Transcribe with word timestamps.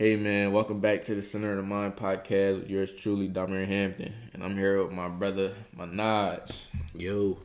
Hey 0.00 0.16
man, 0.16 0.50
welcome 0.50 0.80
back 0.80 1.02
to 1.02 1.14
the 1.14 1.20
Center 1.20 1.50
of 1.50 1.58
the 1.58 1.62
Mind 1.62 1.94
podcast 1.94 2.60
with 2.60 2.70
yours 2.70 2.90
truly, 2.96 3.28
Dahmer 3.28 3.66
Hampton, 3.66 4.14
and 4.32 4.42
I'm 4.42 4.56
here 4.56 4.82
with 4.82 4.92
my 4.92 5.08
brother 5.08 5.52
Manaj. 5.76 6.68
Yo, 6.94 7.36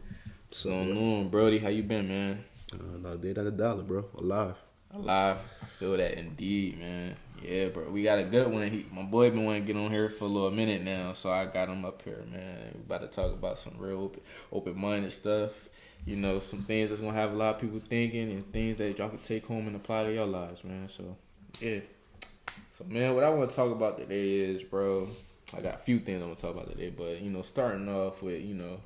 So 0.51 0.71
on, 0.73 1.27
Brody, 1.27 1.59
how 1.59 1.67
you 1.67 1.83
been, 1.83 2.07
man? 2.07 2.45
uh, 2.73 2.97
no 3.01 3.17
day 3.17 3.33
not 3.33 3.47
a 3.47 3.51
dollar, 3.51 3.83
bro. 3.83 4.05
Alive. 4.17 4.55
Alive. 4.93 5.37
I 5.61 5.65
feel 5.65 5.97
that 5.97 6.13
indeed, 6.17 6.79
man. 6.79 7.17
Yeah, 7.43 7.67
bro. 7.67 7.89
We 7.89 8.03
got 8.03 8.19
a 8.19 8.23
good 8.23 8.49
one. 8.49 8.69
He, 8.69 8.85
my 8.89 9.03
boy 9.03 9.31
been 9.31 9.43
wanting 9.43 9.65
to 9.65 9.73
get 9.73 9.77
on 9.77 9.91
here 9.91 10.07
for 10.07 10.23
a 10.23 10.29
little 10.29 10.51
minute 10.51 10.81
now, 10.81 11.11
so 11.11 11.33
I 11.33 11.47
got 11.47 11.67
him 11.67 11.83
up 11.83 12.03
here, 12.03 12.23
man. 12.31 12.71
We 12.73 12.79
about 12.79 13.01
to 13.01 13.07
talk 13.07 13.33
about 13.33 13.57
some 13.57 13.73
real 13.77 13.99
open, 13.99 14.21
open-minded 14.53 15.11
stuff. 15.11 15.67
You 16.05 16.15
know, 16.15 16.39
some 16.39 16.63
things 16.63 16.87
that's 16.87 17.01
gonna 17.01 17.17
have 17.17 17.33
a 17.33 17.35
lot 17.35 17.55
of 17.55 17.59
people 17.59 17.79
thinking, 17.79 18.31
and 18.31 18.53
things 18.53 18.77
that 18.77 18.97
y'all 18.97 19.09
can 19.09 19.17
take 19.17 19.45
home 19.45 19.67
and 19.67 19.75
apply 19.75 20.05
to 20.05 20.13
your 20.13 20.25
lives, 20.25 20.63
man. 20.63 20.87
So, 20.87 21.17
yeah. 21.59 21.79
So, 22.71 22.83
man, 22.85 23.15
what 23.15 23.23
I 23.23 23.29
want 23.29 23.49
to 23.49 23.55
talk 23.55 23.71
about 23.71 23.97
today 23.97 24.39
is, 24.39 24.63
bro. 24.63 25.09
I 25.55 25.61
got 25.61 25.75
a 25.75 25.77
few 25.77 25.99
things 25.99 26.21
I'm 26.21 26.29
gonna 26.29 26.35
talk 26.35 26.55
about 26.55 26.69
today, 26.69 26.89
but 26.89 27.21
you 27.21 27.29
know, 27.29 27.43
starting 27.43 27.87
off 27.87 28.23
with, 28.23 28.43
you 28.43 28.55
know, 28.55 28.79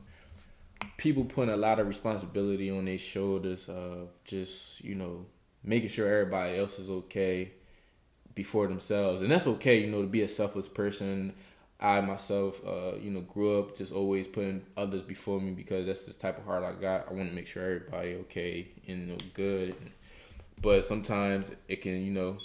people 0.97 1.23
putting 1.25 1.53
a 1.53 1.57
lot 1.57 1.79
of 1.79 1.87
responsibility 1.87 2.69
on 2.69 2.85
their 2.85 2.97
shoulders 2.97 3.69
of 3.69 4.09
just 4.25 4.83
you 4.83 4.95
know 4.95 5.25
making 5.63 5.89
sure 5.89 6.11
everybody 6.11 6.57
else 6.57 6.79
is 6.79 6.89
okay 6.89 7.51
before 8.35 8.67
themselves. 8.67 9.21
And 9.21 9.31
that's 9.31 9.47
okay 9.47 9.79
you 9.81 9.87
know 9.87 10.01
to 10.01 10.07
be 10.07 10.21
a 10.21 10.29
selfless 10.29 10.67
person. 10.67 11.33
I 11.81 12.01
myself 12.01 12.61
uh 12.67 12.97
you 12.99 13.11
know 13.11 13.21
grew 13.21 13.59
up 13.59 13.77
just 13.77 13.93
always 13.93 14.27
putting 14.27 14.65
others 14.75 15.01
before 15.01 15.39
me 15.39 15.51
because 15.51 15.85
that's 15.85 16.05
the 16.05 16.13
type 16.13 16.37
of 16.37 16.45
heart 16.45 16.63
i 16.63 16.73
got. 16.73 17.07
I 17.09 17.13
want 17.13 17.29
to 17.29 17.35
make 17.35 17.47
sure 17.47 17.63
everybody 17.63 18.15
okay 18.15 18.67
and 18.87 18.99
you 18.99 19.05
know 19.13 19.17
good. 19.33 19.75
But 20.61 20.83
sometimes 20.83 21.53
it 21.69 21.81
can 21.81 22.01
you 22.01 22.11
know 22.11 22.37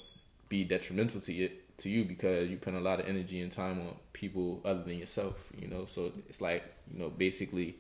be 0.55 0.65
detrimental 0.65 1.21
to 1.21 1.33
you 1.33 1.51
to 1.77 1.89
you 1.91 2.05
because 2.05 2.51
you 2.51 2.57
put 2.57 2.75
a 2.75 2.85
lot 2.89 3.01
of 3.01 3.09
energy 3.09 3.41
and 3.41 3.51
time 3.51 3.77
on 3.81 3.93
people 4.13 4.61
other 4.65 4.83
than 4.89 4.97
yourself 5.05 5.37
you 5.61 5.69
know 5.73 5.85
so 5.85 6.13
it's 6.29 6.41
like 6.41 6.63
you 6.93 6.99
know 7.01 7.11
basically 7.11 7.71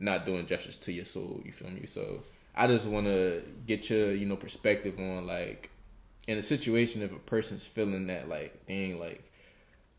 not 0.00 0.26
doing 0.26 0.46
justice 0.46 0.78
to 0.78 0.92
your 0.92 1.04
soul. 1.04 1.40
You 1.44 1.52
feel 1.52 1.70
me? 1.70 1.86
So 1.86 2.22
I 2.54 2.66
just 2.66 2.86
want 2.86 3.06
to 3.06 3.42
get 3.66 3.90
your 3.90 4.14
you 4.14 4.26
know 4.26 4.36
perspective 4.36 4.98
on 4.98 5.26
like 5.26 5.70
in 6.26 6.38
a 6.38 6.42
situation 6.42 7.02
if 7.02 7.12
a 7.12 7.18
person's 7.18 7.66
feeling 7.66 8.06
that 8.08 8.28
like 8.28 8.66
dang 8.66 8.98
like 8.98 9.30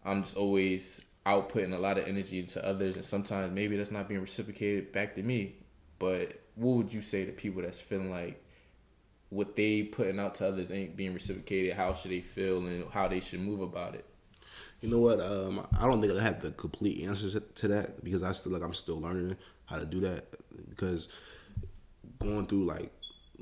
I'm 0.05 0.23
just 0.23 0.37
always 0.37 1.01
outputting 1.25 1.73
a 1.73 1.77
lot 1.77 1.97
of 1.97 2.07
energy 2.07 2.39
into 2.39 2.65
others 2.65 2.95
and 2.95 3.05
sometimes 3.05 3.53
maybe 3.53 3.75
that's 3.77 3.91
not 3.91 4.07
being 4.07 4.21
reciprocated 4.21 4.91
back 4.91 5.15
to 5.15 5.23
me. 5.23 5.55
But 5.99 6.41
what 6.55 6.77
would 6.77 6.93
you 6.93 7.01
say 7.01 7.25
to 7.25 7.31
people 7.31 7.61
that's 7.61 7.81
feeling 7.81 8.09
like 8.09 8.43
what 9.29 9.55
they 9.55 9.83
putting 9.83 10.19
out 10.19 10.35
to 10.35 10.47
others 10.47 10.71
ain't 10.71 10.95
being 10.95 11.13
reciprocated? 11.13 11.75
How 11.75 11.93
should 11.93 12.11
they 12.11 12.21
feel 12.21 12.65
and 12.65 12.85
how 12.91 13.07
they 13.07 13.19
should 13.19 13.41
move 13.41 13.61
about 13.61 13.95
it? 13.95 14.05
You 14.81 14.89
know 14.89 14.99
what? 14.99 15.19
Um, 15.19 15.67
I 15.79 15.85
don't 15.87 16.01
think 16.01 16.13
I 16.13 16.21
have 16.23 16.41
the 16.41 16.51
complete 16.51 17.03
answers 17.05 17.35
to 17.55 17.67
that 17.67 18.03
because 18.03 18.23
I 18.23 18.31
still 18.33 18.51
like 18.53 18.63
I'm 18.63 18.73
still 18.73 18.99
learning 18.99 19.37
how 19.65 19.77
to 19.77 19.85
do 19.85 19.99
that 20.01 20.25
because 20.69 21.09
going 22.19 22.47
through 22.47 22.65
like 22.65 22.91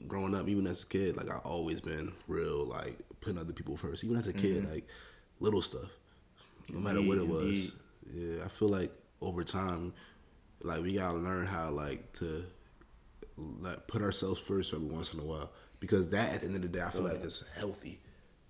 growing 0.08 0.36
up, 0.36 0.48
even 0.48 0.68
as 0.68 0.84
a 0.84 0.88
kid, 0.88 1.18
like 1.18 1.30
I 1.32 1.38
always 1.40 1.82
been 1.82 2.14
real 2.28 2.66
like 2.66 2.98
putting 3.22 3.40
other 3.40 3.54
people 3.54 3.78
first. 3.78 4.04
Even 4.04 4.18
as 4.18 4.28
a 4.28 4.34
kid, 4.34 4.64
Mm-hmm. 4.64 4.74
like 4.74 4.88
little 5.40 5.62
stuff, 5.62 5.90
no 6.70 6.80
matter 6.80 7.02
what 7.02 7.18
it 7.18 7.22
Indeed, 7.22 7.30
was. 7.30 7.44
indeed. 7.44 7.72
Yeah, 8.14 8.46
I 8.46 8.48
feel 8.48 8.70
like 8.70 8.92
over 9.22 9.44
time, 9.44 9.94
like 10.62 10.82
we 10.82 10.94
gotta 10.96 11.18
learn 11.18 11.46
how 11.46 11.70
like 11.72 12.14
to 12.14 12.46
like 13.38 13.88
put 13.88 14.02
ourselves 14.02 14.46
first 14.46 14.74
every 14.74 14.88
once 14.88 15.14
in 15.14 15.20
a 15.20 15.24
while 15.24 15.52
because 15.80 16.10
that 16.12 16.34
at 16.34 16.40
the 16.42 16.48
end 16.48 16.56
of 16.56 16.62
the 16.62 16.68
day, 16.68 16.82
I 16.82 16.90
feel 16.90 17.04
like 17.04 17.24
it's 17.24 17.48
healthy. 17.58 18.00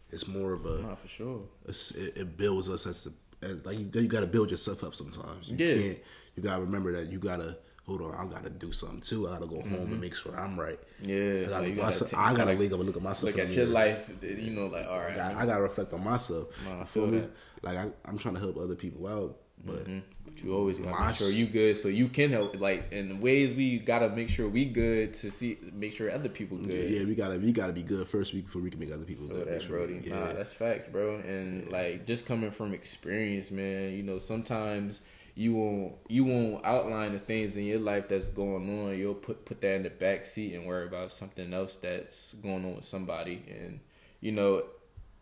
It's 0.09 0.27
more 0.27 0.53
of 0.53 0.65
a 0.65 0.81
Nah, 0.81 0.95
for 0.95 1.07
sure. 1.07 1.41
it, 1.67 2.13
it 2.15 2.37
builds 2.37 2.69
us 2.69 2.87
as, 2.87 3.07
a, 3.07 3.45
as 3.45 3.65
like 3.65 3.77
you, 3.77 3.89
you 3.93 4.07
got 4.07 4.21
to 4.21 4.27
build 4.27 4.51
yourself 4.51 4.83
up 4.83 4.95
sometimes. 4.95 5.49
You 5.49 5.57
Yeah. 5.57 5.75
can't. 5.75 5.97
You 6.35 6.43
got 6.43 6.55
to 6.57 6.61
remember 6.61 6.91
that 6.93 7.11
you 7.11 7.19
got 7.19 7.37
to 7.37 7.57
hold 7.85 8.01
on. 8.01 8.13
I 8.13 8.31
got 8.31 8.43
to 8.43 8.49
do 8.49 8.71
something 8.71 9.01
too. 9.01 9.27
I 9.27 9.31
got 9.33 9.41
to 9.41 9.47
go 9.47 9.55
home 9.61 9.73
and 9.73 9.87
mm-hmm. 9.87 9.99
make 9.99 10.15
sure 10.15 10.37
I'm 10.37 10.59
right. 10.59 10.79
Yeah, 11.01 11.45
I 11.47 11.49
got 11.49 11.63
you 11.67 11.75
to. 11.75 11.81
gotta 11.81 12.05
take- 12.05 12.13
I 12.13 12.17
got 12.17 12.31
to 12.31 12.37
gotta 12.37 12.57
wake 12.57 12.71
up 12.71 12.79
and 12.79 12.87
look 12.87 12.97
at 12.97 13.01
myself. 13.01 13.35
Look 13.35 13.43
at 13.45 13.51
your 13.51 13.65
mirror. 13.67 13.73
life, 13.73 14.11
you 14.21 14.51
know, 14.51 14.67
like 14.67 14.87
all 14.87 14.99
right. 14.99 15.17
I, 15.17 15.45
got 15.45 15.57
to 15.57 15.63
reflect 15.63 15.93
on 15.93 16.03
myself. 16.03 16.47
Nah, 16.65 16.81
I 16.81 16.83
feel 16.85 17.07
me? 17.07 17.19
that. 17.19 17.31
Like 17.63 17.77
I, 17.77 17.89
I'm 18.05 18.17
trying 18.17 18.35
to 18.35 18.39
help 18.39 18.57
other 18.57 18.75
people 18.75 19.07
out, 19.07 19.37
but 19.65 19.85
mm-hmm. 19.85 19.99
But 20.37 20.45
you 20.47 20.55
always 20.55 20.79
gotta 20.79 20.91
My 20.91 21.07
make 21.07 21.15
sure 21.15 21.29
you 21.29 21.45
good, 21.45 21.77
so 21.77 21.87
you 21.87 22.07
can 22.07 22.29
help. 22.31 22.59
Like 22.59 22.91
in 22.91 23.09
the 23.09 23.15
ways 23.15 23.55
we 23.55 23.79
gotta 23.79 24.09
make 24.09 24.29
sure 24.29 24.47
we 24.47 24.65
good 24.65 25.13
to 25.15 25.31
see, 25.31 25.57
make 25.73 25.93
sure 25.93 26.11
other 26.11 26.29
people 26.29 26.57
good. 26.57 26.89
yeah, 26.89 26.99
yeah, 26.99 27.05
we 27.05 27.15
gotta 27.15 27.37
we 27.37 27.51
gotta 27.51 27.73
be 27.73 27.83
good 27.83 28.07
first 28.07 28.33
before 28.33 28.61
we 28.61 28.69
can 28.69 28.79
make 28.79 28.91
other 28.91 29.05
people 29.05 29.27
good. 29.27 29.47
That, 29.47 29.61
sure- 29.63 29.77
Brody. 29.77 30.01
yeah. 30.03 30.15
Nah, 30.19 30.33
that's 30.33 30.53
facts, 30.53 30.87
bro. 30.87 31.15
And 31.17 31.69
like 31.71 32.05
just 32.05 32.25
coming 32.25 32.51
from 32.51 32.73
experience, 32.73 33.51
man. 33.51 33.93
You 33.93 34.03
know, 34.03 34.19
sometimes 34.19 35.01
you 35.35 35.53
won't 35.53 35.93
you 36.07 36.25
won't 36.25 36.65
outline 36.65 37.13
the 37.13 37.19
things 37.19 37.57
in 37.57 37.63
your 37.65 37.79
life 37.79 38.07
that's 38.09 38.27
going 38.27 38.67
on. 38.85 38.97
You'll 38.97 39.13
put 39.13 39.45
put 39.45 39.61
that 39.61 39.75
in 39.75 39.83
the 39.83 39.89
back 39.89 40.25
seat 40.25 40.53
and 40.55 40.65
worry 40.65 40.87
about 40.87 41.11
something 41.11 41.53
else 41.53 41.75
that's 41.75 42.33
going 42.35 42.65
on 42.65 42.75
with 42.75 42.85
somebody. 42.85 43.43
And 43.49 43.79
you 44.19 44.31
know, 44.31 44.63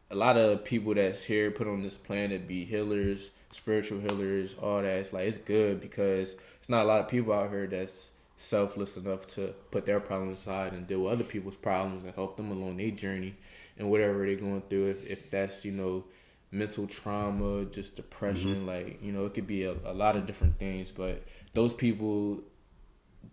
a 0.10 0.16
lot 0.16 0.38
of 0.38 0.64
people 0.64 0.94
that's 0.94 1.24
here 1.24 1.52
put 1.52 1.68
on 1.68 1.84
this 1.84 1.98
planet 1.98 2.48
be 2.48 2.64
healers, 2.64 3.32
spiritual 3.56 4.02
healers, 4.02 4.54
all 4.56 4.82
that. 4.82 4.98
It's 4.98 5.14
like 5.14 5.28
it's 5.28 5.38
good 5.38 5.80
because 5.80 6.36
it's 6.60 6.70
not 6.70 6.84
a 6.84 6.88
lot 6.88 7.00
of 7.00 7.08
people 7.08 7.34
out 7.34 7.50
here 7.50 7.68
that's 7.68 8.12
selfless 8.38 8.98
enough 8.98 9.26
to 9.28 9.54
put 9.72 9.86
their 9.86 10.02
problems 10.02 10.40
aside 10.40 10.74
and 10.74 10.86
deal 10.86 11.04
with 11.04 11.14
other 11.14 11.24
people's 11.24 11.56
problems 11.56 12.04
and 12.04 12.14
help 12.16 12.36
them 12.36 12.52
along 12.52 12.76
their 12.76 12.92
journey 12.92 13.34
and 13.78 13.90
whatever 13.90 14.26
they're 14.26 14.36
going 14.36 14.62
through. 14.70 14.90
If 14.90 15.10
if 15.10 15.32
that's 15.32 15.64
you 15.64 15.72
know 15.72 16.04
mental 16.52 16.86
trauma, 16.86 17.66
just 17.66 17.96
depression, 17.96 18.56
mm-hmm. 18.56 18.68
like 18.68 19.02
you 19.02 19.14
know 19.14 19.26
it 19.26 19.34
could 19.34 19.48
be 19.48 19.64
a, 19.64 19.76
a 19.86 19.94
lot 19.94 20.18
of 20.18 20.26
different 20.26 20.60
things. 20.60 20.92
But 20.92 21.24
those 21.54 21.74
people, 21.74 22.42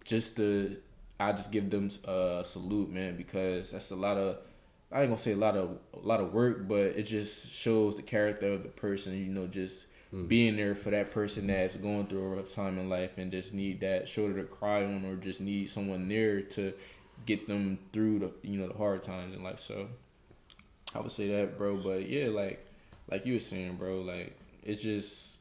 just 0.04 0.36
to 0.36 0.76
I 1.18 1.32
just 1.32 1.50
give 1.50 1.68
them 1.68 1.90
a 2.04 2.42
salute, 2.44 2.90
man, 2.90 3.16
because 3.16 3.72
that's 3.72 3.90
a 3.90 3.96
lot 3.96 4.16
of 4.16 4.38
I 4.92 5.00
ain't 5.00 5.10
gonna 5.10 5.18
say 5.18 5.32
a 5.32 5.36
lot 5.36 5.56
of 5.56 5.78
a 5.94 6.06
lot 6.06 6.20
of 6.20 6.32
work, 6.32 6.68
but 6.68 6.96
it 6.96 7.04
just 7.04 7.50
shows 7.50 7.96
the 7.96 8.02
character 8.02 8.52
of 8.52 8.62
the 8.62 8.68
person. 8.68 9.18
You 9.18 9.32
know, 9.32 9.48
just 9.48 9.86
Hmm. 10.12 10.26
being 10.26 10.56
there 10.56 10.74
for 10.74 10.90
that 10.90 11.10
person 11.10 11.46
that's 11.46 11.74
going 11.76 12.06
through 12.06 12.22
a 12.22 12.36
rough 12.36 12.50
time 12.50 12.78
in 12.78 12.90
life 12.90 13.16
and 13.16 13.30
just 13.30 13.54
need 13.54 13.80
that 13.80 14.06
shoulder 14.06 14.42
to 14.42 14.44
cry 14.44 14.84
on, 14.84 15.06
or 15.06 15.16
just 15.16 15.40
need 15.40 15.70
someone 15.70 16.06
near 16.06 16.42
to 16.42 16.74
get 17.24 17.48
them 17.48 17.78
through 17.92 18.18
the 18.18 18.32
you 18.42 18.58
know 18.58 18.68
the 18.68 18.76
hard 18.76 19.02
times 19.02 19.34
in 19.34 19.42
life. 19.42 19.58
So 19.58 19.88
I 20.94 21.00
would 21.00 21.12
say 21.12 21.28
that, 21.28 21.56
bro. 21.56 21.78
But 21.78 22.10
yeah, 22.10 22.28
like 22.28 22.62
like 23.10 23.24
you 23.24 23.34
were 23.34 23.40
saying, 23.40 23.76
bro, 23.76 24.02
like 24.02 24.36
it's 24.62 24.82
just 24.82 25.38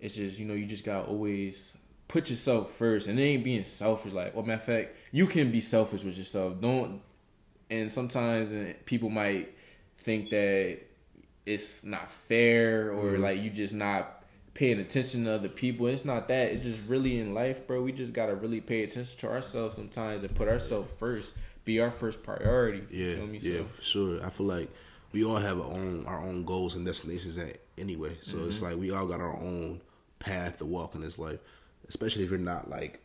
it's 0.00 0.14
just 0.14 0.38
you 0.38 0.46
know 0.46 0.54
you 0.54 0.64
just 0.64 0.84
gotta 0.84 1.06
always 1.06 1.76
put 2.08 2.30
yourself 2.30 2.72
first, 2.72 3.08
and 3.08 3.18
it 3.18 3.22
ain't 3.22 3.44
being 3.44 3.64
selfish. 3.64 4.14
Like, 4.14 4.34
well, 4.34 4.44
matter 4.44 4.60
of 4.60 4.64
fact, 4.64 4.96
you 5.10 5.26
can 5.26 5.52
be 5.52 5.60
selfish 5.60 6.02
with 6.02 6.16
yourself. 6.16 6.60
Don't. 6.62 7.02
And 7.68 7.92
sometimes 7.92 8.52
people 8.86 9.10
might 9.10 9.54
think 9.98 10.30
that 10.30 10.80
it's 11.46 11.84
not 11.84 12.10
fair 12.10 12.92
or 12.92 13.18
like 13.18 13.40
you 13.40 13.50
just 13.50 13.74
not 13.74 14.22
paying 14.54 14.78
attention 14.80 15.24
to 15.24 15.34
other 15.34 15.48
people. 15.48 15.86
It's 15.86 16.04
not 16.04 16.28
that. 16.28 16.52
It's 16.52 16.62
just 16.62 16.82
really 16.86 17.18
in 17.18 17.34
life, 17.34 17.66
bro. 17.66 17.82
We 17.82 17.92
just 17.92 18.12
gotta 18.12 18.34
really 18.34 18.60
pay 18.60 18.82
attention 18.84 19.18
to 19.20 19.28
ourselves 19.30 19.74
sometimes 19.76 20.24
and 20.24 20.34
put 20.34 20.48
ourselves 20.48 20.90
first. 20.98 21.34
Be 21.64 21.80
our 21.80 21.90
first 21.90 22.22
priority. 22.22 22.82
Yeah, 22.90 23.16
You 23.22 23.26
me? 23.26 23.38
yeah, 23.40 23.58
So, 23.58 23.64
for 23.64 23.82
sure. 23.82 24.26
I 24.26 24.30
feel 24.30 24.46
like 24.46 24.68
we 25.12 25.24
all 25.24 25.36
have 25.36 25.58
our 25.60 25.66
own 25.66 26.04
our 26.06 26.18
own 26.20 26.44
goals 26.44 26.74
and 26.74 26.84
destinations 26.86 27.38
at 27.38 27.58
anyway. 27.78 28.16
So 28.20 28.38
it's 28.44 28.56
Mm-hmm. 28.58 28.66
like 28.66 28.76
we 28.76 28.90
all 28.90 29.06
got 29.06 29.20
our 29.20 29.36
own 29.36 29.80
path 30.18 30.58
to 30.58 30.66
walk 30.66 30.94
in 30.94 31.00
this 31.00 31.18
life, 31.18 31.38
especially 31.88 32.24
if 32.24 32.30
you're 32.30 32.38
not 32.38 32.68
like 32.70 33.00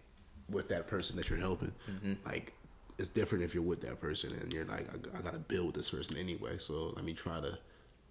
with 0.50 0.70
that 0.70 0.88
person 0.88 1.16
that 1.18 1.30
you're 1.30 1.40
helping. 1.40 1.72
Mm-hmm. 1.92 2.14
Like 2.26 2.54
it's 2.98 3.10
different 3.10 3.44
if 3.44 3.54
you're 3.54 3.64
with 3.64 3.82
that 3.82 4.00
person 4.02 4.34
and 4.34 4.52
you're 4.52 4.66
like, 4.66 4.88
I, 4.92 5.18
I 5.20 5.22
got 5.22 5.34
to 5.34 5.40
build 5.40 5.76
this 5.76 5.92
person 5.92 6.18
anyway. 6.18 6.58
So 6.58 6.94
let 6.96 7.06
me 7.06 7.14
try 7.14 7.40
to. 7.42 7.58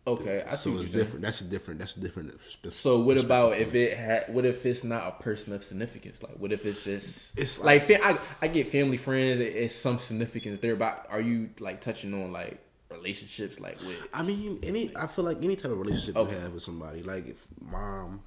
Okay, 0.07 0.45
I 0.49 0.55
see 0.55 0.57
so 0.57 0.71
what 0.71 0.75
you're 0.77 0.85
it's 0.85 0.93
different. 0.93 1.23
That's 1.25 1.41
a 1.41 1.45
different. 1.45 1.79
That's 1.81 1.97
a 1.97 2.01
different. 2.01 2.35
So 2.75 3.01
what 3.01 3.19
about 3.23 3.55
if 3.59 3.75
it 3.75 3.97
had? 3.97 4.33
What 4.33 4.45
if 4.45 4.65
it's 4.67 4.85
not 4.85 5.07
a 5.07 5.23
person 5.23 5.53
of 5.53 5.65
significance? 5.65 6.23
Like, 6.23 6.35
what 6.39 6.53
if 6.53 6.65
it's 6.67 6.85
just? 6.85 7.39
It's 7.39 7.63
like, 7.63 7.83
fa- 7.83 8.05
I 8.05 8.19
I 8.43 8.49
get 8.49 8.69
family 8.69 8.97
friends. 8.97 9.41
It's 9.41 9.75
some 9.75 9.99
significance 9.99 10.59
there, 10.61 10.77
but 10.77 11.07
are 11.11 11.21
you 11.21 11.51
like 11.61 11.81
touching 11.81 12.15
on 12.15 12.33
like 12.33 12.61
relationships, 12.91 13.61
like 13.61 13.81
with? 13.81 14.07
I 14.13 14.23
mean, 14.23 14.61
any. 14.63 14.97
I 14.97 15.07
feel 15.07 15.25
like 15.25 15.39
any 15.43 15.57
type 15.57 15.71
of 15.73 15.79
relationship 15.79 16.17
Okay. 16.17 16.35
you 16.35 16.41
have 16.41 16.53
with 16.53 16.63
somebody, 16.63 17.03
like 17.03 17.27
if 17.29 17.47
mom, 17.61 18.23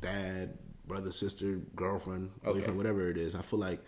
dad, 0.00 0.58
brother, 0.86 1.10
sister, 1.10 1.60
girlfriend, 1.74 2.30
Okay. 2.44 2.58
boyfriend, 2.60 2.76
whatever 2.76 3.08
it 3.10 3.16
is, 3.16 3.34
I 3.34 3.42
feel 3.42 3.58
like 3.58 3.80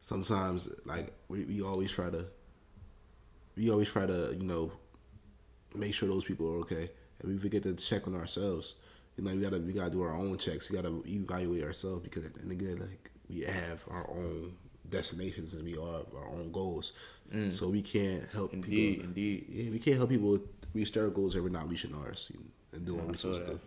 sometimes, 0.00 0.68
like 0.84 1.12
we, 1.28 1.44
we 1.44 1.62
always 1.62 1.90
try 1.90 2.10
to, 2.10 2.26
we 3.56 3.70
always 3.70 3.88
try 3.90 4.06
to, 4.06 4.34
you 4.38 4.44
know, 4.44 4.72
make 5.74 5.94
sure 5.94 6.08
those 6.08 6.24
people 6.24 6.46
are 6.48 6.56
okay, 6.60 6.90
and 7.20 7.32
we 7.32 7.38
forget 7.38 7.62
to 7.64 7.74
check 7.74 8.06
on 8.06 8.14
ourselves. 8.14 8.76
You 9.16 9.24
know, 9.24 9.34
we 9.34 9.40
gotta 9.42 9.58
we 9.58 9.72
gotta 9.72 9.90
do 9.90 10.02
our 10.02 10.14
own 10.14 10.38
checks. 10.38 10.70
We 10.70 10.76
gotta 10.76 11.02
evaluate 11.06 11.64
ourselves 11.64 12.02
because 12.02 12.24
at 12.24 12.34
the 12.34 12.40
end 12.42 12.52
of 12.52 12.58
the 12.58 12.64
day, 12.64 12.74
like 12.74 13.10
we 13.28 13.40
have 13.42 13.82
our 13.90 14.08
own 14.10 14.54
destinations 14.88 15.54
and 15.54 15.64
we 15.64 15.72
have 15.72 16.06
our 16.16 16.28
own 16.32 16.50
goals. 16.52 16.92
So 17.50 17.68
we 17.68 17.82
can't 17.82 18.24
help 18.32 18.52
Mm. 18.52 18.54
Indeed, 18.54 18.90
people. 18.94 19.04
indeed. 19.08 19.46
Yeah, 19.50 19.70
we 19.70 19.78
can't 19.78 19.96
help 19.98 20.08
people 20.08 20.40
reach 20.72 20.92
their 20.92 21.10
goals 21.10 21.36
if 21.36 21.42
we're 21.42 21.50
not 21.50 21.68
reaching 21.68 21.94
ours 21.94 22.32
and 22.72 22.86
doing 22.86 23.00
what 23.00 23.08
we're 23.08 23.16
supposed 23.16 23.46
to 23.46 23.52
do. 23.54 23.60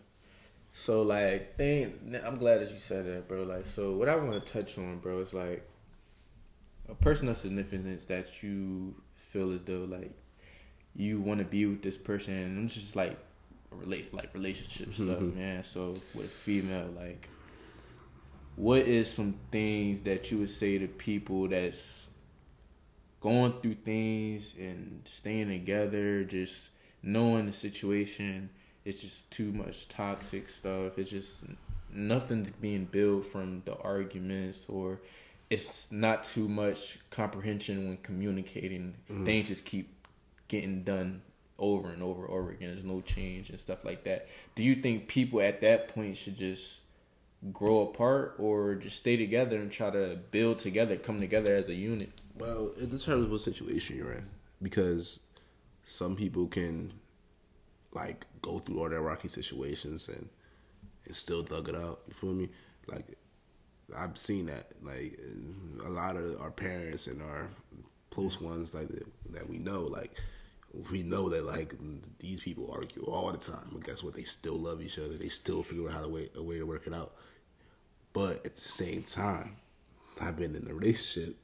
So 0.74 1.04
like, 1.04 1.58
thing. 1.58 2.16
I'm 2.26 2.38
glad 2.38 2.62
that 2.62 2.72
you 2.72 2.80
said 2.80 3.06
that, 3.06 3.28
bro. 3.28 3.44
Like, 3.44 3.68
so 3.68 3.92
what 3.92 4.10
I 4.10 4.16
want 4.16 4.44
to 4.44 4.54
touch 4.54 4.80
on, 4.80 4.98
bro, 4.98 5.20
is 5.20 5.32
like 5.34 5.68
a 6.90 6.96
person 6.96 7.30
of 7.30 7.38
significance 7.38 8.06
that 8.06 8.42
you 8.42 8.96
feel 9.14 9.52
as 9.52 9.62
though 9.62 9.86
like 9.86 10.12
you 10.96 11.22
want 11.22 11.40
to 11.40 11.46
be 11.46 11.66
with 11.66 11.82
this 11.82 11.98
person, 11.98 12.34
and 12.34 12.60
I'm 12.60 12.68
just 12.68 12.96
like 12.96 13.18
relate 13.72 14.14
like 14.14 14.34
relationship 14.34 14.90
mm-hmm. 14.90 15.06
stuff, 15.06 15.36
man. 15.36 15.64
So 15.64 15.98
with 16.14 16.26
a 16.26 16.30
female, 16.30 16.90
like, 16.96 17.30
what 18.56 18.82
is 18.82 19.10
some 19.10 19.36
things 19.52 20.02
that 20.04 20.32
you 20.32 20.40
would 20.40 20.50
say 20.50 20.78
to 20.78 20.88
people 20.88 21.48
that's 21.48 22.10
going 23.22 23.54
through 23.62 23.76
things 23.76 24.54
and 24.60 25.02
staying 25.06 25.50
together, 25.50 26.24
just 26.24 26.72
knowing 27.04 27.46
the 27.46 27.54
situation, 27.54 28.50
it's 28.84 29.00
just 29.00 29.32
too 29.32 29.52
much 29.52 29.88
toxic 29.88 30.50
stuff. 30.50 30.98
It's 30.98 31.10
just 31.10 31.46
nothing's 31.94 32.52
being 32.52 32.86
built 32.86 33.26
from 33.26 33.62
the 33.66 33.78
arguments 33.78 34.66
or 34.68 35.00
it's 35.50 35.92
not 35.92 36.24
too 36.24 36.48
much 36.48 36.98
comprehension 37.10 37.88
when 37.88 37.98
communicating. 37.98 38.96
Mm-hmm. 39.10 39.26
Things 39.26 39.48
just 39.50 39.66
keep 39.66 40.01
getting 40.52 40.84
done 40.84 41.22
over 41.58 41.90
and 41.90 42.04
over 42.04 42.26
and 42.26 42.34
over 42.34 42.52
again. 42.52 42.72
There's 42.72 42.84
no 42.84 43.00
change 43.00 43.50
and 43.50 43.60
stuff 43.60 43.86
like 43.86 44.04
that. 44.04 44.28
Do 44.54 44.64
you 44.64 44.76
think 44.76 45.08
people 45.08 45.40
at 45.42 45.62
that 45.62 45.88
point 45.88 46.18
should 46.18 46.36
just 46.36 46.82
grow 47.54 47.82
apart 47.82 48.36
or 48.38 48.76
just 48.76 48.98
stay 48.98 49.16
together 49.16 49.58
and 49.58 49.72
try 49.72 49.90
to 49.90 50.20
build 50.32 50.60
together, 50.60 50.98
come 50.98 51.22
together 51.22 51.56
as 51.56 51.70
a 51.70 51.74
unit? 51.74 52.12
Well, 52.38 52.74
it 52.78 52.92
determines 52.92 53.30
what 53.30 53.42
situation 53.42 53.96
you're 53.96 54.12
in 54.12 54.26
because 54.62 55.22
some 55.84 56.16
people 56.18 56.48
can 56.48 56.94
like 57.94 58.26
go 58.42 58.60
through 58.60 58.80
all 58.80 58.90
their 58.90 59.02
rocky 59.02 59.30
situations 59.30 60.10
and 60.10 60.30
and 61.06 61.16
still 61.16 61.44
thug 61.44 61.70
it 61.70 61.76
out. 61.76 62.02
You 62.08 62.14
feel 62.14 62.34
me? 62.34 62.50
Like 62.88 63.18
I've 63.96 64.18
seen 64.18 64.48
that. 64.48 64.72
Like 64.82 65.18
a 65.86 65.90
lot 65.90 66.18
of 66.18 66.42
our 66.42 66.52
parents 66.52 67.08
and 67.08 67.22
our 67.22 67.50
close 68.10 68.40
ones, 68.42 68.74
like 68.74 68.90
that, 68.90 69.06
that 69.32 69.50
we 69.50 69.58
know, 69.58 69.84
like 69.84 70.12
we 70.92 71.04
know 71.04 71.30
that 71.30 71.46
like 71.46 71.74
these 72.20 72.40
people 72.40 72.72
argue 72.74 73.04
all 73.04 73.32
the 73.32 73.38
time, 73.38 73.70
but 73.72 73.84
guess 73.84 74.04
what? 74.04 74.14
They 74.16 74.24
still 74.24 74.56
love 74.56 74.82
each 74.82 74.98
other. 74.98 75.18
They 75.18 75.30
still 75.30 75.64
figure 75.64 75.88
out 75.90 75.94
how 75.94 76.02
to 76.02 76.08
way 76.08 76.30
a 76.36 76.42
way 76.42 76.58
to 76.60 76.66
work 76.66 76.88
it 76.88 76.94
out. 76.94 77.14
But 78.14 78.46
at 78.46 78.56
the 78.56 78.62
same 78.62 79.04
time, 79.04 79.58
I've 80.20 80.38
been 80.38 80.56
in 80.56 80.70
a 80.70 80.74
relationship, 80.74 81.38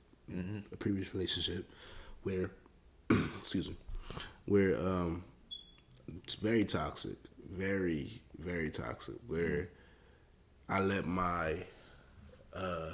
a 0.71 0.75
previous 0.77 1.13
relationship, 1.13 1.69
where, 2.23 2.51
excuse 3.39 3.69
me, 3.69 3.75
where 4.45 4.77
um, 4.77 5.23
it's 6.23 6.35
very 6.35 6.65
toxic, 6.65 7.17
very 7.49 8.21
very 8.37 8.69
toxic. 8.69 9.15
Where 9.27 9.69
I 10.69 10.79
let 10.79 11.05
my, 11.05 11.63
uh, 12.53 12.91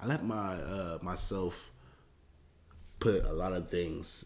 I 0.00 0.06
let 0.06 0.24
my 0.24 0.54
uh 0.54 0.98
myself 1.02 1.70
put 2.98 3.24
a 3.24 3.32
lot 3.32 3.52
of 3.52 3.70
things, 3.70 4.24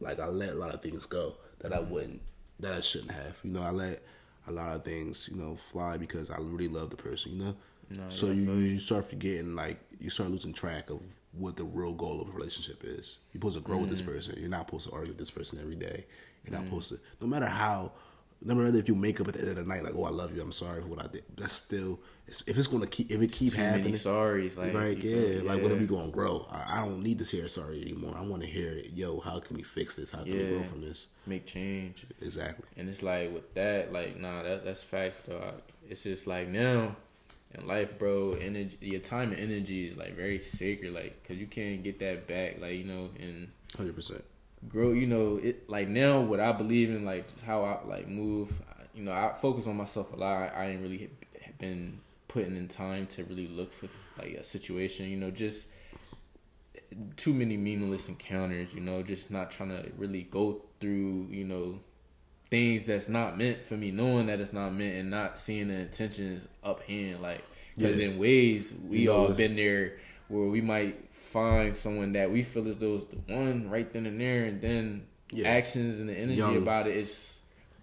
like 0.00 0.18
I 0.20 0.26
let 0.26 0.50
a 0.50 0.54
lot 0.54 0.74
of 0.74 0.82
things 0.82 1.06
go 1.06 1.34
that 1.60 1.72
I 1.72 1.80
wouldn't, 1.80 2.20
that 2.60 2.72
I 2.72 2.80
shouldn't 2.80 3.12
have. 3.12 3.36
You 3.42 3.50
know, 3.52 3.62
I 3.62 3.70
let 3.70 4.02
a 4.46 4.52
lot 4.52 4.74
of 4.74 4.84
things, 4.84 5.28
you 5.30 5.36
know, 5.36 5.56
fly 5.56 5.96
because 5.96 6.30
I 6.30 6.36
really 6.38 6.68
love 6.68 6.90
the 6.90 6.96
person. 6.96 7.32
You 7.32 7.38
know, 7.44 7.56
No, 7.90 8.10
so 8.10 8.26
you 8.26 8.50
you. 8.52 8.78
start 8.78 9.04
forgetting, 9.06 9.54
like 9.56 9.78
you 10.00 10.10
start 10.10 10.30
losing 10.30 10.52
track 10.52 10.90
of 10.90 11.00
what 11.32 11.56
the 11.56 11.64
real 11.64 11.92
goal 11.92 12.20
of 12.22 12.28
a 12.28 12.32
relationship 12.32 12.82
is. 12.84 13.18
You're 13.32 13.40
supposed 13.40 13.56
to 13.56 13.62
grow 13.62 13.78
with 13.78 13.90
this 13.90 14.02
Mm. 14.02 14.06
person. 14.06 14.36
You're 14.38 14.48
not 14.48 14.66
supposed 14.66 14.88
to 14.88 14.94
argue 14.94 15.08
with 15.10 15.18
this 15.18 15.30
person 15.30 15.58
every 15.60 15.76
day. 15.76 16.06
You're 16.44 16.54
not 16.58 16.64
supposed 16.64 16.88
to, 16.90 16.98
no 17.20 17.26
matter 17.26 17.46
how. 17.46 17.92
No 18.40 18.54
matter 18.54 18.76
if 18.76 18.88
you 18.88 18.94
make 18.94 19.20
up 19.20 19.26
at 19.28 19.34
the 19.34 19.40
end 19.40 19.50
of 19.50 19.56
the 19.56 19.64
night, 19.64 19.82
like, 19.82 19.94
"Oh, 19.96 20.04
I 20.04 20.10
love 20.10 20.34
you. 20.34 20.40
I'm 20.40 20.52
sorry 20.52 20.80
for 20.80 20.86
what 20.86 21.04
I 21.04 21.08
did." 21.08 21.24
That's 21.36 21.54
still, 21.54 21.98
it's, 22.28 22.44
if 22.46 22.56
it's 22.56 22.68
gonna 22.68 22.86
keep, 22.86 23.10
if 23.10 23.20
it 23.20 23.32
keep 23.32 23.52
happening, 23.54 23.94
sorries, 23.94 24.56
like 24.56 24.72
right? 24.74 24.96
Yeah, 24.96 25.38
feel- 25.38 25.44
like 25.44 25.60
when 25.62 25.72
are 25.72 25.76
we 25.76 25.86
gonna 25.86 26.12
grow? 26.12 26.46
I, 26.50 26.78
I 26.78 26.84
don't 26.84 27.02
need 27.02 27.18
to 27.18 27.24
hear 27.24 27.48
sorry 27.48 27.82
anymore. 27.82 28.14
I 28.16 28.22
want 28.22 28.42
to 28.42 28.48
hear 28.48 28.70
it. 28.70 28.92
Yo, 28.94 29.18
how 29.20 29.40
can 29.40 29.56
we 29.56 29.64
fix 29.64 29.96
this? 29.96 30.12
How 30.12 30.22
can 30.22 30.38
we 30.38 30.46
grow 30.50 30.62
from 30.62 30.82
this? 30.82 31.08
make 31.26 31.46
change. 31.46 32.06
Exactly. 32.22 32.64
And 32.76 32.88
it's 32.88 33.02
like 33.02 33.34
with 33.34 33.52
that, 33.54 33.92
like 33.92 34.18
nah, 34.18 34.42
that 34.44 34.64
that's 34.64 34.84
facts, 34.84 35.20
dog. 35.20 35.54
It's 35.90 36.04
just 36.04 36.26
like 36.28 36.48
now 36.48 36.94
in 37.54 37.66
life, 37.66 37.98
bro. 37.98 38.34
Energy, 38.40 38.78
your 38.80 39.00
time 39.00 39.32
and 39.32 39.40
energy 39.40 39.88
is 39.88 39.96
like 39.96 40.14
very 40.14 40.38
sacred, 40.38 40.94
like 40.94 41.22
because 41.22 41.38
you 41.38 41.46
can't 41.48 41.82
get 41.82 41.98
that 41.98 42.28
back, 42.28 42.60
like 42.60 42.74
you 42.74 42.84
know, 42.84 43.10
and 43.18 43.48
Hundred 43.76 43.96
percent. 43.96 44.22
Grow. 44.66 44.92
You 44.92 45.06
know, 45.06 45.36
it 45.36 45.68
like 45.68 45.88
now 45.88 46.20
what 46.20 46.40
I 46.40 46.52
believe 46.52 46.90
in, 46.90 47.04
like 47.04 47.28
just 47.28 47.44
how 47.44 47.62
I 47.64 47.86
like 47.86 48.08
move. 48.08 48.52
You 48.94 49.04
know, 49.04 49.12
I 49.12 49.32
focus 49.40 49.66
on 49.66 49.76
myself 49.76 50.12
a 50.12 50.16
lot. 50.16 50.54
I 50.56 50.70
ain't 50.70 50.82
really 50.82 51.10
been 51.58 52.00
putting 52.26 52.56
in 52.56 52.68
time 52.68 53.06
to 53.06 53.24
really 53.24 53.46
look 53.46 53.72
for 53.72 53.88
like 54.18 54.32
a 54.32 54.42
situation. 54.44 55.06
You 55.08 55.16
know, 55.16 55.30
just 55.30 55.68
too 57.16 57.32
many 57.32 57.56
meaningless 57.56 58.08
encounters. 58.08 58.74
You 58.74 58.80
know, 58.80 59.02
just 59.02 59.30
not 59.30 59.50
trying 59.50 59.70
to 59.70 59.90
really 59.96 60.22
go 60.22 60.62
through. 60.80 61.28
You 61.30 61.44
know, 61.44 61.80
things 62.50 62.86
that's 62.86 63.08
not 63.08 63.38
meant 63.38 63.64
for 63.64 63.76
me, 63.76 63.90
knowing 63.90 64.26
that 64.26 64.40
it's 64.40 64.52
not 64.52 64.72
meant, 64.74 64.96
and 64.96 65.10
not 65.10 65.38
seeing 65.38 65.68
the 65.68 65.74
intentions 65.74 66.46
up 66.64 66.82
hand. 66.82 67.22
Like, 67.22 67.44
because 67.76 67.98
Yeah. 67.98 68.06
in 68.06 68.18
ways 68.18 68.74
we 68.88 69.00
You 69.00 69.06
know, 69.06 69.26
all 69.26 69.32
been 69.32 69.54
there 69.56 69.98
where 70.28 70.48
we 70.48 70.60
might 70.60 70.96
find 71.32 71.76
someone 71.76 72.12
that 72.12 72.30
we 72.30 72.42
feel 72.42 72.66
as 72.68 72.76
though 72.78 72.94
is 72.96 73.04
the 73.06 73.16
one 73.32 73.68
right 73.70 73.90
then 73.92 74.06
and 74.06 74.20
there, 74.20 74.44
and 74.44 74.60
then 74.60 75.06
Yeah. 75.30 75.48
actions 75.48 76.00
and 76.00 76.08
the 76.08 76.14
energy 76.14 76.36
Young. 76.38 76.56
about 76.56 76.86
it 76.88 76.96
is. 76.96 77.34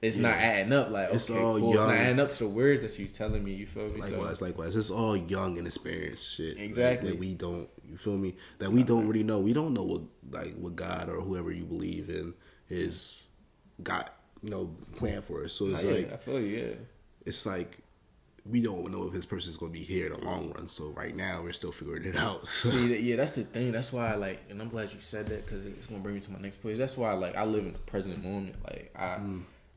It's 0.01 0.17
not 0.17 0.35
adding 0.37 0.71
up. 0.73 0.91
Like 0.91 1.11
It's 1.13 1.29
okay, 1.31 1.39
all 1.41 1.57
cool. 1.59 1.69
It's 1.71 1.79
not 1.79 1.87
young. 1.89 1.97
adding 1.97 2.19
up 2.19 2.29
to 2.29 2.39
the 2.39 2.49
words 2.49 2.81
that 2.81 2.91
she's 2.91 3.11
telling 3.13 3.43
me. 3.43 3.53
You 3.53 3.65
feel 3.65 3.87
me? 3.89 4.01
So- 4.01 4.17
Likewise, 4.17 4.41
likewise. 4.41 4.75
It's 4.75 4.91
all 4.91 5.15
young 5.17 5.57
and 5.57 5.65
experienced 5.65 6.35
shit. 6.35 6.57
like, 6.57 6.65
Exactly. 6.65 7.11
that 7.11 7.19
we 7.19 7.33
don't. 7.33 7.69
You 7.89 7.97
feel 7.97 8.17
me? 8.17 8.35
That 8.59 8.71
we 8.71 8.83
don't 8.83 9.07
really 9.07 9.23
know. 9.23 9.39
We 9.39 9.53
don't 9.53 9.73
know 9.73 9.83
what 9.83 10.01
like 10.31 10.53
what 10.57 10.75
God 10.75 11.09
or 11.09 11.21
whoever 11.21 11.51
you 11.51 11.65
believe 11.65 12.09
in 12.09 12.33
is 12.69 13.27
got 13.81 14.13
you 14.43 14.49
know 14.49 14.75
planned 14.95 15.23
for 15.23 15.45
us. 15.45 15.53
So 15.53 15.67
it's 15.67 15.83
yeah, 15.83 15.91
like 15.93 16.13
I 16.13 16.17
feel 16.17 16.39
you. 16.39 16.57
Yeah. 16.57 16.73
it's 17.25 17.45
like 17.45 17.79
we 18.47 18.61
don't 18.61 18.91
know 18.91 19.07
if 19.07 19.13
this 19.13 19.25
person's 19.25 19.57
gonna 19.57 19.71
be 19.71 19.79
here 19.79 20.05
in 20.07 20.19
the 20.19 20.25
long 20.25 20.51
run. 20.51 20.67
So 20.67 20.89
right 20.89 21.15
now 21.15 21.41
we're 21.41 21.53
still 21.53 21.71
figuring 21.71 22.03
it 22.03 22.15
out. 22.15 22.47
See, 22.49 22.87
that, 22.89 23.01
yeah, 23.01 23.15
that's 23.15 23.33
the 23.33 23.43
thing. 23.43 23.71
That's 23.71 23.91
why 23.91 24.11
I 24.11 24.15
like, 24.15 24.43
and 24.49 24.61
I'm 24.61 24.69
glad 24.69 24.93
you 24.93 24.99
said 24.99 25.25
that 25.27 25.45
because 25.45 25.65
it's 25.65 25.87
gonna 25.87 26.01
bring 26.01 26.15
me 26.15 26.21
to 26.21 26.31
my 26.31 26.39
next 26.39 26.57
place. 26.57 26.77
That's 26.77 26.97
why, 26.97 27.11
like, 27.13 27.35
I 27.35 27.43
live 27.43 27.65
in 27.65 27.73
the 27.73 27.79
present 27.79 28.23
moment. 28.23 28.55
Like, 28.63 28.93
I, 28.97 29.19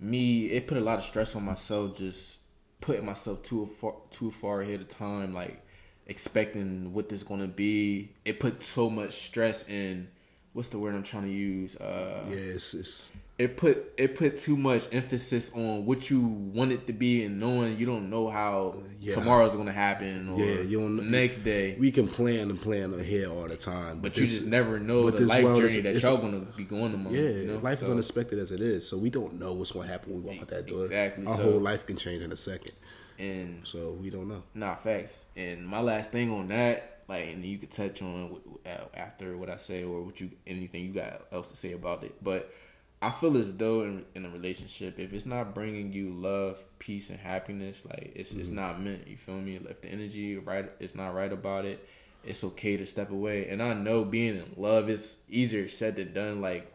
me, 0.01 0.47
it 0.47 0.67
put 0.67 0.77
a 0.77 0.83
lot 0.83 0.99
of 0.99 1.05
stress 1.05 1.35
on 1.35 1.45
myself 1.45 1.97
just 1.97 2.41
putting 2.81 3.07
myself 3.07 3.43
too 3.43 3.67
far, 3.67 3.95
too 4.11 4.31
far 4.31 4.61
ahead 4.61 4.83
of 4.83 4.89
time. 4.89 5.33
Like, 5.33 5.65
expecting 6.07 6.93
what 6.93 7.09
this 7.09 7.23
gonna 7.23 7.49
be. 7.49 8.11
It 8.27 8.39
put 8.39 8.63
so 8.63 8.91
much 8.91 9.13
stress 9.13 9.67
in. 9.69 10.09
What's 10.53 10.69
the 10.69 10.79
word 10.79 10.95
I'm 10.95 11.03
trying 11.03 11.25
to 11.25 11.31
use? 11.31 11.77
Uh, 11.77 12.25
yeah, 12.29 12.37
it's, 12.37 12.75
it's 12.75 13.13
it 13.39 13.57
put 13.57 13.93
it 13.97 14.17
put 14.17 14.37
too 14.37 14.57
much 14.57 14.89
emphasis 14.93 15.53
on 15.55 15.87
what 15.87 16.11
you 16.11 16.21
want 16.21 16.73
it 16.73 16.87
to 16.89 16.93
be 16.93 17.23
and 17.25 17.39
knowing 17.39 17.79
you 17.79 17.87
don't 17.87 18.11
know 18.11 18.29
how 18.29 18.75
yeah. 19.01 19.15
tomorrow's 19.15 19.55
gonna 19.55 19.73
happen 19.73 20.29
or 20.29 20.41
Yeah, 20.41 20.61
you 20.63 20.81
don't- 20.81 20.97
the 20.97 21.03
next 21.05 21.39
day. 21.45 21.77
we 21.79 21.93
can 21.93 22.09
plan 22.09 22.51
and 22.51 22.61
plan 22.61 22.93
ahead 22.95 23.27
all 23.29 23.47
the 23.47 23.57
time, 23.57 24.01
But 24.01 24.17
you 24.17 24.23
this- 24.23 24.35
just 24.41 24.47
never 24.47 24.81
know 24.81 25.09
the 25.11 25.25
life 25.25 25.45
journey 25.57 25.87
is- 25.89 26.03
that 26.03 26.03
y'all 26.03 26.17
gonna 26.19 26.47
be 26.57 26.65
going 26.65 26.95
on. 26.95 27.15
Yeah, 27.15 27.21
you 27.21 27.45
know? 27.47 27.59
life 27.59 27.81
is 27.81 27.89
unexpected 27.89 28.41
as 28.41 28.51
it 28.51 28.61
is, 28.61 28.89
so 28.89 28.99
we 28.99 29.09
don't 29.11 29.39
know 29.39 29.53
what's 29.53 29.71
going 29.71 29.87
to 29.87 29.93
happen 29.93 30.15
when 30.15 30.23
we 30.25 30.31
walk 30.31 30.43
out 30.43 30.49
that 30.49 30.67
door. 30.67 30.83
Exactly, 30.83 31.27
our 31.27 31.37
so- 31.37 31.43
whole 31.45 31.61
life 31.61 31.87
can 31.87 31.97
change 31.97 32.23
in 32.25 32.33
a 32.33 32.37
second, 32.37 32.73
And 33.21 33.61
so 33.65 33.93
we 33.93 34.11
don't 34.11 34.29
know. 34.29 34.43
nah, 34.55 34.75
facts. 34.75 35.23
And 35.37 35.65
my 35.67 35.81
last 35.81 36.11
thing 36.11 36.31
on 36.33 36.49
that, 36.49 37.03
like, 37.09 37.29
and 37.29 37.45
you 37.45 37.59
could 37.59 37.71
touch 37.71 38.03
on 38.03 38.41
uh, 38.67 38.71
after 38.95 39.37
what 39.37 39.49
I 39.49 39.57
say 39.57 39.83
or 39.85 40.03
what 40.03 40.21
you 40.21 40.31
anything 40.47 40.85
you 40.87 40.93
got 40.93 41.23
else 41.33 41.49
to 41.53 41.57
say 41.57 41.73
about 41.73 42.03
it. 42.05 42.15
But 42.23 42.53
I 43.01 43.11
feel 43.11 43.37
as 43.37 43.57
though 43.57 43.83
in, 43.83 44.05
in 44.15 44.25
a 44.25 44.31
relationship, 44.31 44.99
if 44.99 45.13
it's 45.13 45.27
not 45.27 45.55
bringing 45.55 45.93
you 45.93 46.11
love, 46.11 46.63
peace, 46.79 47.11
and 47.11 47.19
happiness, 47.19 47.87
like 47.87 48.13
it's 48.17 48.33
it's 48.33 48.49
mm-hmm. 48.49 48.57
not 48.57 48.81
meant. 48.81 49.07
You 49.07 49.17
feel 49.17 49.41
me? 49.41 49.57
If 49.57 49.83
the 49.83 49.89
energy 49.89 50.37
right, 50.37 50.71
it's 50.81 50.95
not 50.95 51.15
right 51.15 51.33
about 51.33 51.65
it. 51.65 51.87
It's 52.25 52.43
okay 52.43 52.77
to 52.77 52.87
step 52.87 53.11
away. 53.11 53.49
And 53.49 53.63
I 53.63 53.75
know 53.75 54.05
being 54.05 54.37
in 54.37 54.53
love 54.57 54.91
is 54.91 55.19
easier 55.29 55.69
said 55.69 55.95
than 55.97 56.13
done. 56.13 56.41
Like 56.41 56.73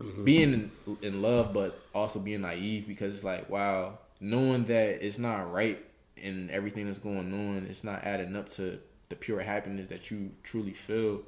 mm-hmm. 0.00 0.24
being 0.24 0.52
in, 0.52 0.96
in 1.02 1.22
love, 1.22 1.52
but 1.52 1.78
also 1.94 2.20
being 2.20 2.40
naive 2.40 2.88
because 2.88 3.12
it's 3.12 3.24
like, 3.24 3.50
wow, 3.50 3.98
knowing 4.20 4.64
that 4.64 5.04
it's 5.04 5.18
not 5.18 5.52
right 5.52 5.78
and 6.22 6.50
everything 6.50 6.86
that's 6.86 6.98
going 6.98 7.32
on, 7.32 7.66
it's 7.68 7.84
not 7.84 8.04
adding 8.04 8.34
up 8.34 8.48
to 8.50 8.78
the 9.10 9.16
pure 9.16 9.40
happiness 9.40 9.88
that 9.88 10.10
you 10.10 10.30
truly 10.42 10.72
feel. 10.72 11.22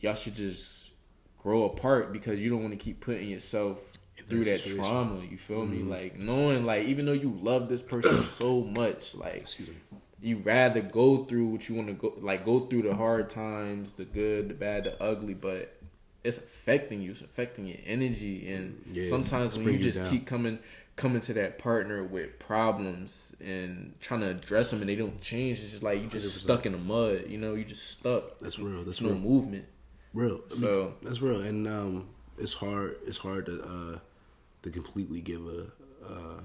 Y'all 0.00 0.14
should 0.14 0.34
just 0.34 0.81
grow 1.42 1.64
apart 1.64 2.12
because 2.12 2.40
you 2.40 2.50
don't 2.50 2.60
want 2.62 2.72
to 2.72 2.78
keep 2.78 3.00
putting 3.00 3.28
yourself 3.28 3.80
through 4.28 4.44
that 4.44 4.62
trauma. 4.64 5.20
You 5.28 5.36
feel 5.38 5.66
me? 5.66 5.78
Mm-hmm. 5.78 5.90
Like 5.90 6.18
knowing, 6.18 6.64
like 6.64 6.84
even 6.84 7.06
though 7.06 7.12
you 7.12 7.30
love 7.42 7.68
this 7.68 7.82
person 7.82 8.20
so 8.22 8.60
much, 8.62 9.14
like 9.14 9.36
Excuse 9.36 9.68
me. 9.68 9.74
you 10.20 10.38
rather 10.38 10.80
go 10.80 11.24
through 11.24 11.46
what 11.48 11.68
you 11.68 11.74
want 11.74 11.88
to 11.88 11.94
go 11.94 12.14
like 12.20 12.44
go 12.44 12.60
through 12.60 12.82
the 12.82 12.94
hard 12.94 13.28
times, 13.30 13.94
the 13.94 14.04
good, 14.04 14.48
the 14.48 14.54
bad, 14.54 14.84
the 14.84 15.02
ugly, 15.02 15.34
but 15.34 15.76
it's 16.24 16.38
affecting 16.38 17.02
you. 17.02 17.10
It's 17.10 17.20
affecting 17.22 17.66
your 17.66 17.78
energy, 17.84 18.52
and 18.52 18.74
mm, 18.86 18.94
Yeah, 18.96 19.04
sometimes 19.06 19.58
when 19.58 19.72
you 19.72 19.78
just 19.78 19.98
down. 19.98 20.10
keep 20.10 20.26
coming 20.26 20.58
coming 20.94 21.20
to 21.22 21.32
that 21.32 21.58
partner 21.58 22.04
with 22.04 22.38
problems 22.38 23.34
and 23.40 23.94
trying 23.98 24.20
to 24.20 24.28
address 24.28 24.70
them 24.70 24.80
and 24.80 24.88
they 24.90 24.94
don't 24.94 25.20
change, 25.20 25.58
it's 25.60 25.70
just 25.72 25.82
like 25.82 26.00
you 26.00 26.06
just 26.06 26.38
100%. 26.40 26.44
stuck 26.44 26.66
in 26.66 26.72
the 26.72 26.78
mud. 26.78 27.24
You 27.28 27.38
know, 27.38 27.54
you 27.54 27.64
just 27.64 27.90
stuck. 27.98 28.38
That's 28.38 28.58
real. 28.58 28.84
That's 28.84 29.00
no 29.00 29.08
real. 29.08 29.18
movement. 29.18 29.64
Real. 30.14 30.40
I 30.46 30.50
mean, 30.50 30.60
So- 30.60 30.94
that's 31.02 31.20
real, 31.22 31.40
and 31.40 31.66
um, 31.68 32.08
it's 32.38 32.54
hard. 32.54 32.96
It's 33.06 33.18
hard 33.18 33.46
to 33.46 33.62
uh, 33.62 33.98
to 34.62 34.70
completely 34.70 35.20
give 35.20 35.46
a 35.46 35.66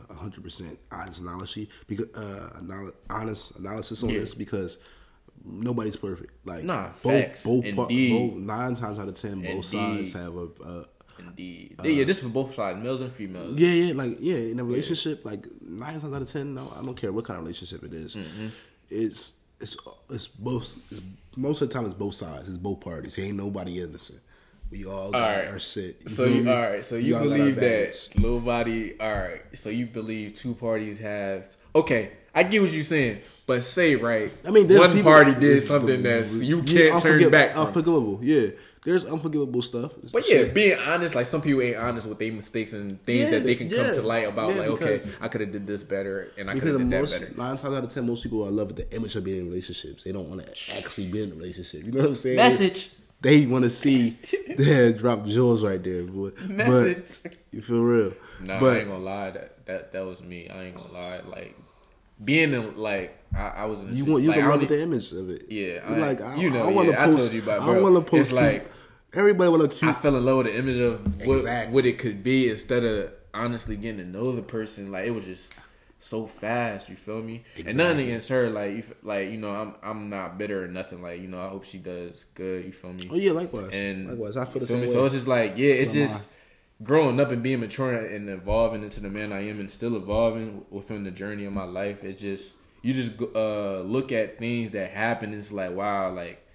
a 0.10 0.14
hundred 0.14 0.44
percent 0.44 0.78
honest 0.92 1.20
analysis 1.22 1.68
because 1.88 2.08
uh, 2.16 2.60
anal- 2.62 2.92
honest 3.10 3.58
analysis 3.58 4.04
on 4.04 4.10
Yeah. 4.10 4.20
this 4.20 4.34
because 4.36 4.78
nobody's 5.44 5.96
perfect. 5.98 6.32
Like 6.46 6.64
Nah, 6.64 6.88
both, 6.90 7.02
facts. 7.02 7.44
both, 7.44 7.66
Indeed. 7.66 8.12
both 8.34 8.38
nine 8.40 8.76
times 8.76 9.00
out 9.00 9.08
of 9.08 9.16
ten, 9.16 9.42
both 9.42 9.66
sides 9.66 10.14
have 10.14 10.36
a. 10.36 10.48
a 10.64 10.86
Indeed. 11.20 11.76
yeah, 11.84 12.04
this 12.04 12.18
is 12.18 12.24
for 12.24 12.30
both 12.30 12.54
sides, 12.54 12.80
males 12.82 13.02
and 13.02 13.12
females. 13.12 13.58
yeah, 13.60 13.70
yeah, 13.70 13.94
like 13.94 14.18
yeah, 14.22 14.36
in 14.36 14.60
a 14.60 14.64
relationship, 14.64 15.26
like 15.26 15.46
nine 15.62 16.00
times 16.00 16.14
out 16.14 16.22
of 16.22 16.32
ten, 16.32 16.54
no, 16.54 16.72
I 16.80 16.84
don't 16.86 16.96
care 16.96 17.12
what 17.12 17.26
kind 17.26 17.40
of 17.40 17.44
relationship 17.44 17.84
it 17.84 17.94
is. 17.94 18.16
Mm-hmm. 18.16 18.48
It's 18.92 19.34
it's 19.60 19.76
it's 20.12 20.28
both. 20.28 20.78
It's, 20.92 21.02
most 21.38 21.62
of 21.62 21.70
the 21.70 21.74
time, 21.74 21.86
it's 21.86 21.94
both 21.94 22.16
sides. 22.16 22.50
It's 22.50 22.58
both 22.58 22.82
parties. 22.82 23.18
Ain't 23.20 23.38
nobody 23.38 23.80
innocent. 23.82 24.20
We 24.70 24.86
all 24.86 25.12
got 25.12 25.20
right. 25.22 25.48
our 25.48 25.60
shit. 25.60 26.02
You 26.02 26.10
So 26.10 26.26
you, 26.26 26.50
all 26.50 26.70
right. 26.70 26.84
So 26.84 26.96
you 26.96 27.16
all 27.16 27.24
got 27.24 27.32
our 27.32 27.38
believe 27.38 27.56
that 27.58 28.10
nobody. 28.18 29.00
All 29.00 29.18
right. 29.18 29.42
So 29.58 29.70
you 29.70 29.86
believe 29.86 30.34
two 30.34 30.56
parties 30.56 31.00
have. 31.00 31.46
Okay, 31.76 32.12
I 32.34 32.44
get 32.44 32.62
what 32.62 32.72
you're 32.72 32.84
saying, 32.84 33.22
but 33.46 33.64
say 33.64 33.96
right. 33.96 34.32
I 34.46 34.52
mean, 34.52 34.68
one 34.68 34.92
people- 34.92 35.12
party 35.12 35.36
did 35.36 35.62
something 35.62 36.04
that's 36.04 36.42
you 36.42 36.64
can't 36.64 37.02
turn 37.02 37.30
back 37.30 37.54
from. 37.54 37.68
Unforgivable. 37.68 38.20
Yeah, 38.22 38.50
there's 38.88 39.04
unforgivable 39.04 39.62
stuff. 39.62 39.92
But 40.14 40.24
yeah, 40.30 40.38
Shit. 40.38 40.54
being 40.54 40.78
honest, 40.88 41.14
like 41.14 41.26
some 41.26 41.42
people 41.42 41.62
ain't 41.62 41.76
honest 41.76 42.08
with 42.08 42.20
their 42.20 42.32
mistakes 42.32 42.72
and 42.72 43.04
things 43.06 43.20
Yeah, 43.20 43.32
that 43.32 43.44
they 43.44 43.56
can 43.56 43.70
come 43.70 43.94
to 43.94 44.02
light 44.02 44.30
about. 44.30 44.52
Yeah, 44.56 44.62
like, 44.62 44.70
okay, 44.70 44.98
I 45.20 45.28
could 45.28 45.42
have 45.42 45.52
did 45.52 45.68
this 45.68 45.84
better, 45.84 46.32
and 46.38 46.50
I 46.50 46.54
could 46.54 46.64
have 46.70 46.78
did 46.78 46.90
that 46.90 47.00
most 47.02 47.20
better. 47.20 47.34
nine 47.36 47.58
times 47.58 47.76
out 47.76 47.84
of 47.84 47.90
ten, 47.94 48.08
most 48.08 48.24
people 48.24 48.46
are 48.46 48.48
in 48.48 48.56
love 48.56 48.68
with 48.68 48.78
the 48.78 48.96
image 48.96 49.18
of 49.18 49.26
being 49.26 49.40
in 49.42 49.50
relationships. 49.50 50.06
They 50.06 50.14
don't 50.14 50.30
want 50.30 50.42
to 50.46 50.78
actually 50.78 51.08
be 51.12 51.22
in 51.22 51.34
a 51.34 51.36
relationship. 51.36 51.84
You 51.84 51.92
know 51.92 52.00
what 52.00 52.08
I'm 52.10 52.16
saying? 52.16 52.38
Message. 52.38 52.92
They 53.20 53.46
want 53.46 53.64
to 53.66 53.70
see 53.70 54.12
they 54.58 54.94
drop 54.94 55.26
jewels 55.26 55.64
right 55.66 55.84
there, 55.84 56.04
boy. 56.04 56.30
Message. 56.48 57.24
But 57.24 57.34
you 57.52 57.62
feel 57.62 57.82
real. 57.82 58.14
No, 58.40 58.58
but 58.62 58.74
I 58.74 58.80
ain't 58.80 58.88
gonna 58.90 59.04
lie. 59.04 59.32
That 59.32 59.66
that 59.66 59.92
that 59.92 60.06
was 60.06 60.24
me. 60.24 60.48
I 60.48 60.64
ain't 60.64 60.76
gonna 60.78 60.94
lie. 60.94 61.20
Like 61.28 61.58
being 62.24 62.54
in 62.54 62.78
like 62.78 63.18
I, 63.36 63.48
I 63.50 63.66
was 63.66 63.82
in. 63.82 63.90
a 63.90 63.92
you 63.92 64.06
want 64.06 64.24
you 64.24 64.30
like, 64.30 64.40
in 64.40 64.48
love 64.48 64.60
with 64.62 64.70
the 64.70 64.82
image 64.82 65.12
of 65.12 65.30
it. 65.30 65.48
Yeah, 65.50 65.90
You 65.90 65.96
I- 65.96 66.08
like 66.08 66.22
I, 66.22 66.36
you 66.38 66.50
know, 66.52 66.70
I 66.70 66.72
wanna 66.72 66.92
yeah, 66.92 67.02
I 67.04 67.06
post, 67.08 67.18
told 67.18 67.34
you 67.34 67.42
about, 67.42 67.62
I 67.62 67.82
want 67.82 67.96
to 67.96 68.02
post. 68.02 68.22
It's 68.22 68.32
like- 68.32 68.52
cute- 68.52 68.72
everybody 69.14 69.50
want 69.50 69.72
to 69.72 69.86
I 69.86 69.94
fell 69.94 70.16
in 70.16 70.26
love 70.26 70.38
with 70.38 70.48
the 70.48 70.58
image 70.58 70.78
of 70.78 71.26
what, 71.26 71.38
Exactly. 71.38 71.74
what 71.74 71.86
it 71.86 71.98
could 72.00 72.24
be 72.24 72.50
instead 72.50 72.84
of 72.84 73.12
honestly 73.34 73.76
getting 73.76 74.04
to 74.06 74.10
know 74.10 74.32
the 74.34 74.42
person. 74.42 74.92
Like 74.92 75.06
it 75.08 75.12
was 75.12 75.26
just 75.26 75.64
so 76.00 76.26
fast. 76.28 76.90
You 76.90 76.96
feel 76.96 77.22
me? 77.22 77.44
And 77.56 77.66
nothing 77.78 77.78
Exactly. 77.78 78.04
against 78.06 78.30
her. 78.30 78.50
Like 78.50 78.72
you, 78.76 78.84
like 79.04 79.30
you 79.32 79.38
know, 79.38 79.52
I'm 79.52 79.76
I'm 79.84 80.10
not 80.10 80.38
bitter 80.38 80.64
or 80.64 80.68
nothing. 80.68 81.02
Like 81.02 81.22
you 81.22 81.28
know, 81.28 81.42
I 81.42 81.48
hope 81.50 81.64
she 81.64 81.78
does 81.78 82.26
good. 82.36 82.66
You 82.66 82.72
feel 82.72 82.94
me? 82.94 83.08
Oh 83.12 83.16
yeah, 83.16 83.32
likewise. 83.32 83.70
And 83.74 84.10
likewise, 84.10 84.38
I 84.38 84.46
feel 84.46 84.54
the 84.54 84.60
feel 84.60 84.68
same 84.68 84.82
me? 84.82 84.88
way. 84.88 84.94
So 84.94 85.06
it's 85.06 85.16
just 85.16 85.28
like 85.28 85.54
yeah, 85.58 85.74
it's 85.74 85.94
just 85.94 86.34
growing 86.84 87.20
up 87.20 87.32
and 87.32 87.42
being 87.42 87.60
mature 87.60 87.92
and 88.06 88.30
evolving 88.30 88.84
into 88.84 89.00
the 89.00 89.10
man 89.10 89.34
I 89.34 89.48
am 89.48 89.60
and 89.60 89.72
still 89.72 89.96
evolving 89.96 90.64
within 90.70 91.04
the 91.04 91.12
journey 91.12 91.46
of 91.46 91.54
my 91.54 91.64
life. 91.64 92.04
It's 92.04 92.22
just 92.22 92.58
you 92.84 92.94
just 92.94 93.20
uh, 93.36 93.80
look 93.82 94.12
at 94.12 94.38
things 94.38 94.72
that 94.72 94.92
happen. 94.92 95.34
It's 95.34 95.52
like 95.52 95.72
wow, 95.76 96.12
like 96.14 96.46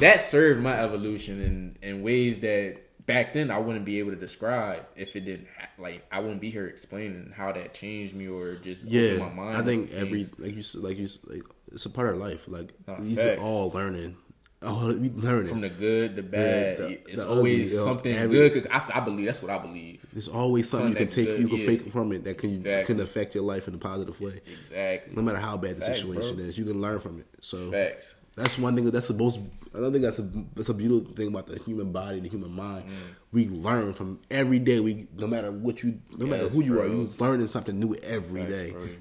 that 0.00 0.20
served 0.20 0.60
my 0.62 0.78
evolution 0.80 1.40
in 1.40 1.76
in 1.82 2.02
ways 2.02 2.40
that 2.40 2.78
back 3.06 3.32
then 3.32 3.50
I 3.50 3.58
wouldn't 3.58 3.84
be 3.84 3.98
able 3.98 4.10
to 4.10 4.16
describe 4.16 4.84
if 4.96 5.14
it 5.16 5.20
didn't 5.24 5.48
like 5.78 6.04
I 6.10 6.20
wouldn't 6.20 6.40
be 6.40 6.50
here 6.50 6.66
explaining 6.66 7.32
how 7.36 7.52
that 7.52 7.74
changed 7.74 8.14
me 8.14 8.28
or 8.28 8.56
just 8.56 8.86
yeah, 8.86 9.16
my 9.18 9.28
mind. 9.28 9.56
I 9.58 9.62
think 9.62 9.90
every 9.92 10.24
things. 10.24 10.38
like 10.38 10.54
you 10.54 10.60
s- 10.60 10.74
like 10.76 10.98
you 10.98 11.08
like 11.28 11.42
it's 11.72 11.86
a 11.86 11.90
part 11.90 12.10
of 12.14 12.18
life. 12.20 12.46
Like 12.48 12.72
these 13.00 13.16
facts. 13.16 13.40
are 13.40 13.42
all 13.44 13.70
learning. 13.70 14.16
Oh, 14.62 14.86
we 14.96 15.10
learning. 15.10 15.48
from 15.48 15.60
the 15.60 15.68
good, 15.68 16.16
the 16.16 16.22
bad, 16.22 16.78
the- 16.78 16.88
it's 17.10 17.22
the 17.22 17.28
always 17.28 17.72
ugly, 17.74 17.78
uh, 17.82 17.84
something 17.84 18.14
every- 18.16 18.36
good. 18.48 18.64
'cause 18.64 18.66
I, 18.72 18.98
I 18.98 19.04
believe 19.04 19.26
that's 19.26 19.42
what 19.42 19.50
I 19.50 19.58
believe. 19.58 20.04
There's 20.14 20.28
always 20.28 20.70
something 20.70 20.88
you 20.92 20.96
can 20.96 21.08
take, 21.08 21.26
that 21.28 21.38
you 21.38 21.46
can 21.48 21.58
yeah. 21.58 21.66
fake 21.66 21.92
from 21.92 22.10
it 22.12 22.24
that 22.24 22.38
can 22.38 22.52
Exactly. 22.52 22.94
can 22.94 23.02
affect 23.04 23.34
your 23.34 23.44
life 23.44 23.68
in 23.68 23.74
a 23.74 23.78
positive 23.78 24.18
way. 24.18 24.40
Exactly. 24.58 25.14
No 25.14 25.20
matter 25.20 25.38
how 25.38 25.58
bad 25.58 25.76
the 25.76 25.82
Facts, 25.82 25.98
situation 26.00 26.36
bro. 26.36 26.44
is, 26.46 26.56
you 26.58 26.64
can 26.64 26.80
learn 26.80 26.98
from 27.00 27.20
it. 27.20 27.26
So 27.42 27.70
Facts. 27.70 28.14
That's 28.36 28.58
one 28.58 28.76
thing. 28.76 28.90
That's 28.90 29.08
the 29.08 29.14
most. 29.14 29.40
I 29.74 29.80
don't 29.80 29.92
think 29.92 30.04
that's 30.04 30.18
a 30.18 30.30
that's 30.54 30.68
a 30.68 30.74
beautiful 30.74 31.14
thing 31.14 31.28
about 31.28 31.46
the 31.46 31.58
human 31.58 31.90
body, 31.90 32.20
the 32.20 32.28
human 32.28 32.52
mind. 32.52 32.84
Mm. 32.84 32.92
We 33.32 33.48
learn 33.48 33.94
from 33.94 34.20
every 34.30 34.58
day. 34.58 34.78
We 34.78 35.08
no 35.16 35.26
matter 35.26 35.50
what 35.50 35.82
you, 35.82 36.00
no 36.16 36.26
matter 36.26 36.48
who 36.48 36.62
you 36.62 36.78
are, 36.78 36.86
you 36.86 37.10
learning 37.18 37.46
something 37.46 37.80
new 37.80 37.94
every 38.02 38.42
Facts, 38.42 38.52
day. 38.52 38.96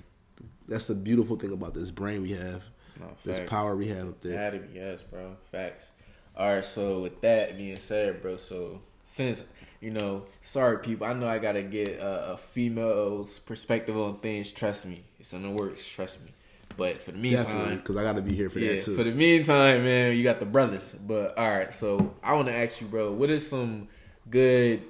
That's 0.70 0.88
the 0.88 0.96
beautiful 0.96 1.36
thing 1.36 1.52
about 1.52 1.74
this 1.74 1.92
brain 1.92 2.22
we 2.22 2.32
have, 2.32 2.64
No, 3.00 3.08
this 3.26 3.42
power 3.42 3.76
we 3.76 3.90
have 3.90 4.08
up 4.08 4.22
there. 4.22 4.62
Yes, 4.74 5.04
bro. 5.04 5.36
Facts. 5.52 5.90
All 6.38 6.56
right. 6.56 6.66
So 6.66 7.02
with 7.02 7.20
that 7.22 7.58
being 7.58 7.78
said, 7.78 8.22
bro. 8.22 8.38
So 8.38 8.82
since 9.04 9.44
you 9.82 9.92
know, 9.92 10.24
sorry 10.40 10.80
people, 10.80 11.08
I 11.08 11.14
know 11.14 11.28
I 11.28 11.40
gotta 11.40 11.62
get 11.62 12.00
a, 12.00 12.32
a 12.34 12.38
female's 12.38 13.40
perspective 13.40 13.98
on 13.98 14.20
things. 14.20 14.54
Trust 14.54 14.86
me, 14.86 15.04
it's 15.20 15.34
in 15.34 15.44
the 15.44 15.50
works. 15.50 15.86
Trust 15.86 16.24
me. 16.24 16.32
But 16.78 17.00
for 17.00 17.12
the 17.12 17.18
meantime, 17.18 17.78
because 17.78 17.96
I 17.96 18.04
got 18.04 18.16
to 18.16 18.22
be 18.22 18.36
here 18.36 18.50
for 18.50 18.60
yeah. 18.60 18.74
that 18.74 18.82
too. 18.82 18.96
For 18.96 19.04
the 19.04 19.14
meantime, 19.14 19.84
man, 19.84 20.16
you 20.16 20.24
got 20.24 20.40
the 20.40 20.46
brothers. 20.46 20.94
But 20.94 21.38
all 21.38 21.50
right. 21.50 21.74
So 21.74 22.16
I 22.24 22.34
want 22.34 22.48
to 22.48 22.56
ask 22.56 22.82
you, 22.82 22.88
bro. 22.88 23.12
What 23.12 23.30
is 23.30 23.48
some 23.48 23.88
good? 24.30 24.84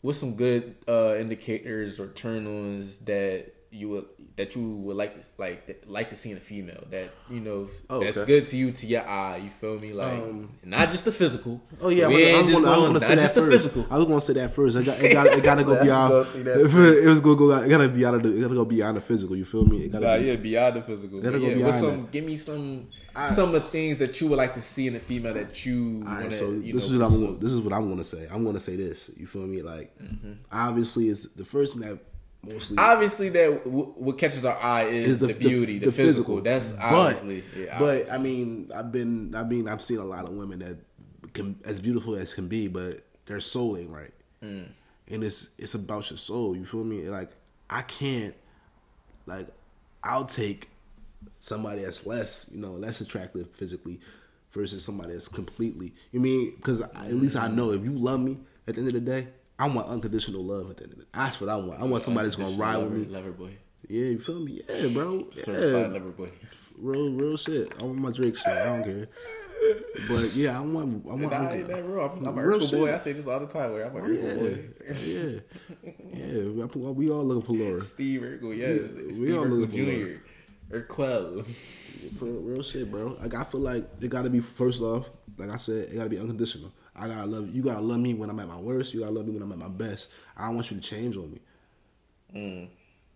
What's 0.00 0.18
some 0.18 0.34
good 0.34 0.74
uh, 0.88 1.14
indicators 1.16 2.00
or 2.00 2.08
turn 2.08 2.46
ons 2.46 2.98
that 2.98 3.54
you 3.72 3.88
would 3.88 4.04
that 4.36 4.54
you 4.54 4.62
would 4.62 4.96
like 4.96 5.14
to 5.20 5.28
like 5.38 5.66
that, 5.66 5.88
like 5.90 6.10
to 6.10 6.16
see 6.16 6.30
in 6.30 6.36
a 6.36 6.40
female 6.40 6.84
that 6.90 7.10
you 7.30 7.40
know 7.40 7.68
Oh, 7.90 8.00
that's 8.04 8.16
okay. 8.18 8.26
good 8.26 8.46
to 8.48 8.56
you 8.56 8.70
to 8.72 8.86
your 8.86 9.06
eye. 9.08 9.38
You 9.38 9.50
feel 9.50 9.78
me? 9.78 9.92
Like 9.92 10.12
Um, 10.12 10.50
not 10.64 10.90
just 10.90 11.04
the 11.06 11.12
physical. 11.12 11.60
Oh 11.80 11.88
yeah, 11.88 12.06
we 12.06 12.16
I 12.16 12.28
ain't 12.28 12.42
was 12.44 12.52
just 12.52 12.62
gonna, 12.64 12.66
I 12.66 12.70
was 12.70 12.78
going 12.80 12.92
gonna 12.94 13.00
say 13.00 13.14
that 13.16 13.22
just 13.22 13.34
the 13.34 13.40
first. 13.42 13.52
physical. 13.56 13.86
I 13.90 13.96
was 13.98 14.06
gonna 14.06 14.20
say 14.20 14.32
that 14.34 14.54
first. 14.54 14.76
It 14.76 14.84
got 14.84 15.02
it 15.02 15.12
got 15.18 15.26
it 15.38 15.42
gotta 15.42 15.64
go 15.64 15.82
beyond. 15.82 16.10
gonna 16.12 16.24
say 16.26 16.42
that 16.42 16.60
It 17.02 17.06
was 17.06 17.20
gonna 17.20 17.36
go. 17.36 17.50
It 17.52 17.68
gotta 17.68 17.88
be 17.88 18.04
out 18.06 18.14
of 18.14 18.22
the. 18.22 18.36
It 18.36 18.40
gotta 18.42 18.54
go 18.54 18.64
beyond 18.64 18.96
the 18.96 19.00
physical. 19.00 19.36
You 19.36 19.44
feel 19.46 19.64
me? 19.64 19.84
It 19.84 19.92
gotta 19.92 20.06
Nah, 20.06 20.18
be, 20.18 20.24
yeah, 20.24 20.36
beyond 20.36 20.76
the 20.76 20.82
physical. 20.82 21.20
That'll 21.20 21.40
But 21.40 21.44
go 21.46 21.50
yeah, 21.50 21.56
beyond 21.56 21.74
some? 21.74 21.96
that. 22.02 22.10
Give 22.12 22.24
me 22.24 22.36
some. 22.36 22.88
I- 23.14 23.28
some 23.28 23.54
of 23.54 23.62
the 23.62 23.68
things 23.68 23.98
that 23.98 24.18
you 24.22 24.28
would 24.28 24.38
like 24.38 24.54
to 24.54 24.62
see 24.62 24.86
in 24.86 24.96
a 24.96 25.00
female 25.00 25.34
that 25.34 25.66
you 25.66 25.98
want 26.06 26.30
to. 26.30 26.34
so 26.34 26.50
you 26.50 26.72
this 26.72 26.88
know, 26.90 26.94
is 26.94 26.98
what 27.00 27.06
I'm. 27.12 27.24
gonna- 27.26 27.38
This 27.38 27.52
is 27.52 27.60
what 27.60 27.72
I'm 27.74 27.88
gonna 27.90 28.04
say. 28.04 28.26
I'm 28.30 28.42
gonna 28.44 28.60
say 28.60 28.76
this. 28.76 29.10
You 29.18 29.26
feel 29.26 29.42
me? 29.46 29.60
Like, 29.62 29.96
Mm-hmm. 29.98 30.32
obviously, 30.50 31.08
it's 31.10 31.24
the 31.30 31.44
first 31.44 31.78
thing 31.78 31.86
that 31.88 31.98
mostly 32.48 32.76
obviously 32.78 33.28
that 33.30 33.64
w- 33.64 33.92
what 33.96 34.18
catches 34.18 34.44
our 34.44 34.56
eye 34.60 34.84
is, 34.84 35.08
is 35.10 35.18
the, 35.20 35.28
the, 35.28 35.34
beauty, 35.34 35.78
the, 35.78 35.86
the 35.86 35.92
physical. 35.92 36.40
That's 36.40 36.72
But- 36.72 36.82
obviously. 37.16 37.44
yeah, 37.56 37.78
but. 37.78 38.10
I 38.12 38.18
mean, 38.18 38.70
I've 38.74 38.90
been. 38.92 39.34
I 39.34 39.44
mean, 39.44 39.68
I've 39.68 39.82
seen 39.82 39.98
a 39.98 40.04
lot 40.04 40.24
of 40.24 40.30
women 40.34 40.58
that 40.60 40.78
can 41.34 41.58
as 41.64 41.80
beautiful 41.80 42.14
as 42.16 42.34
can 42.34 42.48
be, 42.48 42.68
but 42.68 43.04
their 43.26 43.40
soul 43.40 43.76
ain't 43.76 43.90
right. 43.90 44.12
Mm. 44.42 44.66
And 45.08 45.24
it's 45.24 45.50
it's 45.58 45.74
about 45.74 46.10
your 46.10 46.18
soul. 46.18 46.56
You 46.56 46.64
feel 46.66 46.84
me? 46.84 47.08
Like 47.08 47.30
I 47.70 47.82
can't. 47.82 48.34
Like 49.26 49.48
I'll 50.02 50.24
take 50.24 50.68
somebody 51.38 51.82
that's 51.82 52.06
less, 52.06 52.50
you 52.52 52.60
know, 52.60 52.72
less 52.72 53.00
attractive 53.00 53.50
physically 53.50 54.00
versus 54.52 54.84
somebody 54.84 55.12
that's 55.12 55.28
completely. 55.28 55.94
You 56.10 56.20
mean 56.20 56.54
because 56.56 56.80
at 56.80 57.14
least 57.14 57.36
I 57.36 57.48
know 57.48 57.70
if 57.72 57.84
you 57.84 57.92
love 57.92 58.20
me 58.20 58.38
at 58.66 58.74
the 58.74 58.80
end 58.80 58.88
of 58.88 58.94
the 58.94 59.00
day, 59.00 59.28
I 59.62 59.68
want 59.68 59.86
unconditional 59.88 60.42
love 60.44 60.70
at 60.70 60.78
the 60.78 60.84
end 60.84 60.92
of 60.94 60.98
day. 60.98 61.04
That's 61.14 61.40
what 61.40 61.48
I 61.48 61.56
want. 61.56 61.80
I 61.80 61.84
want 61.84 62.02
somebody 62.02 62.26
that's 62.26 62.36
gonna 62.36 62.50
ride 62.56 62.74
lover, 62.76 62.88
with 62.88 63.08
me. 63.08 63.14
lover 63.14 63.30
boy, 63.32 63.56
Yeah, 63.88 64.06
you 64.06 64.18
feel 64.18 64.40
me? 64.40 64.60
Yeah, 64.68 64.88
bro. 64.88 65.30
certified 65.30 65.86
Yeah, 65.86 65.98
lover 65.98 66.10
boy. 66.10 66.30
real, 66.78 67.10
real 67.12 67.36
shit. 67.36 67.72
I 67.80 67.84
want 67.84 67.98
my 67.98 68.10
Drake 68.10 68.34
shit. 68.36 68.48
I 68.48 68.64
don't 68.64 68.82
care. 68.82 69.08
But 70.08 70.34
yeah, 70.34 70.58
I 70.58 70.62
want. 70.62 71.06
I 71.06 71.08
want. 71.10 71.20
Nah, 71.30 71.50
ain't 71.52 71.68
that 71.68 71.84
real? 71.84 72.00
I'm, 72.04 72.26
I'm 72.26 72.36
a 72.38 72.44
Real 72.46 72.58
shit. 72.60 72.80
boy. 72.80 72.92
I 72.92 72.96
say 72.96 73.12
this 73.12 73.28
all 73.28 73.38
the 73.38 73.46
time. 73.46 73.72
Where 73.72 73.86
I'm 73.86 73.94
a 73.96 74.00
Oh, 74.00 74.06
yeah, 74.08 74.34
boy. 74.34 74.64
yeah, 74.90 75.40
yeah. 76.12 76.64
We- 76.64 76.92
We 76.92 77.10
all 77.10 77.24
looking 77.24 77.42
for 77.42 77.52
Laura. 77.52 77.80
Steve 77.80 78.22
Urkel, 78.22 78.56
yes. 78.56 78.90
We 78.96 79.12
Steve 79.12 79.38
all 79.38 79.44
Urkel 79.44 79.60
looking 79.60 80.18
for 80.70 80.76
Jr. 80.76 80.76
Urkel. 80.76 81.46
For 82.18 82.24
real 82.24 82.62
shit, 82.64 82.90
bro. 82.90 83.16
Like 83.20 83.34
I 83.34 83.44
feel 83.44 83.60
like 83.60 83.88
it 84.00 84.08
gotta 84.08 84.28
be 84.30 84.40
first 84.40 84.82
off, 84.82 85.08
like 85.38 85.50
I 85.50 85.56
said, 85.56 85.90
it 85.90 85.94
gotta 85.94 86.10
be 86.10 86.18
unconditional. 86.18 86.72
I 86.94 87.08
gotta 87.08 87.26
love 87.26 87.46
you. 87.48 87.54
You 87.54 87.62
gotta 87.62 87.80
love 87.80 88.00
me 88.00 88.14
when 88.14 88.28
I'm 88.30 88.38
at 88.40 88.48
my 88.48 88.58
worst. 88.58 88.92
You 88.94 89.00
gotta 89.00 89.12
love 89.12 89.26
me 89.26 89.32
when 89.32 89.42
I'm 89.42 89.52
at 89.52 89.58
my 89.58 89.68
best. 89.68 90.08
I 90.36 90.46
don't 90.46 90.56
want 90.56 90.70
you 90.70 90.76
to 90.78 90.82
change 90.82 91.16
on 91.16 91.32
me. 91.32 91.40
Mm. 92.34 92.68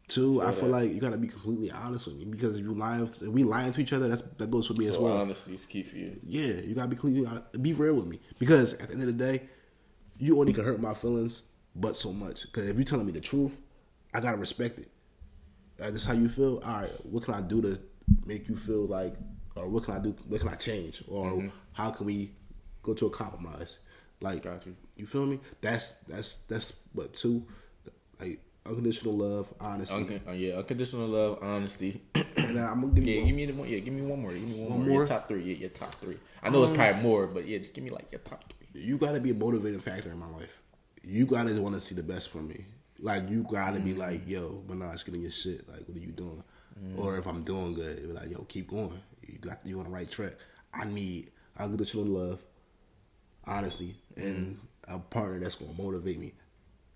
Two, 0.09 0.41
I 0.41 0.53
feel 0.53 0.69
like 0.69 0.93
you 0.93 1.01
gotta 1.01 1.17
be 1.17 1.27
completely 1.27 1.71
honest 1.73 2.07
with 2.07 2.17
me 2.17 2.25
because 2.27 2.59
if 2.59 2.65
you 2.65 2.75
lying, 2.75 3.05
if 3.05 3.21
we 3.23 3.43
lying 3.43 3.73
to 3.73 3.81
each 3.83 3.93
other, 3.93 4.09
that's 4.09 4.23
that 4.23 4.51
goes 4.51 4.67
for 4.69 4.75
me 4.75 4.87
as 4.87 4.97
well. 4.97 5.17
honesty 5.19 5.55
is 5.55 5.67
key 5.67 5.83
for 5.83 5.97
you. 5.97 6.19
Yeah, 6.25 6.55
you 6.61 6.75
gotta 6.75 6.89
be 6.89 6.97
completely 6.97 7.27
honest. 7.27 7.61
Be 7.61 7.73
real 7.73 7.95
with 7.95 8.07
me 8.07 8.21
because 8.39 8.75
at 8.75 8.87
the 8.89 8.93
end 8.95 9.03
of 9.03 9.09
the 9.09 9.13
day, 9.13 9.43
you 10.19 10.39
only 10.39 10.53
can 10.53 10.65
hurt 10.65 10.81
my 10.81 10.95
feelings, 10.95 11.43
but 11.75 11.97
so 11.97 12.13
much. 12.13 12.43
Because 12.45 12.69
if 12.69 12.77
you're 12.77 12.85
telling 12.85 13.05
me 13.07 13.13
the 13.13 13.21
truth, 13.21 13.61
I 14.15 14.21
gotta 14.21 14.39
respect 14.39 14.79
it. 14.79 14.89
Like, 15.79 15.93
this 15.93 16.05
how 16.05 16.15
you 16.15 16.29
feel. 16.29 16.63
All 16.65 16.81
right, 16.83 16.91
what 17.05 17.25
can 17.25 17.35
I 17.35 17.41
do 17.41 17.61
to 17.63 17.79
make 18.25 18.49
you 18.49 18.55
feel 18.57 18.87
like, 18.87 19.15
or 19.57 19.69
what 19.69 19.85
can 19.85 19.95
I 19.95 19.99
do? 19.99 20.15
What 20.29 20.41
can 20.41 20.49
I 20.51 20.55
change? 20.55 21.03
Or 21.09 21.33
Mm-hmm. 21.33 21.49
how 21.73 21.91
can 21.91 22.07
we 22.07 22.31
go 22.87 22.95
to 22.95 23.07
a 23.07 23.11
compromise? 23.11 23.81
Like, 24.21 24.43
Got 24.43 24.65
you. 24.65 24.75
you 24.97 25.07
feel 25.07 25.27
me? 25.27 25.41
That's 25.61 25.99
that's 26.01 26.39
that's 26.45 26.81
what 26.95 27.13
two, 27.13 27.45
like 28.19 28.41
unconditional 28.65 29.15
love, 29.15 29.53
honesty. 29.61 29.97
Uncon- 30.05 30.29
uh, 30.29 30.33
yeah, 30.33 30.55
unconditional 30.55 31.09
love, 31.09 31.39
honesty. 31.43 32.01
and 32.15 32.59
I'm 32.59 32.81
gonna 32.81 32.93
give 32.95 33.05
Yeah, 33.05 33.21
you 33.21 33.27
give 33.27 33.35
me 33.37 33.47
the 33.47 33.53
one. 33.53 33.69
Yeah, 33.69 33.79
give 33.81 33.93
me 33.93 34.03
one 34.03 34.23
more. 34.23 34.31
Give 34.31 34.43
me 34.43 34.55
one, 34.61 34.71
One 34.71 34.79
more. 34.79 34.89
more? 34.89 34.97
Your 35.01 35.07
top 35.07 35.29
three. 35.29 35.43
Yeah, 35.45 35.57
your 35.57 35.69
top 35.71 35.95
three. 35.97 36.17
I 36.43 36.49
know 36.49 36.63
it's 36.63 36.71
um, 36.71 36.77
probably 36.77 37.03
more, 37.03 37.27
but 37.27 37.47
yeah, 37.47 37.59
just 37.59 37.75
give 37.75 37.85
me 37.85 37.91
like 37.91 38.11
your 38.11 38.21
top 38.21 38.45
three. 38.53 38.83
you 38.83 38.97
gotta 38.97 39.21
be 39.21 39.31
a 39.31 39.35
motivating 39.35 39.81
factor 39.81 40.11
in 40.11 40.19
my 40.19 40.29
life. 40.31 40.63
You 41.03 41.27
gotta 41.27 41.61
want 41.61 41.75
to 41.75 41.81
see 41.81 41.95
the 41.95 42.03
best 42.03 42.31
from 42.31 42.49
me. 42.49 42.65
Like 42.99 43.29
you 43.29 43.43
gotta 43.43 43.81
be 43.81 43.93
like, 43.95 44.25
mm. 44.27 44.31
yo, 44.31 44.63
Minaj, 44.67 45.05
getting 45.05 45.21
your 45.21 45.31
shit. 45.31 45.69
Like, 45.69 45.87
what 45.87 45.97
are 45.97 46.01
you 46.01 46.13
doing? 46.13 46.43
Mm. 46.83 46.99
Or 46.99 47.19
if 47.19 47.27
I'm 47.27 47.43
doing 47.43 47.75
good, 47.75 48.03
be 48.09 48.13
like, 48.13 48.31
yo, 48.31 48.45
keep 48.49 48.69
going. 48.69 49.01
You 49.27 49.39
got 49.39 49.59
you 49.65 49.79
on 49.79 49.85
the 49.85 49.91
right 49.91 50.11
track. 50.11 50.33
I 50.73 50.85
need 50.85 51.31
unconditional 51.59 52.05
love, 52.07 52.41
honesty, 53.47 53.97
and 54.17 54.59
a 54.89 54.99
partner 54.99 55.41
that's 55.41 55.57
gonna 55.57 55.73
motivate 55.81 56.19
me 56.19 56.33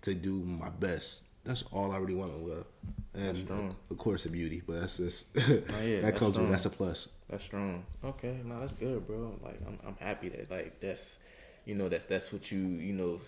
to 0.02 0.14
do 0.14 0.42
my 0.42 0.71
best. 0.71 1.25
That's 1.45 1.62
all 1.73 1.92
I 1.92 1.99
really 1.99 2.14
want 2.14 2.33
in 2.33 2.49
love. 2.49 2.66
And 3.14 3.75
of 3.90 3.99
course, 3.99 4.25
the 4.25 4.30
beauty, 4.30 4.62
but 4.66 4.80
that's 4.80 4.99
just 4.99 5.37
oh, 5.38 5.42
yeah, 5.83 5.97
that 5.97 6.02
that's 6.02 6.19
comes 6.19 6.35
strong. 6.35 6.47
with 6.47 6.52
that's 6.52 6.66
a 6.66 6.71
plus. 6.71 7.14
That's 7.28 7.45
strong. 7.45 7.85
Okay, 8.04 8.37
no, 8.45 8.61
that's 8.61 8.73
good, 8.73 9.07
bro. 9.07 9.38
Like 9.42 9.59
I'm, 9.66 9.78
I'm 9.87 9.97
happy 9.99 10.28
that 10.28 10.50
like 10.50 10.80
that's, 10.80 11.19
you 11.64 11.75
know, 11.75 11.88
that's 11.88 12.07
that's 12.07 12.33
what 12.33 12.52
you, 12.52 12.59
you 12.59 12.92
know, 12.92 13.21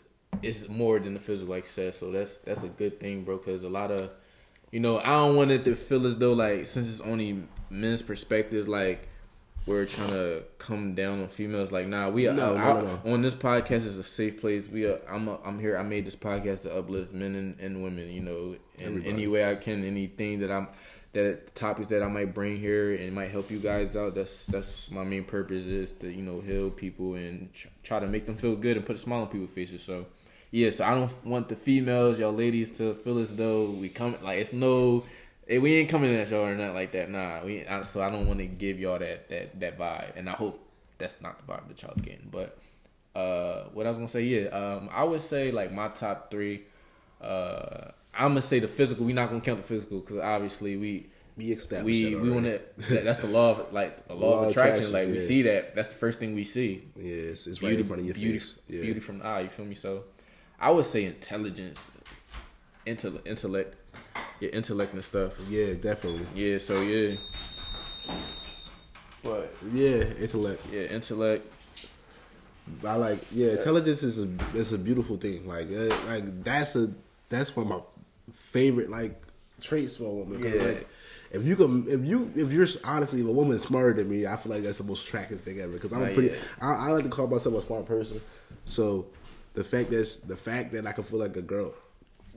it's 0.43 0.69
more 0.69 0.99
than 0.99 1.15
the 1.15 1.21
physical, 1.21 1.55
like 1.55 1.65
you 1.65 1.71
said. 1.71 1.95
So 1.95 2.13
that's 2.13 2.39
that's 2.39 2.63
a 2.63 2.69
good 2.69 3.01
thing, 3.01 3.25
bro. 3.25 3.39
Because 3.39 3.65
a 3.65 3.69
lot 3.69 3.91
of, 3.91 4.13
you 4.71 4.81
know, 4.81 4.99
I 4.99 5.11
don't 5.11 5.37
want 5.37 5.51
it 5.51 5.65
to 5.65 5.75
feel 5.75 6.07
as 6.07 6.17
though 6.17 6.33
like 6.35 6.67
since 6.67 6.89
it's 6.89 7.01
only 7.01 7.43
men's 7.71 8.03
perspectives, 8.03 8.69
like 8.69 9.09
we're 9.67 9.87
trying 9.87 10.11
to 10.11 10.45
come 10.59 10.95
down 10.95 11.21
on 11.23 11.29
females. 11.29 11.71
Like, 11.73 11.87
nah, 11.87 12.11
we 12.11 12.27
are 12.29 12.33
No, 12.33 12.57
I- 12.57 12.73
no, 12.83 12.99
no, 13.05 13.13
on 13.13 13.23
this 13.23 13.35
podcast 13.35 13.87
is 13.87 13.99
a 13.99 14.03
safe 14.05 14.41
place. 14.41 14.69
We 14.69 14.87
are. 14.87 15.01
I'm. 15.09 15.29
A, 15.29 15.39
I'm 15.45 15.59
here. 15.61 15.77
I 15.79 15.83
made 15.83 16.05
this 16.05 16.17
podcast 16.17 16.63
to 16.63 16.77
uplift 16.77 17.13
men 17.13 17.35
and, 17.35 17.61
and 17.61 17.83
women. 17.83 18.11
You 18.11 18.21
know, 18.23 18.57
in 18.79 18.87
Everybody. 18.87 19.11
any 19.11 19.27
way 19.29 19.49
I 19.51 19.55
can. 19.55 19.85
Anything 19.85 20.41
that 20.41 20.51
I'm. 20.51 20.69
That 21.15 21.55
topics 21.55 21.89
that 21.89 22.03
I 22.03 22.09
might 22.09 22.33
bring 22.33 22.59
here 22.59 22.95
and 22.95 23.15
might 23.15 23.31
help 23.31 23.51
you 23.51 23.59
guys 23.59 23.97
out. 23.97 24.15
That's 24.15 24.47
that's 24.47 24.91
my 24.91 25.05
main 25.05 25.25
purpose 25.25 25.67
is 25.67 25.93
to 25.93 26.11
you 26.11 26.23
know 26.23 26.41
heal 26.41 26.71
people 26.71 27.15
and 27.17 27.53
tr- 27.53 27.69
try 27.83 28.01
to 28.01 28.07
make 28.07 28.25
them 28.25 28.37
feel 28.37 28.57
good 28.57 28.79
and 28.79 28.87
put 28.87 28.95
a 28.97 28.99
smile 28.99 29.21
on 29.21 29.27
people's 29.29 29.51
faces. 29.51 29.83
So 29.83 30.07
yeah, 30.51 30.71
so 30.71 30.87
I 30.87 30.95
don't 30.95 31.13
want 31.27 31.51
the 31.51 31.57
females, 31.57 32.19
y'all 32.19 32.33
ladies, 32.33 32.79
to 32.79 32.95
feel 32.95 33.19
as 33.19 33.37
though 33.37 33.67
we 33.73 33.91
come 33.91 34.15
like 34.23 34.39
it's 34.39 34.55
no, 34.55 35.05
we 35.59 35.75
ain't 35.77 35.89
coming 35.89 36.15
at 36.15 36.31
y'all 36.31 36.45
or 36.47 36.55
nothing 36.55 36.75
like 36.75 36.93
that. 36.93 37.11
Nah, 37.11 37.45
we. 37.45 37.65
I, 37.67 37.83
so 37.83 38.03
I 38.03 38.11
don't 38.11 38.27
want 38.27 38.39
to 38.41 38.47
give 38.47 38.79
y'all 38.81 38.99
that 38.99 39.29
that 39.29 39.61
that 39.61 39.79
vibe, 39.79 40.17
and 40.17 40.29
I 40.29 40.33
hope 40.33 40.65
that's 40.99 41.21
not 41.21 41.39
the 41.39 41.53
vibe 41.53 41.69
that 41.69 41.83
y'all 41.83 41.95
getting. 42.01 42.29
But 42.31 42.59
uh, 43.15 43.65
what 43.73 43.87
I 43.87 43.89
was 43.91 43.99
gonna 43.99 44.09
say, 44.09 44.23
yeah, 44.23 44.49
um, 44.49 44.89
I 44.93 45.05
would 45.05 45.23
say 45.23 45.51
like 45.51 45.73
my 45.73 45.89
top 45.89 46.31
three. 46.31 46.63
Uh, 47.21 47.91
I'm 48.15 48.29
gonna 48.29 48.43
say 48.43 48.59
the 48.59 48.69
physical. 48.69 49.05
We're 49.07 49.15
not 49.15 49.31
gonna 49.31 49.41
count 49.41 49.63
the 49.63 49.69
physical 49.69 50.01
because 50.01 50.19
obviously 50.19 50.77
we 50.77 51.07
We 51.37 51.57
we 51.83 52.15
we 52.17 52.31
want 52.31 52.45
to. 52.47 52.61
That's 53.03 53.21
the 53.21 53.27
law 53.27 53.53
of 53.53 53.73
like 53.73 54.07
the 54.07 54.15
law, 54.15 54.43
of 54.45 54.51
attraction. 54.51 54.93
like 54.93 55.09
we 55.09 55.19
see 55.19 55.43
that. 55.43 55.75
That's 55.75 55.89
the 55.89 55.95
first 55.95 56.21
thing 56.21 56.35
we 56.35 56.45
see 56.45 56.83
Yeah, 56.97 57.33
it's, 57.33 57.47
it's 57.47 57.63
right 57.63 57.69
beauty, 57.71 57.83
in 57.83 57.87
front 57.89 58.01
of 58.01 58.07
your 58.07 58.15
beauty, 58.15 58.39
face. 58.39 58.59
Yeah. 58.69 58.83
beauty 58.83 59.01
from 59.01 59.19
the 59.21 59.25
eye. 59.27 59.41
You 59.41 59.49
feel 59.49 59.65
me? 59.65 59.75
So, 59.75 60.05
I 60.61 60.71
would 60.71 60.85
say 60.85 61.05
intelligence, 61.07 61.91
intellect, 62.85 63.27
intellect, 63.27 63.77
yeah, 64.41 64.51
intellect 64.51 64.93
and 64.95 65.05
stuff. 65.05 65.33
Yeah, 65.49 65.75
definitely. 65.75 66.27
Yeah. 66.35 66.59
So 66.59 66.81
yeah. 66.83 67.17
But 69.23 69.55
Yeah, 69.73 70.05
intellect. 70.21 70.63
yeah, 70.73 70.83
intellect. 70.83 71.49
I 72.85 72.95
like 72.97 73.19
yeah, 73.33 73.51
intelligence 73.53 74.03
is 74.03 74.21
a 74.21 74.29
is 74.55 74.73
a 74.73 74.79
beautiful 74.79 75.17
thing. 75.17 75.47
Like 75.47 75.69
uh, 75.71 75.95
like 76.09 76.43
that's 76.43 76.77
a 76.77 76.93
that's 77.29 77.55
one 77.57 77.67
of 77.67 77.71
my 77.71 77.81
favorite 78.33 78.91
like 78.91 79.21
traits 79.61 79.97
for 79.97 80.05
a 80.05 80.11
woman. 80.11 80.43
Yeah. 80.43 80.63
Like, 80.63 80.89
if 81.33 81.47
you 81.47 81.57
can, 81.57 81.87
if 81.89 82.05
you, 82.05 82.31
if 82.37 82.53
you're 82.53 82.67
honestly, 82.85 83.23
if 83.23 83.27
a 83.27 83.33
woman's 83.33 83.63
smarter 83.63 83.95
than 83.95 84.11
me, 84.11 84.27
I 84.27 84.37
feel 84.37 84.53
like 84.53 84.63
that's 84.63 84.77
the 84.79 84.85
most 84.85 85.07
attractive 85.07 85.41
thing 85.41 85.61
ever. 85.61 85.73
Because 85.73 85.91
I'm 85.91 86.01
Nah, 86.03 86.13
pretty, 86.13 86.29
yeah. 86.29 86.37
I, 86.61 86.75
I 86.75 86.91
like 86.91 87.05
to 87.05 87.09
call 87.09 87.27
myself 87.27 87.55
a 87.55 87.67
smart 87.67 87.87
person. 87.87 88.21
So 88.67 89.07
the 89.55 89.65
fact 89.65 89.91
that's 89.91 90.17
the 90.17 90.37
fact 90.37 90.73
that 90.73 90.87
I 90.87 90.93
can 90.93 91.05
feel 91.05 91.21
like 91.21 91.35
a 91.37 91.41
girl, 91.43 91.73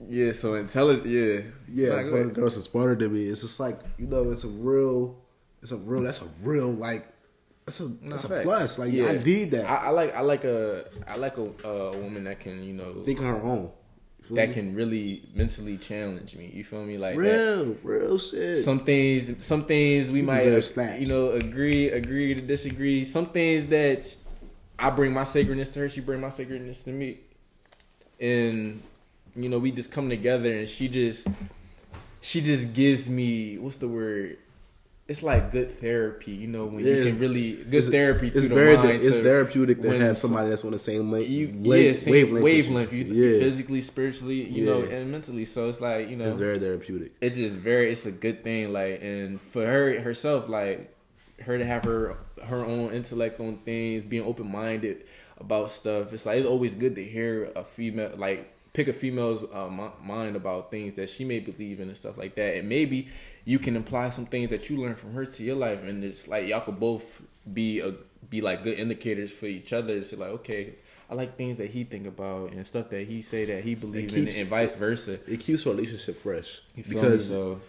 Yeah. 0.08 0.32
So 0.32 0.54
intelligent. 0.54 1.06
Yeah. 1.06 1.40
yeah, 1.68 1.88
Nah, 1.90 1.94
like, 1.96 2.04
go 2.06 2.12
when 2.12 2.20
a 2.20 2.24
ahead. 2.24 2.34
girl's 2.34 2.64
smarter 2.64 2.94
than 2.94 3.12
me, 3.14 3.24
it's 3.24 3.40
just 3.42 3.58
like 3.60 3.78
you 3.98 4.06
know, 4.06 4.30
it's 4.30 4.44
a 4.44 4.48
real, 4.48 5.16
it's 5.62 5.72
a 5.72 5.76
real, 5.76 6.02
that's 6.02 6.22
a 6.22 6.46
real 6.48 6.70
like, 6.70 7.08
that's 7.64 7.80
a 7.80 7.88
that's 7.88 8.24
a 8.24 8.40
plus. 8.42 8.78
Like 8.78 8.92
Yeah. 8.92 9.06
I 9.08 9.18
need 9.18 9.50
that. 9.52 9.68
I, 9.68 9.86
I 9.86 9.90
like 9.90 10.14
I 10.14 10.20
like 10.20 10.44
a 10.44 10.84
I 11.06 11.16
like 11.16 11.38
a, 11.38 11.50
a 11.66 11.96
woman 11.96 12.24
that 12.24 12.40
can 12.40 12.62
you 12.62 12.74
know 12.74 12.92
think 13.04 13.20
on 13.20 13.26
her 13.26 13.42
own. 13.42 13.70
That 14.30 14.48
me? 14.48 14.54
can 14.54 14.74
really 14.74 15.22
mentally 15.34 15.76
challenge 15.76 16.34
me. 16.34 16.50
You 16.52 16.64
feel 16.64 16.84
me? 16.84 16.98
Like 16.98 17.14
that. 17.16 17.22
real, 17.22 17.76
real 17.84 18.18
shit. 18.18 18.58
some 18.64 18.80
things 18.80 19.44
some 19.46 19.64
things 19.66 20.10
we 20.10 20.18
You 20.18 20.24
might 20.24 20.42
you 20.46 21.06
know 21.06 21.30
agree 21.30 21.90
agree 21.90 22.34
to 22.34 22.40
disagree 22.42 23.04
some 23.04 23.26
things 23.26 23.66
that 23.68 24.12
i 24.80 24.90
bring 24.90 25.12
my 25.12 25.22
sacredness 25.24 25.70
to 25.70 25.78
her 25.80 25.88
she 25.88 26.00
bring 26.00 26.20
my 26.20 26.28
sacredness 26.28 26.82
to 26.82 26.90
me 26.90 27.18
and 28.20 28.82
you 29.36 29.48
know 29.48 29.58
we 29.58 29.70
just 29.70 29.92
come 29.92 30.08
together 30.08 30.50
and 30.52 30.68
she 30.68 30.88
just 30.88 31.26
she 32.20 32.40
just 32.40 32.72
gives 32.74 33.08
me 33.10 33.58
what's 33.58 33.76
the 33.76 33.88
word? 33.88 34.38
It's 35.08 35.22
like 35.22 35.52
good 35.52 35.70
therapy 35.78 36.32
you 36.32 36.48
know 36.48 36.66
when 36.66 36.84
Yeah, 36.84 36.94
you 36.94 37.04
can 37.04 37.18
really 37.20 37.52
good 37.52 37.74
it's- 37.74 37.88
therapy 37.90 38.26
It's 38.34 38.46
very 38.46 38.74
the 38.76 38.94
it's 38.94 39.04
to- 39.16 39.22
therapeutic 39.22 39.80
to 39.82 39.98
have 40.00 40.18
somebody 40.18 40.50
that's 40.50 40.64
on 40.64 40.72
the 40.72 40.80
same 40.80 41.12
length, 41.12 41.28
you 41.30 41.46
length- 41.46 41.66
yeah 41.86 41.92
same 41.92 42.12
wavelength. 42.12 42.42
wavelength, 42.44 42.92
you 42.92 43.04
yeah, 43.04 43.38
physically 43.38 43.80
spiritually 43.82 44.42
you 44.50 44.64
know 44.66 44.82
and 44.82 45.12
mentally. 45.12 45.44
So 45.44 45.68
it's 45.68 45.80
like 45.80 46.08
you 46.10 46.16
know 46.16 46.24
it's 46.24 46.34
very 46.40 46.58
therapeutic. 46.58 47.12
it's 47.20 47.36
just 47.36 47.54
very 47.56 47.92
it's 47.92 48.06
a 48.06 48.12
good 48.12 48.42
thing 48.42 48.72
like 48.72 49.00
and 49.02 49.40
for 49.40 49.64
her 49.64 50.00
herself 50.00 50.48
like 50.48 50.92
her 51.42 51.56
to 51.56 51.64
have 51.64 51.84
her 51.84 52.16
her 52.44 52.64
own 52.64 52.92
intellect 52.92 53.38
on 53.40 53.58
things 53.58 54.04
being 54.04 54.24
open-minded 54.24 55.04
about 55.38 55.70
stuff. 55.70 56.12
It's 56.12 56.24
like 56.26 56.38
it's 56.38 56.46
always 56.46 56.74
good 56.74 56.96
to 56.96 57.04
hear 57.04 57.52
a 57.54 57.62
female 57.62 58.10
like 58.16 58.50
pick 58.76 58.88
a 58.88 58.92
female's 58.92 59.42
uh, 59.54 59.70
mi- 59.70 60.06
mind 60.06 60.36
about 60.36 60.70
things 60.70 60.92
that 60.94 61.08
she 61.08 61.24
may 61.24 61.38
believe 61.38 61.80
in 61.80 61.88
and 61.88 61.96
stuff 61.96 62.18
like 62.18 62.34
that 62.34 62.56
and 62.56 62.68
maybe 62.68 63.08
you 63.46 63.58
can 63.58 63.74
apply 63.74 64.10
some 64.10 64.26
things 64.26 64.50
that 64.50 64.68
you 64.68 64.76
learn 64.76 64.94
from 64.94 65.14
her 65.14 65.24
to 65.24 65.42
your 65.42 65.56
life 65.56 65.82
and 65.82 66.04
it's 66.04 66.28
like 66.28 66.46
y'all 66.46 66.60
could 66.60 66.78
both 66.78 67.22
be 67.54 67.80
a 67.80 67.94
be 68.28 68.42
like 68.42 68.62
good 68.62 68.78
indicators 68.78 69.32
for 69.32 69.46
each 69.46 69.72
other 69.72 69.96
It's 69.96 70.12
like 70.12 70.28
okay 70.28 70.74
I 71.08 71.14
like 71.14 71.36
things 71.38 71.56
that 71.56 71.70
he 71.70 71.84
think 71.84 72.06
about 72.06 72.52
and 72.52 72.66
stuff 72.66 72.90
that 72.90 73.06
he 73.06 73.22
say 73.22 73.44
that 73.46 73.62
he 73.62 73.74
believe 73.74 74.14
in 74.14 74.28
and 74.28 74.48
vice 74.48 74.74
versa. 74.74 75.20
It 75.30 75.38
keeps 75.38 75.64
relationship 75.64 76.16
fresh 76.16 76.60
because? 76.74 77.28
So 77.28 77.60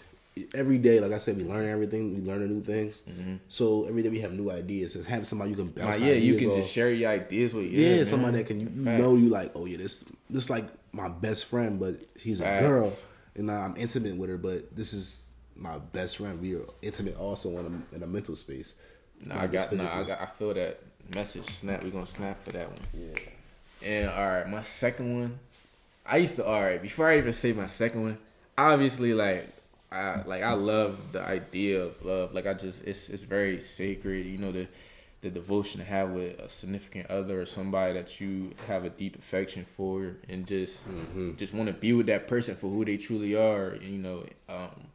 every 0.56 0.78
day, 0.78 1.00
like 1.00 1.12
I 1.12 1.18
said, 1.20 1.38
we 1.38 1.44
learn 1.44 1.70
everything. 1.70 2.16
We 2.16 2.22
learn 2.30 2.48
new 2.48 2.64
things. 2.64 3.04
So 3.48 3.86
every 3.86 4.02
day 4.04 4.10
we 4.10 4.22
have 4.22 4.34
new 4.34 4.50
ideas. 4.50 4.96
And 4.96 5.06
having 5.06 5.26
somebody 5.26 5.52
you 5.52 5.56
can 5.56 5.68
bounce 5.68 6.00
yeah, 6.00 6.14
you 6.14 6.38
can 6.38 6.50
off. 6.50 6.58
just 6.58 6.74
share 6.74 6.92
your 6.92 7.12
ideas 7.12 7.54
with. 7.54 7.66
yeah, 7.66 7.98
man. 7.98 8.06
somebody 8.06 8.38
that 8.38 8.48
can 8.48 8.60
you, 8.60 8.72
you 8.76 8.84
Facts. 8.86 9.02
know 9.02 9.16
you 9.16 9.30
like. 9.30 9.52
Oh 9.56 9.66
yeah, 9.66 9.78
this 9.78 10.06
this 10.30 10.50
like 10.50 10.66
my 10.98 11.08
best 11.10 11.46
friend, 11.46 11.80
but 11.80 11.96
she's 12.18 12.42
a 12.42 12.44
Facts. 12.44 12.62
girl, 12.64 12.94
and 13.36 13.52
I'm 13.52 13.78
intimate 13.78 14.18
with 14.18 14.30
her. 14.30 14.38
But 14.38 14.76
this 14.76 14.94
is 14.94 15.32
my 15.56 15.78
best 15.78 16.18
friend. 16.18 16.42
We 16.42 16.56
are 16.56 16.66
intimate 16.82 17.18
also 17.18 17.50
in 17.60 17.86
a, 17.94 17.96
in 17.96 18.04
a 18.04 18.08
mental 18.08 18.36
space. 18.36 18.76
Nah, 19.24 19.42
I 19.42 19.48
got, 19.48 19.72
nah, 19.74 20.00
I 20.00 20.04
got, 20.04 20.22
I 20.22 20.26
feel 20.26 20.54
that 20.56 20.80
message. 21.14 21.46
Snap, 21.46 21.84
We're 21.84 21.92
gonna 21.92 22.06
snap 22.06 22.44
for 22.44 22.52
that 22.52 22.68
one. 22.68 22.80
Yeah. 22.94 23.20
And 23.86 24.10
all 24.10 24.28
right, 24.28 24.50
my 24.50 24.64
second 24.64 25.22
one. 25.22 25.40
I 26.06 26.18
used 26.18 26.38
to 26.38 26.46
all 26.46 26.62
right 26.62 26.82
before 26.82 27.10
I 27.10 27.18
even 27.18 27.34
say 27.34 27.54
my 27.54 27.68
second 27.68 28.02
one. 28.04 28.18
Obviously, 28.58 29.14
like 29.14 29.48
I 29.92 30.24
like 30.26 30.42
I 30.42 30.54
love 30.54 31.12
the 31.12 31.22
idea 31.22 31.84
of 31.84 32.04
love. 32.04 32.34
Like 32.34 32.48
I 32.48 32.54
just 32.54 32.86
it's 32.86 33.10
it's 33.10 33.24
very 33.24 33.60
sacred. 33.60 34.26
You 34.26 34.38
know 34.38 34.52
the 34.52 34.68
the 35.22 35.30
devotion 35.30 35.80
to 35.82 35.86
have 35.86 36.12
with 36.12 36.40
a 36.40 36.48
significant 36.50 37.10
other 37.10 37.42
or 37.42 37.46
somebody 37.46 37.94
that 37.94 38.22
you 38.22 38.54
have 38.68 38.86
a 38.86 38.90
deep 38.90 39.18
affection 39.18 39.66
for, 39.66 40.18
and 40.30 40.46
just 40.46 40.90
just 41.38 41.54
want 41.54 41.68
to 41.68 41.74
be 41.74 41.94
with 41.94 42.08
that 42.08 42.28
person 42.28 42.56
for 42.56 42.70
who 42.70 42.86
they 42.86 42.98
truly 42.98 43.36
are. 43.36 43.76
You 43.82 43.98
know, 43.98 44.26
um, 44.48 44.88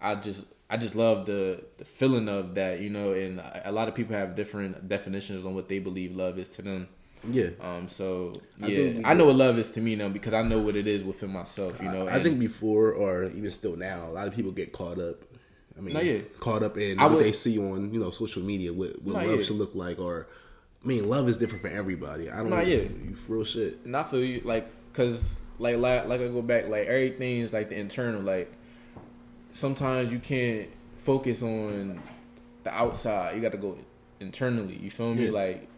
I 0.00 0.16
just 0.16 0.44
I 0.68 0.76
just 0.76 0.94
love 0.96 1.26
the 1.26 1.64
the 1.78 1.84
feeling 1.84 2.28
of 2.28 2.54
that, 2.54 2.80
you 2.80 2.90
know, 2.90 3.12
and 3.12 3.40
a 3.64 3.72
lot 3.72 3.88
of 3.88 3.94
people 3.94 4.14
have 4.16 4.36
different 4.36 4.88
definitions 4.88 5.44
on 5.44 5.54
what 5.54 5.68
they 5.68 5.78
believe 5.78 6.14
love 6.16 6.38
is 6.38 6.48
to 6.50 6.62
them. 6.62 6.88
Yeah, 7.28 7.50
Um, 7.60 7.86
so 7.88 8.32
I 8.62 8.68
yeah, 8.68 8.78
we 8.78 9.04
I 9.04 9.12
know 9.12 9.26
what 9.26 9.36
love 9.36 9.58
is 9.58 9.70
to 9.72 9.80
me 9.82 9.94
now 9.94 10.08
because 10.08 10.32
I 10.32 10.40
know 10.42 10.60
what 10.60 10.74
it 10.74 10.86
is 10.86 11.04
within 11.04 11.30
myself, 11.30 11.78
you 11.82 11.90
know. 11.90 12.08
I, 12.08 12.16
I 12.16 12.22
think 12.22 12.38
before 12.38 12.92
or 12.92 13.24
even 13.24 13.50
still 13.50 13.76
now, 13.76 14.08
a 14.08 14.12
lot 14.12 14.26
of 14.26 14.34
people 14.34 14.52
get 14.52 14.72
caught 14.72 14.98
up. 14.98 15.16
I 15.80 15.82
mean, 15.82 16.06
yeah. 16.06 16.18
caught 16.38 16.62
up 16.62 16.76
in 16.76 16.98
I 16.98 17.04
what 17.04 17.14
would- 17.16 17.24
they 17.24 17.32
see 17.32 17.58
on 17.58 17.92
you 17.92 18.00
know 18.00 18.10
social 18.10 18.42
media, 18.42 18.72
what, 18.72 19.00
what 19.02 19.14
love 19.26 19.38
yeah. 19.38 19.42
should 19.42 19.56
look 19.56 19.74
like, 19.74 19.98
or 19.98 20.26
I 20.84 20.86
mean, 20.86 21.08
love 21.08 21.28
is 21.28 21.36
different 21.36 21.62
for 21.62 21.68
everybody. 21.68 22.30
I 22.30 22.36
don't 22.38 22.50
No, 22.50 22.56
know, 22.56 22.62
yeah. 22.62 22.82
you 22.82 23.14
real 23.28 23.44
shit. 23.44 23.78
And 23.84 23.96
I 23.96 24.02
feel 24.04 24.22
you 24.24 24.40
like 24.44 24.68
because 24.92 25.38
like 25.58 25.76
like 25.76 26.06
like 26.06 26.20
I 26.20 26.28
go 26.28 26.42
back 26.42 26.68
like 26.68 26.86
everything's 26.86 27.52
like 27.52 27.68
the 27.68 27.78
internal 27.78 28.20
like 28.22 28.50
sometimes 29.52 30.12
you 30.12 30.18
can't 30.18 30.68
focus 30.96 31.42
on 31.42 32.00
the 32.64 32.72
outside. 32.72 33.34
You 33.36 33.42
got 33.42 33.52
to 33.52 33.58
go 33.58 33.76
internally. 34.20 34.76
You 34.76 34.90
feel 34.90 35.14
me? 35.14 35.26
Yeah. 35.26 35.30
Like 35.32 35.68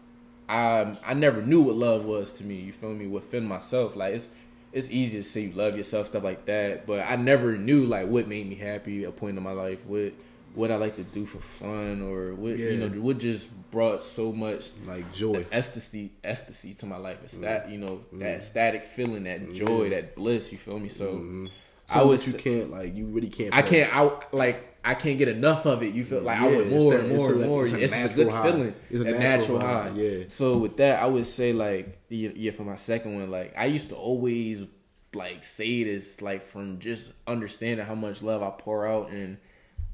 I 0.49 0.93
I 1.05 1.13
never 1.13 1.41
knew 1.41 1.61
what 1.61 1.75
love 1.75 2.05
was 2.05 2.33
to 2.35 2.43
me. 2.43 2.55
You 2.55 2.73
feel 2.73 2.93
me? 2.93 3.07
Within 3.07 3.45
myself, 3.47 3.95
like 3.95 4.13
it's 4.15 4.31
it's 4.73 4.89
easy 4.91 5.19
to 5.19 5.23
say 5.23 5.41
you 5.41 5.51
love 5.53 5.77
yourself, 5.77 6.07
stuff 6.07 6.23
like 6.23 6.45
that. 6.45 6.85
But 6.85 7.05
I 7.07 7.15
never 7.15 7.55
knew 7.57 7.85
like 7.85 8.07
what 8.07 8.27
made 8.27 8.47
me 8.49 8.55
happy, 8.55 9.03
a 9.05 9.11
point 9.11 9.37
in 9.37 9.43
my 9.43 9.51
life, 9.53 9.85
what 9.85 10.13
what 10.55 10.71
I 10.71 10.75
like 10.75 10.97
to 10.97 11.03
do 11.03 11.25
for 11.25 11.39
fun, 11.39 12.01
or 12.03 12.33
what 12.35 12.59
you 12.59 12.77
know, 12.77 12.87
what 13.01 13.17
just 13.17 13.49
brought 13.71 14.03
so 14.03 14.31
much 14.31 14.73
Like 14.85 15.11
joy. 15.11 15.45
ecstasy, 15.51 16.11
ecstasy 16.23 16.73
to 16.75 16.85
my 16.85 16.97
life. 16.97 17.17
It's 17.23 17.33
Mm-hmm. 17.35 17.43
that 17.43 17.69
you 17.71 17.77
know 17.79 18.01
that 18.13 18.43
static 18.43 18.83
feeling, 18.85 19.23
that 19.23 19.53
joy, 19.53 19.89
that 19.91 20.15
bliss. 20.15 20.51
You 20.51 20.57
feel 20.59 20.79
me? 20.79 20.89
So 20.89 21.49
I 21.89 21.93
So 21.99 22.07
was 22.07 22.31
you 22.33 22.39
can't 22.39 22.71
like 22.71 22.93
you 22.95 23.05
really 23.07 23.29
can't. 23.29 23.53
I 23.55 23.61
can't. 23.61 23.95
I 23.95 24.11
like. 24.31 24.72
I 24.85 24.95
can't 24.95 25.17
get 25.17 25.27
enough 25.29 25.65
of 25.65 25.81
it. 25.81 25.93
You 25.93 26.03
feel 26.03 26.21
like 26.21 26.39
I 26.39 26.49
Yeah, 26.49 26.55
want 26.57 26.67
it's 26.67 26.83
more 26.83 26.97
and 26.97 27.09
more 27.17 27.31
and 27.31 27.41
more. 27.45 27.63
it's 27.63 27.71
It's, 27.73 27.93
a 27.93 27.95
just 27.97 28.11
a 28.11 28.15
good 28.15 28.31
high. 28.31 28.51
feeling. 28.51 28.75
It's 28.89 28.99
a 28.99 29.07
a 29.07 29.11
natural 29.19 29.19
natural 29.19 29.59
high, 29.61 29.89
high. 29.89 29.95
yeah. 29.95 30.23
So 30.27 30.57
with 30.57 30.77
that, 30.77 31.01
I 31.01 31.07
would 31.07 31.25
say 31.27 31.53
like 31.53 31.99
yeah, 32.09 32.51
for 32.51 32.63
my 32.63 32.75
second 32.75 33.15
one, 33.15 33.31
like 33.31 33.53
I 33.57 33.65
used 33.65 33.89
to 33.89 33.95
always 33.95 34.65
like 35.13 35.43
say 35.43 35.83
this 35.83 36.21
like 36.21 36.41
from 36.41 36.79
just 36.79 37.13
understanding 37.27 37.85
how 37.85 37.95
much 37.95 38.23
love 38.23 38.41
I 38.43 38.49
pour 38.49 38.87
out 38.87 39.11
and 39.11 39.37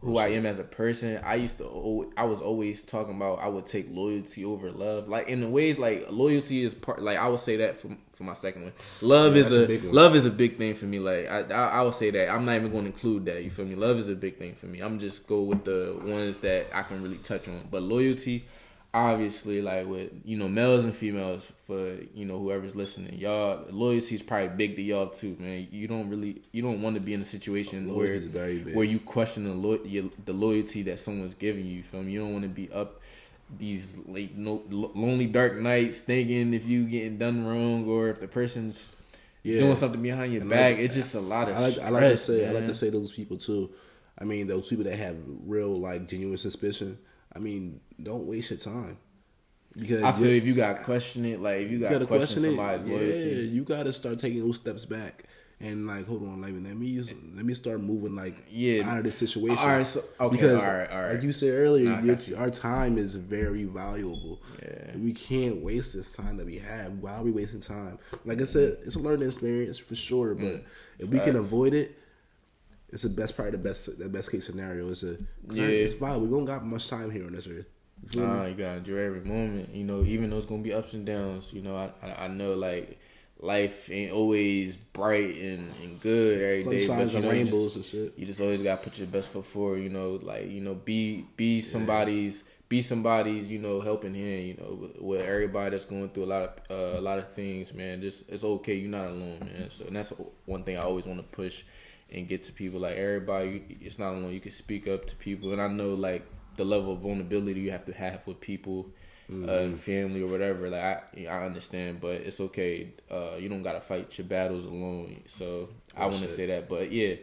who 0.01 0.17
I 0.17 0.29
am 0.29 0.45
as 0.45 0.59
a 0.59 0.63
person. 0.63 1.19
I 1.25 1.35
used 1.35 1.57
to. 1.57 2.11
I 2.15 2.23
was 2.23 2.41
always 2.41 2.83
talking 2.85 3.15
about 3.17 3.39
I 3.39 3.47
would 3.49 3.65
take 3.65 3.87
loyalty 3.91 4.45
over 4.45 4.71
love. 4.71 5.07
Like 5.09 5.27
in 5.27 5.41
the 5.41 5.49
ways 5.49 5.77
like 5.77 6.07
loyalty 6.09 6.63
is 6.63 6.73
part. 6.73 7.01
Like 7.01 7.17
I 7.19 7.27
would 7.27 7.41
say 7.41 7.57
that 7.57 7.77
for 7.81 7.89
for 8.19 8.25
my 8.25 8.33
second 8.33 8.63
one. 8.63 8.73
Love 9.01 9.35
Yeah, 9.37 9.43
is 9.43 9.55
a 9.55 9.63
a, 9.63 9.67
big 9.67 9.83
love 9.85 10.13
is 10.13 10.25
a 10.25 10.29
big 10.31 10.57
thing 10.57 10.75
for 10.75 10.83
me. 10.85 10.99
Like 10.99 11.31
I, 11.31 11.39
I 11.53 11.67
I 11.69 11.81
would 11.83 11.93
say 11.93 12.11
that 12.11 12.29
I'm 12.29 12.43
not 12.43 12.57
even 12.57 12.69
going 12.69 12.83
to 12.83 12.91
include 12.91 13.25
that. 13.27 13.41
You 13.45 13.49
feel 13.49 13.63
me? 13.65 13.75
Love 13.75 13.97
is 13.97 14.09
a 14.09 14.15
big 14.15 14.37
thing 14.37 14.55
for 14.55 14.65
me. 14.65 14.81
I'm 14.81 14.99
just 14.99 15.25
go 15.25 15.41
with 15.41 15.63
the 15.63 15.97
ones 16.03 16.39
that 16.39 16.67
I 16.73 16.83
can 16.83 17.01
really 17.01 17.17
touch 17.19 17.47
on. 17.47 17.61
But 17.71 17.81
loyalty, 17.81 18.43
obviously, 18.93 19.61
like 19.61 19.87
with 19.87 20.11
you 20.25 20.35
know 20.35 20.49
males 20.49 20.83
and 20.83 20.93
females 20.93 21.49
for 21.65 21.95
you 22.13 22.25
know 22.25 22.37
whoever's 22.39 22.75
listening, 22.75 23.17
y'all 23.17 23.65
loyalty 23.71 24.15
is 24.15 24.21
probably 24.21 24.49
big 24.49 24.75
to 24.75 24.81
y'all 24.81 25.07
too, 25.07 25.37
man. 25.39 25.69
You 25.71 25.87
don't 25.87 26.09
really 26.09 26.41
you 26.51 26.61
don't 26.61 26.81
want 26.81 26.95
to 26.95 27.01
be 27.01 27.13
in 27.13 27.21
a 27.21 27.25
situation 27.25 27.87
where 27.87 28.07
Loyalty 28.07 28.17
is 28.17 28.25
very 28.25 28.57
big. 28.59 28.75
where 28.75 28.85
you 28.85 28.99
question 28.99 29.45
the 29.45 29.53
lo- 29.53 29.79
your, 29.85 30.05
the 30.25 30.33
loyalty 30.33 30.81
that 30.83 30.99
someone's 30.99 31.35
giving 31.35 31.65
you. 31.65 31.77
You 31.77 31.83
feel 31.83 32.03
me? 32.03 32.11
You 32.11 32.19
don't 32.19 32.33
want 32.33 32.43
to 32.43 32.49
be 32.49 32.69
up 32.73 32.99
these 33.57 33.97
like 34.07 34.35
no, 34.35 34.61
lonely 34.69 35.25
dark 35.25 35.55
nights 35.55 36.01
thinking 36.01 36.53
if 36.53 36.65
you 36.67 36.85
getting 36.85 37.17
done 37.17 37.45
wrong 37.45 37.87
or 37.87 38.09
if 38.09 38.19
the 38.19 38.27
person's 38.27 38.91
Yeah. 39.43 39.59
doing 39.59 39.75
something 39.75 40.01
behind 40.01 40.33
your 40.33 40.41
And 40.41 40.49
back. 40.49 40.75
like- 40.75 40.85
it's 40.85 40.95
just 40.95 41.15
a 41.15 41.19
lot 41.21 41.49
of 41.49 41.55
I 41.57 41.61
like, 41.61 41.71
stress. 41.73 41.87
I 41.87 41.89
like 41.89 42.03
to 42.11 42.17
say 42.17 42.47
I 42.47 42.51
like 42.51 42.67
to 42.67 42.75
say 42.75 42.89
those 42.89 43.11
people 43.11 43.37
too. 43.37 43.71
I 44.17 44.25
mean, 44.25 44.47
those 44.47 44.67
people 44.67 44.83
that 44.85 44.97
have 44.97 45.15
real 45.45 45.79
like 45.79 46.07
genuine 46.07 46.37
suspicion. 46.37 46.97
I 47.35 47.39
mean, 47.39 47.79
don't 48.01 48.25
waste 48.27 48.49
your 48.51 48.59
time 48.59 48.97
because 49.77 50.03
I 50.03 50.11
feel 50.11 50.25
if 50.27 50.43
you 50.45 50.53
got 50.55 50.77
to 50.79 50.83
question 50.83 51.25
it, 51.25 51.41
like 51.41 51.61
if 51.61 51.71
you 51.71 51.77
you 51.77 51.89
got 51.89 51.99
to 51.99 52.05
question, 52.05 52.41
question 52.41 52.43
it. 52.43 52.47
somebody's 52.55 52.85
Yeah, 52.85 52.95
loyalty. 52.95 53.49
you 53.53 53.63
gotta 53.63 53.93
start 53.93 54.19
taking 54.19 54.41
those 54.41 54.57
steps 54.57 54.85
back 54.85 55.23
and 55.61 55.85
like, 55.87 56.07
hold 56.07 56.23
on, 56.23 56.41
like, 56.41 56.53
let 56.53 56.77
me 56.77 56.87
use, 56.87 57.13
let 57.35 57.45
me 57.45 57.53
start 57.53 57.81
moving 57.81 58.15
like 58.15 58.45
Yeah. 58.49 58.89
out 58.89 58.97
of 58.99 59.03
this 59.03 59.17
situation. 59.17 59.57
All 59.57 59.67
right, 59.67 59.85
so- 59.85 60.03
okay, 60.21 60.35
because 60.37 60.63
all 60.65 60.73
right, 60.73 60.89
all 60.89 61.01
right. 61.01 61.13
like 61.15 61.23
you 61.23 61.31
said 61.33 61.53
earlier, 61.53 61.99
you. 62.01 62.35
our 62.37 62.49
time 62.49 62.97
is 62.97 63.15
very 63.15 63.65
valuable. 63.65 64.41
Yeah. 64.61 64.97
we 64.97 65.13
can't 65.13 65.57
waste 65.61 65.93
this 65.95 66.13
time 66.15 66.37
that 66.37 66.45
we 66.45 66.57
have. 66.59 66.93
Why 66.99 67.13
are 67.15 67.23
we 67.23 67.31
wasting 67.31 67.61
time? 67.61 67.99
Like 68.25 68.41
I 68.41 68.45
said, 68.45 68.77
it's 68.85 68.95
a 68.95 68.99
learning 68.99 69.27
experience 69.27 69.77
for 69.77 69.95
sure, 69.95 70.33
but 70.35 70.45
Mm. 70.55 70.61
if 70.99 71.09
we 71.09 71.19
can 71.19 71.35
avoid 71.35 71.73
it. 71.73 71.95
It's 72.91 73.03
the 73.03 73.09
best 73.09 73.37
part. 73.37 73.51
The 73.51 73.57
best, 73.59 73.99
the 73.99 74.09
best 74.09 74.31
case 74.31 74.47
scenario 74.47 74.87
is 74.89 75.03
a. 75.03 75.15
Yeah. 75.51 75.65
It's 75.67 75.93
fine. 75.93 76.19
We 76.21 76.27
don't 76.27 76.45
got 76.45 76.65
much 76.65 76.87
time 76.89 77.11
here 77.11 77.23
on 77.27 77.33
this 77.33 77.45
earth. 77.45 77.67
You? 78.11 78.21
Nah, 78.21 78.45
you 78.47 78.55
gotta 78.55 78.77
enjoy 78.77 78.95
every 78.97 79.21
moment. 79.21 79.69
You 79.75 79.83
know, 79.83 80.03
even 80.05 80.31
though 80.31 80.37
it's 80.37 80.47
gonna 80.47 80.63
be 80.63 80.73
ups 80.73 80.93
and 80.93 81.05
downs. 81.05 81.53
You 81.53 81.61
know, 81.61 81.75
I 81.75 81.91
I, 82.03 82.25
I 82.25 82.27
know 82.29 82.55
like 82.55 82.97
life 83.39 83.89
ain't 83.89 84.11
always 84.11 84.77
bright 84.77 85.35
and, 85.35 85.71
and 85.81 85.99
good 86.01 86.41
every 86.41 86.63
day, 86.77 86.87
Sunshines 86.87 86.97
but 86.97 87.11
you 87.11 87.17
and 87.17 87.25
know, 87.25 87.31
rainbows 87.31 87.73
just, 87.73 87.75
and 87.75 87.85
shit. 87.85 88.13
you 88.17 88.25
just 88.25 88.41
always 88.41 88.61
gotta 88.61 88.81
put 88.81 88.97
your 88.97 89.07
best 89.07 89.29
foot 89.29 89.45
forward. 89.45 89.77
You 89.77 89.89
know, 89.89 90.19
like 90.21 90.49
you 90.49 90.61
know, 90.61 90.75
be 90.75 91.25
be 91.37 91.61
somebody's 91.61 92.43
be 92.67 92.81
somebody's 92.81 93.49
you 93.49 93.59
know 93.59 93.81
helping 93.81 94.13
hand. 94.13 94.47
You 94.47 94.53
know, 94.55 94.73
with, 94.73 95.01
with 95.01 95.21
everybody 95.21 95.71
that's 95.71 95.85
going 95.85 96.09
through 96.09 96.25
a 96.25 96.25
lot 96.25 96.41
of 96.41 96.51
uh, 96.69 96.99
a 96.99 97.01
lot 97.01 97.17
of 97.17 97.31
things, 97.33 97.73
man. 97.73 98.01
Just 98.01 98.29
it's 98.29 98.43
okay. 98.43 98.75
You're 98.75 98.91
not 98.91 99.07
alone, 99.07 99.39
man. 99.39 99.69
So 99.69 99.85
and 99.85 99.95
that's 99.95 100.13
one 100.45 100.63
thing 100.63 100.77
I 100.77 100.81
always 100.81 101.05
want 101.05 101.19
to 101.19 101.35
push 101.35 101.63
and 102.11 102.27
get 102.27 102.43
to 102.43 102.53
people. 102.53 102.81
Like 102.81 102.97
everybody, 102.97 103.77
it's 103.81 103.99
not 103.99 104.13
alone. 104.13 104.31
You 104.33 104.39
can 104.39 104.51
speak 104.51 104.87
up 104.87 105.05
to 105.07 105.15
people, 105.15 105.53
and 105.53 105.61
I 105.61 105.67
know 105.67 105.93
like 105.93 106.25
the 106.57 106.65
level 106.65 106.93
of 106.93 106.99
vulnerability 106.99 107.61
you 107.61 107.71
have 107.71 107.85
to 107.85 107.93
have 107.93 108.25
with 108.27 108.41
people. 108.41 108.87
Uh, 109.29 109.31
Mm-hmm. 109.35 109.49
and 109.49 109.79
family 109.79 110.21
or 110.23 110.27
whatever, 110.27 110.69
like 110.71 110.81
I, 110.81 111.25
I 111.27 111.45
understand, 111.45 112.01
but 112.01 112.15
it's 112.15 112.39
okay. 112.39 112.87
Uh, 113.11 113.35
you 113.37 113.47
don't 113.47 113.61
gotta 113.61 113.79
fight 113.79 114.17
your 114.17 114.25
battles 114.25 114.65
alone. 114.65 115.21
So 115.27 115.69
I 115.95 116.05
Oh, 116.05 116.07
want 116.07 116.21
to 116.21 116.29
say 116.29 116.47
that, 116.47 116.67
but 116.67 116.91
yeah, 116.91 117.13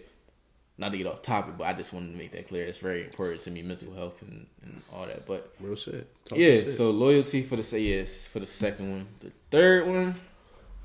not 0.79 0.93
to 0.93 0.99
get 0.99 1.09
off 1.09 1.23
topic, 1.23 1.55
but 1.59 1.65
I 1.67 1.73
just 1.73 1.93
wanted 1.93 2.13
to 2.13 2.17
make 2.17 2.31
that 2.31 2.47
clear. 2.47 2.65
It's 2.65 2.79
very 2.79 3.03
important 3.03 3.41
to 3.43 3.51
me, 3.51 3.63
mental 3.63 3.93
health 3.93 4.23
and, 4.23 4.47
and 4.63 4.83
all 4.93 5.05
that. 5.07 5.27
But 5.27 5.53
Real 5.59 5.75
shit. 5.75 6.07
Talk 6.27 6.39
yeah, 6.39 6.55
shit. 6.55 6.75
so 6.75 6.91
loyalty 6.93 7.43
for 7.43 7.57
the 7.57 7.65
say 7.65 7.81
yes 7.81 8.25
for 8.25 8.39
the 8.39 8.47
second 8.47 8.93
one. 8.93 9.07
The 9.19 9.33
third 9.51 9.89
one, 9.89 10.15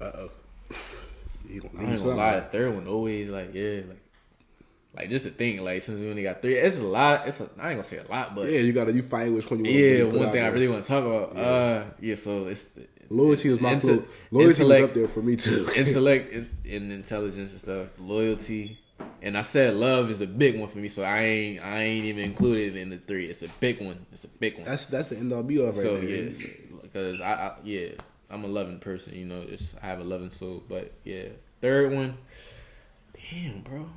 Uh 0.02 0.12
oh. 0.16 0.32
You 1.48 1.62
gonna 1.62 1.88
I 1.88 1.92
ain't 1.92 2.04
gonna 2.04 2.16
lie. 2.16 2.40
The 2.40 2.46
third 2.48 2.74
one 2.74 2.88
always 2.88 3.30
like 3.30 3.54
yeah, 3.54 3.82
like 3.88 4.01
like 4.96 5.10
just 5.10 5.26
the 5.26 5.32
thing. 5.32 5.64
Like 5.64 5.82
since 5.82 6.00
we 6.00 6.10
only 6.10 6.24
got 6.24 6.42
three, 6.42 6.56
it's 6.56 6.80
a 6.82 6.86
lot. 6.86 7.28
It's 7.28 7.40
a, 7.40 7.44
I 7.60 7.70
ain't 7.70 7.78
gonna 7.78 7.84
say 7.84 7.98
a 7.98 8.12
lot, 8.12 8.36
but 8.36 8.50
Yeah, 8.50 8.60
you 8.60 8.74
gotta 8.74 8.92
you 8.92 9.02
find 9.02 9.34
which 9.34 9.50
one 9.50 9.64
you. 9.64 9.72
yeah, 9.72 10.04
one 10.04 10.32
thing 10.32 10.44
I 10.44 10.50
really 10.50 10.68
want 10.68 10.84
to 10.84 10.90
talk 10.90 11.04
about. 11.06 11.36
Uh, 11.38 11.84
yeah, 12.00 12.16
so 12.16 12.48
it's 12.48 12.66
the, 12.66 12.88
Loyalty 13.10 13.50
was 13.50 13.60
my 13.60 13.76
Inte- 13.76 14.06
Loyalty 14.32 14.64
was 14.64 14.82
up 14.82 14.94
there 14.94 15.08
for 15.08 15.22
me 15.22 15.36
too. 15.36 15.68
intellect 15.76 16.34
and, 16.34 16.50
and 16.70 16.92
intelligence 16.94 17.52
and 17.52 17.60
stuff, 17.60 17.88
loyalty, 18.00 18.80
and 19.22 19.38
I 19.38 19.42
said 19.42 19.76
love 19.76 20.10
is 20.10 20.22
a 20.22 20.28
big 20.28 20.58
one 20.58 20.70
for 20.70 20.78
me. 20.78 20.88
So 20.88 21.04
I 21.04 21.20
ain't 21.20 21.66
I 21.66 21.80
ain't 21.80 22.06
even 22.06 22.24
included 22.24 22.78
in 22.78 22.90
the 22.90 22.98
three. 22.98 23.26
It's 23.26 23.44
a 23.44 23.50
big 23.60 23.82
one. 23.82 24.06
It's 24.14 24.24
a 24.24 24.30
big 24.30 24.56
one. 24.56 24.66
that's 24.66 24.86
that's 24.86 25.10
the 25.10 25.18
end 25.18 25.34
all 25.34 25.44
be 25.44 25.60
all 25.60 25.68
right 25.68 25.76
so 25.76 25.98
there. 25.98 26.10
yeah, 26.10 26.48
because 26.82 27.20
I, 27.20 27.34
I 27.34 27.54
yeah 27.64 27.90
I'm 28.30 28.46
a 28.46 28.48
loving 28.48 28.80
person. 28.80 29.14
You 29.16 29.26
know, 29.26 29.42
it's 29.42 29.76
I 29.84 29.88
have 29.88 30.00
a 30.00 30.06
loving 30.06 30.32
soul. 30.32 30.64
But 30.68 30.94
yeah, 31.04 31.26
third 31.62 31.94
one, 31.94 32.18
damn, 33.30 33.60
bro. 33.62 33.90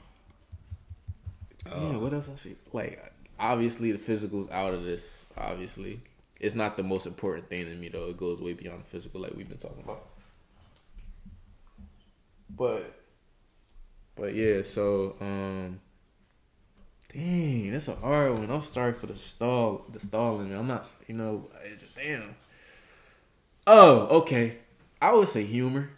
Yeah, 1.71 1.97
what 1.97 2.13
else 2.13 2.29
I 2.29 2.37
see? 2.37 2.57
Like 2.73 3.15
obviously 3.39 3.93
the 3.93 3.99
physical's 3.99 4.51
out 4.51 4.75
of 4.75 4.85
this. 4.85 5.27
Obviously, 5.37 6.01
it's 6.41 6.55
not 6.55 6.77
the 6.77 6.83
most 6.83 7.07
important 7.07 7.49
thing 7.49 7.67
to 7.67 7.75
me 7.75 7.89
though. 7.89 8.09
It 8.09 8.17
goes 8.17 8.41
way 8.41 8.55
beyond 8.55 8.81
the 8.81 8.87
physical, 8.87 9.21
like 9.21 9.35
we've 9.35 9.49
been 9.49 9.59
talking 9.59 9.83
about. 9.83 10.05
But, 12.51 12.95
but 14.17 14.35
yeah. 14.35 14.63
So, 14.63 15.17
um, 15.21 15.81
dang, 17.13 17.73
that's 17.73 17.89
a 17.89 17.97
hard 17.97 18.39
one. 18.39 18.51
I'm 18.51 18.61
sorry 18.61 18.93
for 18.93 19.07
the 19.07 19.17
stall, 19.17 19.87
the 19.91 20.01
stalling. 20.01 20.55
I'm 20.55 20.69
not, 20.69 20.89
you 21.09 21.15
know, 21.15 21.49
it's 21.65 21.83
just, 21.83 21.97
damn. 21.97 22.35
Oh, 23.67 24.19
okay. 24.19 24.59
I 25.01 25.13
would 25.13 25.29
say 25.29 25.45
humor. 25.45 25.91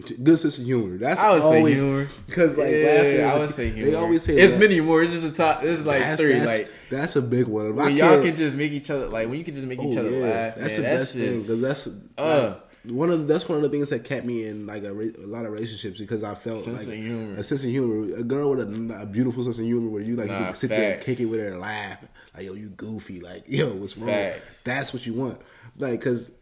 Good 0.00 0.38
sense 0.38 0.58
of 0.58 0.64
humor. 0.64 0.96
That's 0.96 1.20
I 1.20 1.32
would 1.32 1.42
say 1.42 1.58
always, 1.58 1.80
humor 1.82 2.08
because 2.26 2.56
like 2.56 2.70
yeah, 2.70 3.30
I 3.34 3.38
would 3.38 3.50
say 3.50 3.68
humor. 3.68 3.90
They 3.90 3.96
always 3.96 4.22
say 4.22 4.36
it's 4.36 4.52
that. 4.52 4.58
many 4.58 4.80
more. 4.80 5.02
It's 5.02 5.12
just 5.12 5.30
a 5.30 5.36
top. 5.36 5.62
It's 5.62 5.84
like 5.84 6.00
that's, 6.00 6.20
three. 6.20 6.32
That's, 6.32 6.46
like 6.46 6.70
that's 6.88 7.16
a 7.16 7.22
big 7.22 7.46
one. 7.46 7.66
If 7.66 7.72
I 7.78 7.84
when 7.84 7.96
y'all 7.96 8.22
can't- 8.22 8.36
just 8.36 8.56
make 8.56 8.72
each 8.72 8.88
other 8.88 9.08
like 9.08 9.28
when 9.28 9.38
you 9.38 9.44
can 9.44 9.54
just 9.54 9.66
make 9.66 9.78
oh, 9.80 9.90
each 9.90 9.98
other 9.98 10.08
yeah, 10.08 10.24
laugh. 10.24 10.54
That's 10.56 10.78
man, 10.78 10.90
the 10.90 10.96
best 10.96 11.16
thing 11.16 11.32
because 11.32 11.60
that's 11.60 11.86
uh. 12.16 12.48
like, 12.48 12.62
one 12.84 13.10
of 13.10 13.20
the, 13.20 13.24
that's 13.26 13.48
one 13.48 13.58
of 13.58 13.62
the 13.62 13.68
things 13.68 13.90
that 13.90 14.02
kept 14.02 14.26
me 14.26 14.44
in 14.46 14.66
like 14.66 14.82
a, 14.82 14.90
a 14.90 15.26
lot 15.26 15.44
of 15.44 15.52
relationships 15.52 16.00
because 16.00 16.24
I 16.24 16.34
felt 16.34 16.62
Sense 16.62 16.88
like 16.88 16.98
of 16.98 17.04
humor. 17.04 17.34
a 17.34 17.44
sense 17.44 17.62
of 17.62 17.70
humor. 17.70 18.16
A 18.16 18.24
girl 18.24 18.50
with 18.50 18.60
a, 18.60 19.02
a 19.02 19.06
beautiful 19.06 19.44
sense 19.44 19.58
of 19.58 19.64
humor 19.64 19.88
where 19.88 20.02
you 20.02 20.16
like 20.16 20.30
you 20.30 20.32
Nah, 20.32 20.46
can 20.46 20.54
sit 20.54 20.70
there 20.70 20.94
and 20.94 21.02
kick 21.02 21.20
it 21.20 21.26
with 21.26 21.38
her 21.38 21.48
and 21.48 21.60
laugh 21.60 21.98
like 22.34 22.44
yo 22.44 22.54
you 22.54 22.70
goofy 22.70 23.20
like 23.20 23.44
yo 23.46 23.68
what's 23.74 23.96
wrong? 23.96 24.08
Facts. 24.08 24.62
That's 24.62 24.92
what 24.94 25.06
you 25.06 25.12
want 25.12 25.38
like 25.76 26.00
because 26.00 26.32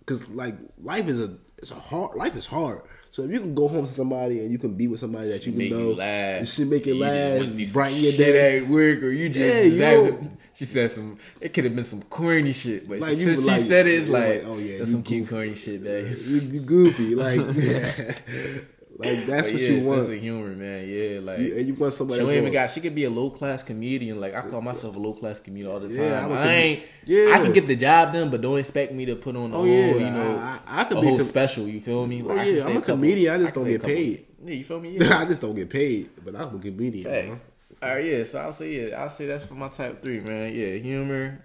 because 0.00 0.28
like 0.28 0.56
life 0.78 1.06
is 1.06 1.22
a 1.22 1.36
it's 1.62 1.70
a 1.70 1.76
hard 1.76 2.16
life 2.16 2.36
is 2.36 2.46
hard. 2.46 2.82
So 3.12 3.22
if 3.22 3.30
you 3.30 3.40
can 3.40 3.54
go 3.54 3.68
home 3.68 3.86
to 3.86 3.92
somebody 3.92 4.40
and 4.40 4.50
you 4.50 4.58
can 4.58 4.74
be 4.74 4.88
with 4.88 4.98
somebody 4.98 5.28
that 5.28 5.46
you 5.46 5.52
make 5.52 5.68
can 5.68 5.78
know, 5.78 5.88
you 5.90 5.94
laugh. 5.94 6.38
and 6.38 6.48
she 6.48 6.64
make 6.64 6.86
it 6.86 6.94
laugh, 6.94 7.38
went 7.38 7.56
through 7.56 7.66
some 7.66 7.72
brighten 7.74 8.00
your 8.00 8.12
day. 8.12 8.58
at 8.58 8.68
work, 8.68 9.02
or 9.02 9.10
you 9.10 9.28
just 9.28 9.54
Yeah, 9.54 9.62
you 9.62 9.78
know. 9.78 10.30
She 10.54 10.64
said 10.64 10.90
some. 10.90 11.18
It 11.40 11.52
could 11.52 11.64
have 11.64 11.76
been 11.76 11.84
some 11.84 12.02
corny 12.02 12.52
shit, 12.52 12.88
but 12.88 13.00
Like, 13.00 13.14
since 13.14 13.46
she 13.46 13.58
said 13.58 13.86
it, 13.86 13.92
it's 13.92 14.08
like, 14.08 14.42
like, 14.42 14.44
oh, 14.46 14.58
yeah, 14.58 14.78
that's 14.78 14.90
you 14.90 14.96
some 14.96 15.02
cute 15.02 15.28
corny 15.28 15.54
shit, 15.54 15.82
man. 15.82 16.16
You, 16.26 16.36
you 16.40 16.60
goofy 16.60 17.14
like 17.14 17.40
like 19.04 19.26
that's 19.26 19.48
But 19.50 19.54
what 19.54 19.62
yeah, 19.62 19.68
you 19.68 19.82
sense 19.82 19.86
want. 19.86 20.12
of 20.14 20.20
humor, 20.20 20.48
man. 20.48 20.88
Yeah, 20.88 21.20
like 21.20 21.38
You, 21.38 21.56
and 21.56 21.66
you 21.66 21.74
want 21.74 21.92
she 21.92 21.98
somebody 21.98 22.20
don't 22.20 22.32
even 22.34 22.52
got. 22.52 22.70
She 22.70 22.80
could 22.80 22.94
be 22.94 23.04
a 23.04 23.10
low 23.10 23.30
class 23.30 23.62
comedian. 23.62 24.20
Like 24.20 24.34
I 24.34 24.42
call 24.42 24.60
myself 24.60 24.96
a 24.96 24.98
low 24.98 25.12
class 25.12 25.40
comedian 25.40 25.70
all 25.72 25.80
the 25.80 25.88
time. 25.88 25.96
Yeah, 25.96 26.20
com- 26.20 26.32
ain't. 26.48 26.82
Yeah. 27.04 27.32
I 27.34 27.38
can 27.42 27.52
get 27.52 27.66
the 27.66 27.76
job 27.76 28.12
done, 28.12 28.30
but 28.30 28.40
don't 28.40 28.58
expect 28.58 28.92
me 28.92 29.04
to 29.06 29.16
put 29.16 29.36
on 29.36 29.52
a 29.52 29.54
Oh, 29.54 29.58
whole, 29.58 29.66
yeah, 29.66 29.94
you 29.94 30.10
know, 30.10 30.36
I- 30.36 30.58
I- 30.66 30.80
I 30.80 30.84
could 30.84 30.98
a 30.98 31.00
be 31.00 31.06
a 31.06 31.10
whole 31.10 31.18
com- 31.18 31.26
special. 31.26 31.66
You 31.68 31.80
feel 31.80 32.06
me? 32.06 32.22
Oh, 32.22 32.26
Like, 32.26 32.38
I 32.38 32.44
can 32.44 32.56
yeah, 32.56 32.66
I'm 32.66 32.76
a 32.76 32.82
comedian, 32.82 33.34
I 33.34 33.38
just 33.38 33.54
don't 33.54 33.64
get 33.66 33.82
paid. 33.82 34.26
Yeah, 34.44 34.54
you 34.54 34.64
feel 34.64 34.80
me? 34.80 34.96
Yeah. 35.00 35.18
I 35.18 35.24
just 35.24 35.40
don't 35.40 35.54
get 35.54 35.70
paid, 35.70 36.10
but 36.24 36.34
I'm 36.34 36.56
a 36.56 36.58
comedian. 36.58 37.34
All 37.82 37.88
right, 37.88 38.04
yeah. 38.04 38.24
So 38.24 38.38
I'll 38.40 38.52
say 38.52 38.90
yeah. 38.90 39.02
I'll 39.02 39.10
say 39.10 39.26
that's 39.26 39.44
for 39.44 39.54
my 39.54 39.68
type 39.68 40.02
three, 40.02 40.20
man. 40.20 40.54
Yeah, 40.54 40.74
humor. 40.76 41.44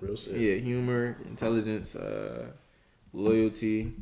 Real 0.00 0.16
shit. 0.16 0.36
Yeah, 0.36 0.54
humor, 0.56 1.16
intelligence, 1.26 1.96
uh, 1.96 2.48
loyalty, 3.12 3.92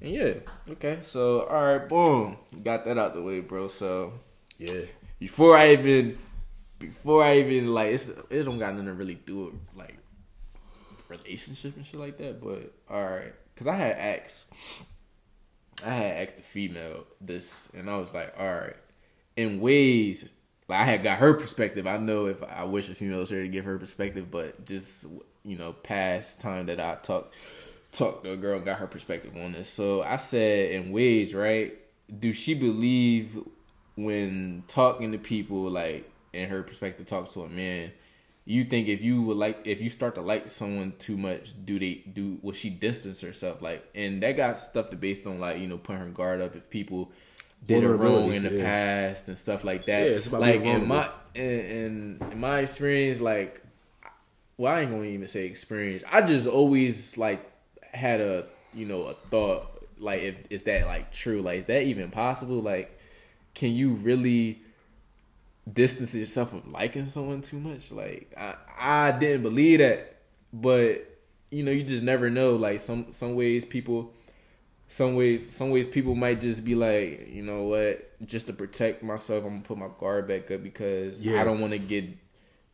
and 0.00 0.10
yeah. 0.10 0.34
Okay, 0.70 0.98
so 1.02 1.42
all 1.46 1.62
right, 1.62 1.88
boom, 1.88 2.36
got 2.62 2.84
that 2.84 2.98
out 2.98 3.14
the 3.14 3.22
way, 3.22 3.40
bro. 3.40 3.68
So 3.68 4.14
Yeah. 4.58 4.82
before 5.18 5.56
I 5.56 5.72
even, 5.72 6.18
before 6.78 7.22
I 7.22 7.38
even 7.38 7.72
like, 7.72 7.92
it's, 7.92 8.08
it 8.08 8.44
don't 8.44 8.58
got 8.58 8.72
nothing 8.72 8.86
to 8.86 8.94
really 8.94 9.14
do 9.16 9.46
with 9.46 9.54
like 9.76 9.98
relationship 11.08 11.76
and 11.76 11.84
shit 11.84 12.00
like 12.00 12.18
that. 12.18 12.40
But 12.40 12.72
all 12.88 13.04
right, 13.04 13.32
cause 13.56 13.66
I 13.66 13.76
had 13.76 13.96
asked, 13.96 14.46
I 15.84 15.90
had 15.94 16.26
asked 16.26 16.36
the 16.36 16.42
female 16.42 17.04
this, 17.20 17.70
and 17.74 17.88
I 17.90 17.96
was 17.98 18.14
like, 18.14 18.34
all 18.38 18.46
right, 18.54 18.76
in 19.36 19.60
ways. 19.60 20.28
Like 20.68 20.78
I 20.78 20.84
had 20.84 21.02
got 21.02 21.18
her 21.18 21.34
perspective. 21.34 21.88
I 21.88 21.96
know 21.96 22.26
if 22.26 22.40
I 22.44 22.62
wish 22.62 22.88
a 22.88 22.94
female 22.94 23.18
was 23.18 23.30
here 23.30 23.42
to 23.42 23.48
give 23.48 23.64
her 23.64 23.76
perspective, 23.76 24.30
but 24.30 24.64
just 24.64 25.04
you 25.44 25.58
know, 25.58 25.72
past 25.72 26.40
time 26.40 26.66
that 26.66 26.78
I 26.78 26.94
talked 26.94 27.34
talked 27.92 28.24
to 28.24 28.32
a 28.32 28.36
girl, 28.36 28.60
got 28.60 28.78
her 28.78 28.86
perspective 28.86 29.36
on 29.36 29.52
this. 29.52 29.68
So 29.68 30.02
I 30.02 30.16
said, 30.16 30.72
in 30.72 30.92
ways, 30.92 31.34
right? 31.34 31.76
Do 32.18 32.32
she 32.32 32.54
believe 32.54 33.38
when 33.96 34.64
talking 34.68 35.12
to 35.12 35.18
people, 35.18 35.68
like 35.68 36.10
in 36.32 36.48
her 36.48 36.62
perspective, 36.62 37.06
talks 37.06 37.34
to 37.34 37.42
a 37.42 37.48
man? 37.48 37.92
You 38.46 38.64
think 38.64 38.88
if 38.88 39.02
you 39.02 39.22
would 39.22 39.36
like, 39.36 39.60
if 39.64 39.80
you 39.80 39.88
start 39.88 40.16
to 40.16 40.22
like 40.22 40.48
someone 40.48 40.94
too 40.98 41.16
much, 41.16 41.54
do 41.64 41.78
they 41.78 42.02
do? 42.12 42.38
Will 42.42 42.52
she 42.52 42.70
distance 42.70 43.20
herself? 43.20 43.62
Like, 43.62 43.88
and 43.94 44.22
that 44.22 44.36
got 44.36 44.56
stuff 44.56 44.90
to 44.90 44.96
based 44.96 45.26
on 45.26 45.38
like 45.38 45.58
you 45.58 45.68
know 45.68 45.78
putting 45.78 46.02
her 46.02 46.08
guard 46.08 46.40
up 46.40 46.56
if 46.56 46.68
people 46.68 47.12
did 47.64 47.82
her 47.82 47.94
wrong 47.96 48.32
in 48.32 48.42
the 48.42 48.52
yeah. 48.54 48.64
past 48.64 49.28
and 49.28 49.38
stuff 49.38 49.64
like 49.64 49.86
that. 49.86 50.26
Yeah, 50.30 50.38
like 50.38 50.62
in 50.62 50.88
my 50.88 51.08
in 51.34 52.18
in 52.32 52.40
my 52.40 52.60
experience, 52.60 53.20
like 53.20 53.62
well, 54.56 54.74
I 54.74 54.80
ain't 54.80 54.90
gonna 54.90 55.04
even 55.04 55.28
say 55.28 55.46
experience. 55.46 56.02
I 56.10 56.22
just 56.22 56.48
always 56.48 57.16
like 57.16 57.49
had 57.92 58.20
a 58.20 58.46
you 58.74 58.86
know 58.86 59.02
a 59.04 59.14
thought 59.14 59.66
like 59.98 60.22
if 60.22 60.36
is 60.50 60.64
that 60.64 60.86
like 60.86 61.12
true? 61.12 61.42
Like 61.42 61.60
is 61.60 61.66
that 61.66 61.82
even 61.82 62.10
possible? 62.10 62.60
Like 62.60 62.98
can 63.54 63.72
you 63.72 63.92
really 63.92 64.60
distance 65.70 66.14
yourself 66.14 66.50
from 66.50 66.72
liking 66.72 67.06
someone 67.06 67.42
too 67.42 67.58
much? 67.58 67.92
Like 67.92 68.32
I 68.36 68.56
I 68.78 69.12
didn't 69.12 69.42
believe 69.42 69.78
that, 69.78 70.16
but 70.52 71.06
you 71.50 71.62
know 71.62 71.70
you 71.72 71.82
just 71.82 72.02
never 72.02 72.30
know. 72.30 72.56
Like 72.56 72.80
some 72.80 73.12
some 73.12 73.34
ways 73.34 73.64
people. 73.64 74.12
Some 74.92 75.14
ways, 75.14 75.48
some 75.48 75.70
ways, 75.70 75.86
people 75.86 76.16
might 76.16 76.40
just 76.40 76.64
be 76.64 76.74
like, 76.74 77.28
you 77.30 77.44
know 77.44 77.62
what, 77.62 78.10
just 78.26 78.48
to 78.48 78.52
protect 78.52 79.04
myself, 79.04 79.44
I'm 79.44 79.50
gonna 79.50 79.62
put 79.62 79.78
my 79.78 79.86
guard 79.96 80.26
back 80.26 80.50
up 80.50 80.64
because 80.64 81.24
Yeah. 81.24 81.40
I 81.40 81.44
don't 81.44 81.60
want 81.60 81.74
to 81.74 81.78
get 81.78 82.06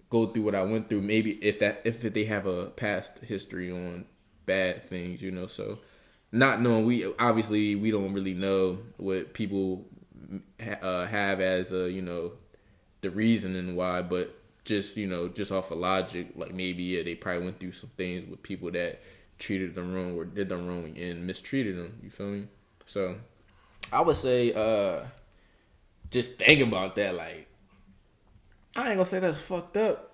go 0.09 0.25
through 0.25 0.45
what 0.45 0.55
I 0.55 0.63
went 0.63 0.89
through. 0.89 1.03
Maybe 1.03 1.33
if 1.45 1.59
that 1.61 1.83
if 1.85 2.01
they 2.01 2.25
have 2.25 2.47
a 2.47 2.71
past 2.71 3.19
history 3.19 3.71
on 3.71 4.07
bad 4.47 4.85
things, 4.85 5.21
you 5.23 5.31
know. 5.31 5.47
So 5.47 5.79
not 6.33 6.61
knowing 6.61 6.87
we 6.87 7.13
obviously 7.19 7.75
we 7.75 7.91
don't 7.91 8.13
really 8.13 8.35
know 8.35 8.79
what 8.97 9.35
people 9.35 9.85
uh, 10.83 11.07
have 11.07 11.41
as 11.41 11.73
a 11.73 11.91
you 11.91 12.03
know 12.03 12.33
the 13.01 13.11
reasoning 13.11 13.77
why, 13.77 14.03
but 14.03 14.35
just 14.65 14.97
you 14.97 15.07
know 15.07 15.29
just 15.29 15.53
off 15.53 15.71
of 15.71 15.79
logic, 15.79 16.29
like 16.35 16.55
maybe 16.55 16.83
yeah 16.83 17.03
they 17.03 17.15
probably 17.15 17.45
went 17.45 17.61
through 17.61 17.73
some 17.73 17.91
things 17.97 18.29
with 18.29 18.43
people 18.43 18.71
that 18.73 19.01
treated 19.39 19.75
them 19.75 19.95
wrong 19.95 20.17
or 20.17 20.25
did 20.25 20.49
them 20.49 20.67
wrong 20.67 20.97
and 20.99 21.27
mistreated 21.27 21.77
them. 21.77 21.99
You 22.03 22.11
feel 22.11 22.29
me? 22.29 22.49
So 22.87 23.17
I 23.93 24.01
would 24.01 24.17
say 24.17 24.53
uh 24.53 25.07
just 26.11 26.37
think 26.39 26.67
about 26.67 26.97
that 26.97 27.15
like 27.15 27.49
I 28.77 28.89
ain't 28.89 28.97
gonna 28.97 29.07
say 29.07 29.21
that's 29.21 29.41
fucked 29.41 29.77
up. 29.77 30.06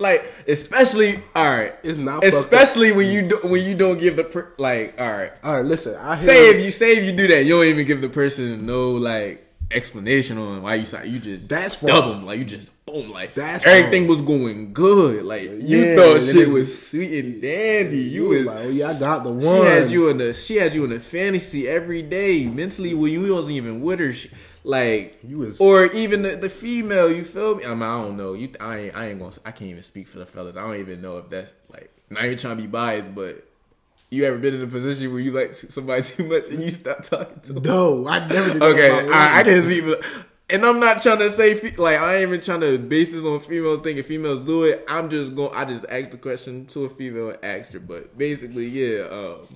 Like, 0.00 0.24
especially 0.48 1.22
all 1.36 1.48
right. 1.48 1.74
It's 1.82 1.98
not 1.98 2.24
especially 2.24 2.90
when 2.92 3.08
you 3.08 3.28
do, 3.28 3.38
when 3.44 3.62
you 3.62 3.76
don't 3.76 3.98
give 3.98 4.16
the 4.16 4.24
per, 4.24 4.52
like 4.58 4.98
all 4.98 5.12
right. 5.12 5.32
All 5.44 5.56
right, 5.56 5.64
listen. 5.64 5.94
I 6.00 6.14
Say 6.16 6.50
if 6.50 6.64
you 6.64 6.70
say 6.70 6.96
if 6.96 7.04
you 7.04 7.12
do 7.12 7.28
that, 7.28 7.44
you 7.44 7.50
don't 7.50 7.66
even 7.66 7.86
give 7.86 8.00
the 8.00 8.08
person 8.08 8.66
no 8.66 8.92
like 8.92 9.46
explanation 9.70 10.36
on 10.36 10.62
why 10.62 10.74
you 10.74 10.84
say 10.84 11.06
you 11.06 11.20
just 11.20 11.48
That's 11.48 11.80
dub 11.80 12.10
them 12.10 12.26
like 12.26 12.40
you 12.40 12.44
just 12.44 12.72
boom 12.86 13.10
like 13.10 13.34
That's 13.34 13.64
everything 13.64 14.08
was 14.08 14.20
going 14.20 14.72
good 14.72 15.24
like 15.24 15.42
you 15.42 15.84
Yeah, 15.84 15.94
thought 15.94 16.22
shit 16.22 16.48
was 16.48 16.90
sweet 16.90 17.24
and 17.24 17.40
dandy 17.40 17.98
you, 17.98 18.22
you 18.24 18.28
was 18.30 18.46
like, 18.46 18.56
oh 18.64 18.68
yeah, 18.68 18.88
I 18.88 18.98
got 18.98 19.22
the 19.22 19.30
one. 19.30 19.42
she 19.42 19.62
had 19.62 19.90
you 19.92 20.08
in 20.08 20.18
the 20.18 20.34
she 20.34 20.56
had 20.56 20.74
you 20.74 20.82
in 20.82 20.90
the 20.90 20.98
fantasy 20.98 21.68
every 21.68 22.02
day 22.02 22.46
mentally 22.46 22.94
when 22.94 23.12
you 23.12 23.32
wasn't 23.32 23.52
even 23.52 23.80
with 23.80 24.00
her. 24.00 24.12
She, 24.12 24.28
like 24.64 25.18
You 25.26 25.38
was- 25.38 25.60
or 25.60 25.86
even 25.86 26.22
the, 26.22 26.36
the 26.36 26.48
female. 26.50 27.10
You 27.10 27.24
feel 27.24 27.56
me? 27.56 27.64
I 27.64 27.68
mean, 27.74 27.82
I 27.82 28.02
don't 28.02 28.16
know. 28.16 28.34
You, 28.34 28.50
I 28.60 28.78
ain't, 28.78 28.96
I 28.96 29.06
ain't 29.08 29.18
gonna. 29.20 29.32
I 29.44 29.50
can't 29.52 29.70
even 29.70 29.82
speak 29.82 30.08
for 30.08 30.18
the 30.18 30.26
fellas. 30.26 30.56
I 30.56 30.60
don't 30.62 30.76
even 30.80 31.00
know 31.00 31.18
if 31.18 31.28
that's 31.30 31.54
like 31.72 31.90
not 32.10 32.24
even 32.24 32.38
trying 32.38 32.56
to 32.56 32.62
be 32.62 32.68
biased, 32.68 33.14
but 33.14 33.44
you 34.10 34.24
ever 34.24 34.38
been 34.38 34.54
in 34.54 34.62
a 34.62 34.66
position 34.66 35.10
where 35.12 35.20
you 35.20 35.32
like 35.32 35.54
somebody 35.54 36.02
too 36.02 36.28
much 36.28 36.48
and 36.48 36.62
you 36.62 36.70
stop 36.70 37.02
talking 37.02 37.40
to 37.42 37.52
them? 37.54 37.62
No, 37.62 38.06
I 38.06 38.26
never 38.26 38.52
did. 38.52 38.62
Okay, 38.62 38.90
I, 39.10 39.40
I 39.40 39.60
speak 39.60 39.84
for. 39.84 39.96
And 40.52 40.66
I'm 40.66 40.80
not 40.80 41.00
trying 41.00 41.20
to 41.20 41.30
say 41.30 41.54
fe- 41.54 41.76
like 41.76 41.98
I 42.00 42.16
ain't 42.16 42.22
even 42.28 42.40
trying 42.40 42.60
to 42.62 42.76
base 42.76 43.12
this 43.12 43.24
on 43.24 43.38
females 43.38 43.82
thinking 43.82 44.02
females 44.02 44.40
do 44.40 44.64
it. 44.64 44.84
I'm 44.88 45.08
just 45.08 45.36
going. 45.36 45.54
I 45.54 45.64
just 45.64 45.86
asked 45.88 46.10
the 46.10 46.16
question 46.18 46.66
to 46.66 46.86
a 46.86 46.88
female 46.88 47.30
and 47.30 47.38
asked 47.44 47.72
her, 47.72 47.78
but 47.78 48.18
basically, 48.18 48.66
yeah. 48.66 49.02
Um, 49.04 49.46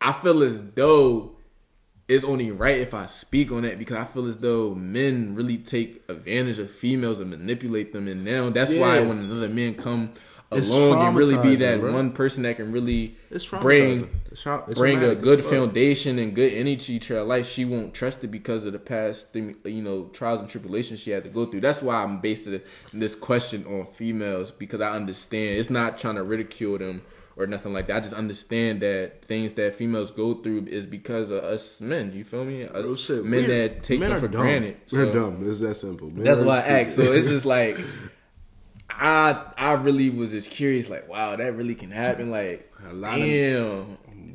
I 0.00 0.12
feel 0.12 0.42
as 0.42 0.60
though 0.74 1.36
it's 2.08 2.24
only 2.24 2.50
right 2.50 2.80
if 2.80 2.92
I 2.92 3.06
speak 3.06 3.50
on 3.50 3.62
that 3.62 3.78
because 3.78 3.96
I 3.96 4.04
feel 4.04 4.26
as 4.26 4.38
though 4.38 4.74
men 4.74 5.34
really 5.34 5.56
take 5.58 6.02
advantage 6.08 6.58
of 6.58 6.70
females 6.70 7.20
and 7.20 7.30
manipulate 7.30 7.92
them, 7.92 8.08
and 8.08 8.24
now 8.24 8.50
that's 8.50 8.72
why 8.72 9.00
when 9.00 9.18
another 9.18 9.48
man 9.48 9.74
come 9.74 10.10
It's 10.52 10.70
along 10.70 11.06
and 11.08 11.16
really 11.16 11.36
be 11.38 11.56
that 11.56 11.80
bro. 11.80 11.92
one 11.92 12.12
person 12.12 12.42
that 12.42 12.56
can 12.56 12.72
really 12.72 13.16
It's 13.30 13.46
bring. 13.46 14.10
It's 14.30 14.44
trau- 14.44 14.68
it's 14.68 14.78
bring 14.78 15.02
a 15.02 15.14
good 15.14 15.42
foundation 15.44 16.18
and 16.18 16.34
good 16.34 16.52
energy 16.52 16.98
to 16.98 17.14
her 17.14 17.22
life, 17.22 17.48
she 17.48 17.64
won't 17.64 17.94
trust 17.94 18.22
it 18.24 18.28
because 18.28 18.64
of 18.64 18.72
the 18.72 18.78
past, 18.80 19.32
thing, 19.32 19.56
you 19.64 19.80
know, 19.80 20.04
trials 20.12 20.40
and 20.40 20.50
tribulations 20.50 21.00
she 21.00 21.10
had 21.10 21.24
to 21.24 21.30
go 21.30 21.46
through. 21.46 21.60
That's 21.60 21.82
why 21.82 22.02
I'm 22.02 22.20
basing 22.20 22.60
this 22.92 23.14
question 23.14 23.64
on 23.66 23.86
females 23.86 24.50
because 24.50 24.80
I 24.80 24.90
understand 24.92 25.58
it's 25.58 25.70
not 25.70 25.98
trying 25.98 26.16
to 26.16 26.22
ridicule 26.22 26.78
them 26.78 27.02
or 27.36 27.46
nothing 27.46 27.72
like 27.72 27.86
that. 27.88 27.96
I 27.96 28.00
just 28.00 28.14
understand 28.14 28.80
that 28.80 29.24
things 29.24 29.54
that 29.54 29.74
females 29.74 30.10
go 30.10 30.34
through 30.34 30.66
is 30.68 30.86
because 30.86 31.30
of 31.30 31.42
us 31.44 31.80
men. 31.80 32.12
You 32.14 32.24
feel 32.24 32.44
me? 32.44 32.64
Us 32.64 32.84
Real 32.86 32.96
shit. 32.96 33.24
men 33.24 33.40
We- 33.42 33.46
that 33.48 33.82
take 33.82 34.00
men 34.00 34.10
them 34.10 34.20
for 34.20 34.28
dumb. 34.28 34.42
granted. 34.42 34.76
We're 34.92 35.06
So- 35.06 35.12
dumb. 35.14 35.38
It's 35.48 35.60
that 35.60 35.74
simple. 35.74 36.08
Men 36.12 36.24
that's 36.24 36.40
why 36.42 36.58
I 36.58 36.80
asked. 36.82 36.96
So 36.96 37.02
it's 37.02 37.28
just 37.28 37.44
like 37.46 37.78
I 38.90 39.42
I 39.58 39.72
really 39.74 40.10
was 40.10 40.30
just 40.30 40.50
curious, 40.50 40.88
like, 40.88 41.08
wow, 41.08 41.36
that 41.36 41.56
really 41.56 41.74
can 41.74 41.90
happen. 41.90 42.30
Like, 42.30 42.70
A 42.88 42.92
lot 42.92 43.14
of- 43.18 43.24
damn. 43.24 43.86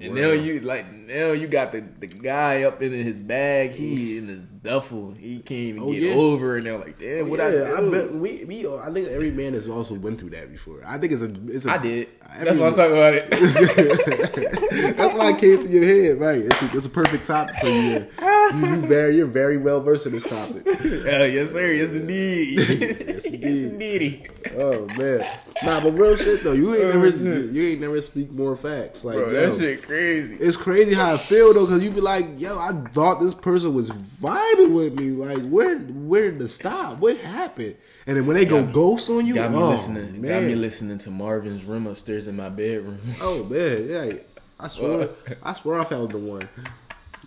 and 0.02 0.16
now 0.16 0.32
you 0.32 0.60
like 0.62 0.92
now 0.94 1.32
you 1.32 1.48
got 1.48 1.72
the, 1.72 1.82
the 2.00 2.08
guy 2.08 2.64
up 2.64 2.82
in 2.82 2.92
his 2.92 3.20
bag, 3.20 3.72
he 3.72 4.18
in 4.18 4.28
his 4.28 4.42
duffel, 4.62 5.12
he 5.14 5.38
can't 5.40 5.52
even 5.52 5.82
Oh, 5.84 5.92
get 5.92 6.02
yeah. 6.02 6.14
over, 6.14 6.58
and 6.58 6.66
they're 6.66 6.78
like, 6.78 6.98
damn, 7.00 7.30
what 7.30 7.40
I 7.40 7.50
yeah, 7.54 7.74
I, 7.78 7.82
do? 7.82 7.92
bet 7.92 8.14
we, 8.14 8.44
we 8.46 8.68
I 8.68 8.92
think 8.92 9.08
every 9.10 9.32
man 9.32 9.54
has 9.54 9.68
also 9.68 9.94
went 9.96 10.20
through 10.20 10.32
that 10.32 10.52
before. 10.52 10.82
I 10.86 10.98
think 10.98 11.14
it's 11.14 11.22
a 11.22 11.32
it's 11.48 11.66
a 11.66 11.72
I 11.72 11.78
did. 11.78 12.10
That's 12.42 12.58
why 12.58 12.68
I'm 12.68 12.76
talking 12.76 12.92
about 12.98 13.14
it. 13.16 13.30
That's 14.98 15.14
why 15.14 15.30
it 15.32 15.38
came 15.40 15.64
to 15.66 15.70
your 15.70 15.84
head, 15.84 16.20
right? 16.20 16.40
It's 16.42 16.62
a, 16.62 16.78
it's 16.78 16.86
a 16.86 16.90
perfect 16.90 17.26
topic 17.26 17.56
for 17.62 17.68
you. 17.68 18.08
You, 18.54 18.76
very 18.88 19.16
you're 19.16 19.28
very 19.28 19.58
well 19.58 19.82
versed 19.82 20.06
in 20.06 20.12
this 20.12 20.28
topic. 20.28 20.66
Hell 20.66 21.22
uh, 21.22 21.26
yes, 21.26 21.52
sir. 21.52 21.72
Yes, 21.80 21.90
indeed. 21.90 22.60
yes, 22.60 23.26
indeed. 23.26 24.30
Oh 24.58 24.86
man, 24.98 25.26
nah, 25.64 25.80
but 25.80 25.92
real 25.92 26.18
shit 26.18 26.44
though. 26.44 26.54
You 26.54 26.76
ain't 26.76 26.94
never 26.94 27.10
you, 27.10 27.50
you 27.52 27.70
ain't 27.70 27.82
never 27.82 28.02
speak 28.02 28.32
more 28.32 28.56
facts. 28.56 29.06
Like 29.06 29.18
Bro, 29.18 29.32
yo, 29.32 29.50
that 29.50 29.60
shit 29.60 29.84
crazy. 29.84 30.36
It's 30.36 30.58
crazy 30.58 30.94
how 30.94 31.14
I 31.14 31.18
feel 31.18 31.54
though, 31.54 31.66
because 31.66 31.84
you 31.84 31.92
be 31.92 32.02
like, 32.02 32.26
yo, 32.38 32.58
I 32.58 32.72
thought 32.90 33.20
this 33.22 33.34
person 33.34 33.74
was 33.74 33.92
vibing 33.92 34.74
with 34.74 34.94
me. 35.00 35.12
Like, 35.12 35.48
where 35.50 35.78
where 35.78 36.32
to 36.32 36.48
stop? 36.48 37.00
What 37.00 37.18
happened? 37.18 37.76
And 38.08 38.18
then 38.18 38.26
when 38.26 38.36
they 38.36 38.46
go 38.46 38.66
me- 38.66 38.74
ghost 38.74 39.10
on 39.10 39.28
you, 39.28 39.36
Got 39.36 39.52
me 39.52 39.58
oh, 39.58 39.70
listening. 39.70 40.22
Man. 40.22 40.32
Got 40.32 40.44
me 40.44 40.56
listening 40.56 40.98
to 41.00 41.12
Marvin's 41.12 41.64
room 41.64 41.86
upstairs 41.86 42.28
in 42.28 42.36
my 42.36 42.50
bedroom. 42.50 43.00
Oh 43.22 43.44
man, 43.44 43.88
yeah. 43.88 44.14
I 44.60 44.68
swear, 44.68 45.02
uh, 45.28 45.34
I 45.44 45.54
swear 45.54 45.80
I 45.80 45.84
found 45.86 46.12
the 46.12 46.18
one. 46.18 46.50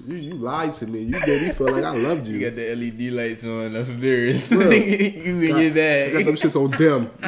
You 0.06 0.16
you 0.16 0.34
lied 0.34 0.72
to 0.74 0.86
me. 0.86 1.00
You 1.02 1.20
made 1.20 1.42
me 1.42 1.50
feel 1.52 1.68
like 1.68 1.84
I 1.84 1.96
loved 1.96 2.26
you. 2.26 2.38
You 2.38 2.50
got 2.50 2.56
the 2.56 2.74
LED 2.74 3.12
lights 3.12 3.44
on 3.44 3.76
upstairs. 3.76 4.50
You 4.52 4.60
in 4.60 5.40
your 5.40 5.56
I 5.58 6.10
got 6.10 6.24
them 6.24 6.34
bag. 6.34 6.36
shits 6.36 6.56
on 6.56 6.70
dim. 6.72 7.10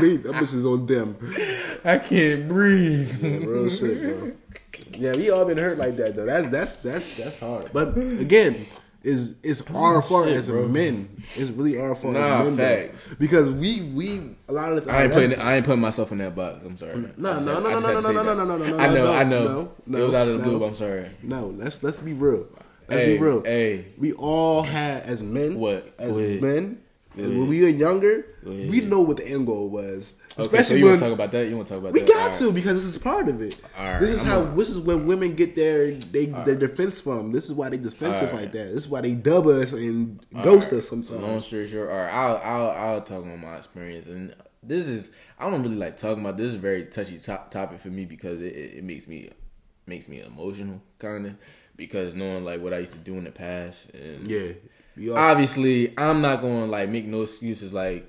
they, 0.00 0.16
them 0.16 0.34
shits 0.34 0.64
on 0.64 0.86
dim. 0.86 1.16
I 1.84 1.98
can't 1.98 2.48
breathe. 2.48 3.22
Yeah, 3.22 3.46
real 3.46 3.68
shit, 3.68 4.00
bro. 4.00 4.32
Yeah, 4.92 5.16
we 5.16 5.30
all 5.30 5.44
been 5.44 5.58
hurt 5.58 5.78
like 5.78 5.96
that 5.96 6.16
though. 6.16 6.26
That's 6.26 6.46
that's 6.48 6.76
that's 6.76 7.16
that's 7.16 7.40
hard. 7.40 7.70
But 7.72 7.96
again, 7.98 8.66
is 9.04 9.38
it's 9.42 9.68
our 9.72 10.00
fault 10.02 10.28
shit, 10.28 10.36
as 10.36 10.50
bro. 10.50 10.68
men. 10.68 11.08
It's 11.34 11.50
really 11.50 11.78
our 11.78 11.94
fault 11.94 12.14
Nah, 12.14 12.40
as 12.40 12.44
men. 12.46 12.56
though. 12.56 12.62
facts. 12.86 13.14
Because 13.14 13.50
we 13.50 13.80
we 13.94 14.36
a 14.48 14.52
lot 14.52 14.72
of 14.72 14.76
the 14.84 14.90
time 14.90 14.94
I 14.98 15.02
ain't 15.04 15.12
putting 15.12 15.38
I 15.40 15.56
ain't 15.56 15.64
putting 15.66 15.80
myself 15.80 16.12
in 16.12 16.18
that 16.18 16.34
box. 16.34 16.58
I'm 16.64 16.76
sorry. 16.76 17.04
No, 17.16 17.30
I 17.32 17.34
just 17.34 17.46
no, 17.46 17.54
had- 17.54 17.62
no, 17.62 17.68
I 17.68 17.72
no, 17.72 17.80
no, 17.80 18.00
no, 18.00 18.00
no, 18.00 18.22
no, 18.22 18.44
no, 18.44 18.56
no, 18.56 18.56
no, 18.56 18.78
I 18.78 18.86
know, 18.88 18.94
no, 19.04 19.12
I 19.12 19.24
know. 19.24 19.44
no, 19.44 19.72
no, 19.86 19.98
it 19.98 20.04
was 20.06 20.14
out 20.14 20.28
of 20.28 20.38
the 20.38 20.42
blue. 20.44 20.52
no. 20.54 20.58
but 20.60 20.66
I'm 20.66 20.74
sorry. 20.74 21.10
No, 21.22 21.46
let's 21.48 21.82
let's 21.82 22.00
be 22.02 22.12
real. 22.12 22.46
Let's 22.88 23.02
Hey, 23.02 23.16
be 23.16 23.22
real. 23.22 23.42
hey. 23.42 23.86
We 23.98 24.12
all 24.12 24.62
had 24.62 25.04
as 25.04 25.22
men. 25.22 25.56
What? 25.58 25.92
As 25.98 26.16
Go 26.16 26.38
men, 26.40 26.78
And 27.16 27.38
when 27.38 27.48
we 27.48 27.62
were 27.62 27.68
younger, 27.68 28.26
ahead. 28.46 28.70
we 28.70 28.80
know 28.80 29.00
what 29.00 29.18
the 29.18 29.26
end 29.26 29.46
goal 29.46 29.68
was. 29.68 30.14
Okay, 30.32 30.42
Especially 30.42 30.64
so 30.64 30.74
you 30.76 30.84
when 30.84 30.92
want 30.92 31.02
to 31.02 31.08
talk 31.08 31.14
about 31.14 31.32
that? 31.32 31.48
You 31.48 31.56
want 31.56 31.68
to 31.68 31.74
talk 31.74 31.82
about 31.82 31.92
we 31.92 32.00
that? 32.00 32.08
We 32.08 32.14
got 32.14 32.34
to 32.34 32.52
because 32.52 32.82
this 32.82 32.94
is 32.94 32.98
part 32.98 33.28
of 33.28 33.42
it. 33.42 33.60
This 34.00 34.10
is 34.10 34.22
I'm 34.22 34.28
how. 34.28 34.44
this 34.44 34.70
is 34.70 34.78
when 34.78 35.06
women 35.06 35.34
get 35.34 35.54
their 35.54 35.90
they 35.90 36.26
their 36.26 36.54
defense 36.54 37.00
from. 37.00 37.32
This 37.32 37.44
is 37.44 37.54
why 37.54 37.68
they 37.68 37.76
defensive 37.76 38.32
like 38.32 38.52
that. 38.52 38.72
This 38.72 38.84
is 38.84 38.88
why 38.88 39.02
they 39.02 39.14
dub 39.14 39.46
us 39.46 39.74
and 39.74 40.24
ghost 40.42 40.72
us 40.72 40.88
sometimes. 40.88 41.10
Long 41.10 41.40
story 41.42 41.68
short, 41.68 41.90
all 41.90 41.96
right, 41.96 42.12
I'll 42.12 42.36
I'll 42.42 42.70
I'll 42.70 43.00
talk 43.02 43.22
about 43.22 43.38
my 43.40 43.56
experience, 43.56 44.06
and 44.06 44.34
this 44.62 44.86
is 44.86 45.10
I 45.38 45.50
don't 45.50 45.62
really 45.62 45.76
like 45.76 45.96
talking 45.96 46.24
about 46.24 46.36
this. 46.36 46.48
is 46.48 46.54
a 46.54 46.58
very 46.58 46.86
touchy 46.86 47.18
top, 47.18 47.50
topic 47.50 47.80
for 47.80 47.88
me 47.88 48.06
because 48.06 48.40
it, 48.40 48.54
it, 48.54 48.84
makes 48.84 49.08
me 49.08 49.28
makes 49.86 50.08
me 50.08 50.22
emotional, 50.22 50.80
kind 50.98 51.26
of 51.26 51.34
because 51.76 52.14
knowing 52.14 52.44
like 52.44 52.60
what 52.60 52.72
I 52.72 52.78
used 52.78 52.92
to 52.92 52.98
do 52.98 53.16
in 53.16 53.24
the 53.24 53.32
past, 53.32 53.92
and 53.94 54.28
Yeah, 54.28 54.52
obviously 55.14 55.94
I'm 55.98 56.20
not 56.22 56.40
going 56.40 56.64
to 56.64 56.70
like 56.70 56.88
make 56.88 57.06
no 57.06 57.22
excuses. 57.22 57.72
Like 57.72 58.06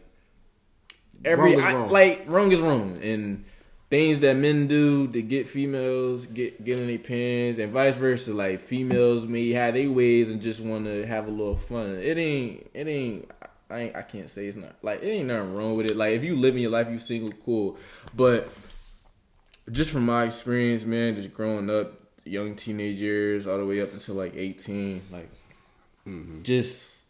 every 1.25 1.55
Wrong 1.55 1.63
I- 1.63 1.73
wrong. 1.73 1.89
like 1.89 2.23
wrong 2.27 2.51
is 2.51 2.61
wrong, 2.61 2.99
and 3.01 3.45
things 3.89 4.19
that 4.21 4.35
men 4.35 4.65
do 4.67 5.07
to 5.07 5.21
get 5.21 5.47
females 5.47 6.25
get 6.25 6.63
get 6.63 6.79
in 6.79 6.87
their 6.87 6.97
pants, 6.97 7.59
and 7.59 7.71
vice 7.71 7.95
versa. 7.97 8.33
Like 8.33 8.59
females 8.59 9.25
may 9.27 9.49
have 9.51 9.73
their 9.75 9.91
ways 9.91 10.29
and 10.31 10.41
just 10.41 10.63
want 10.63 10.85
to 10.85 11.05
have 11.05 11.27
a 11.27 11.31
little 11.31 11.57
fun. 11.57 11.95
It 11.95 12.17
ain't 12.17 12.69
it 12.73 12.87
ain't. 12.87 13.29
I 13.69 13.79
ain't, 13.79 13.95
I 13.95 14.01
can't 14.03 14.29
say 14.29 14.45
it's 14.45 14.57
not 14.57 14.75
like 14.83 15.01
it 15.01 15.07
ain't 15.07 15.27
nothing 15.27 15.55
wrong 15.55 15.75
with 15.75 15.87
it. 15.87 15.97
Like 15.97 16.13
if 16.13 16.23
you 16.23 16.35
living 16.35 16.61
your 16.61 16.69
life, 16.71 16.89
you 16.91 16.99
single, 16.99 17.31
cool. 17.43 17.77
But 18.15 18.49
just 19.71 19.89
from 19.89 20.05
my 20.05 20.25
experience, 20.25 20.85
man, 20.85 21.15
just 21.15 21.33
growing 21.33 21.69
up, 21.71 21.93
young 22.25 22.53
teenage 22.55 22.97
years, 22.99 23.47
all 23.47 23.57
the 23.57 23.65
way 23.65 23.81
up 23.81 23.91
until 23.93 24.13
like 24.15 24.35
eighteen, 24.35 25.01
like 25.11 25.29
just 26.43 27.07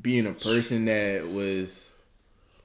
being 0.00 0.26
a 0.26 0.32
person 0.32 0.84
that 0.86 1.28
was 1.28 1.96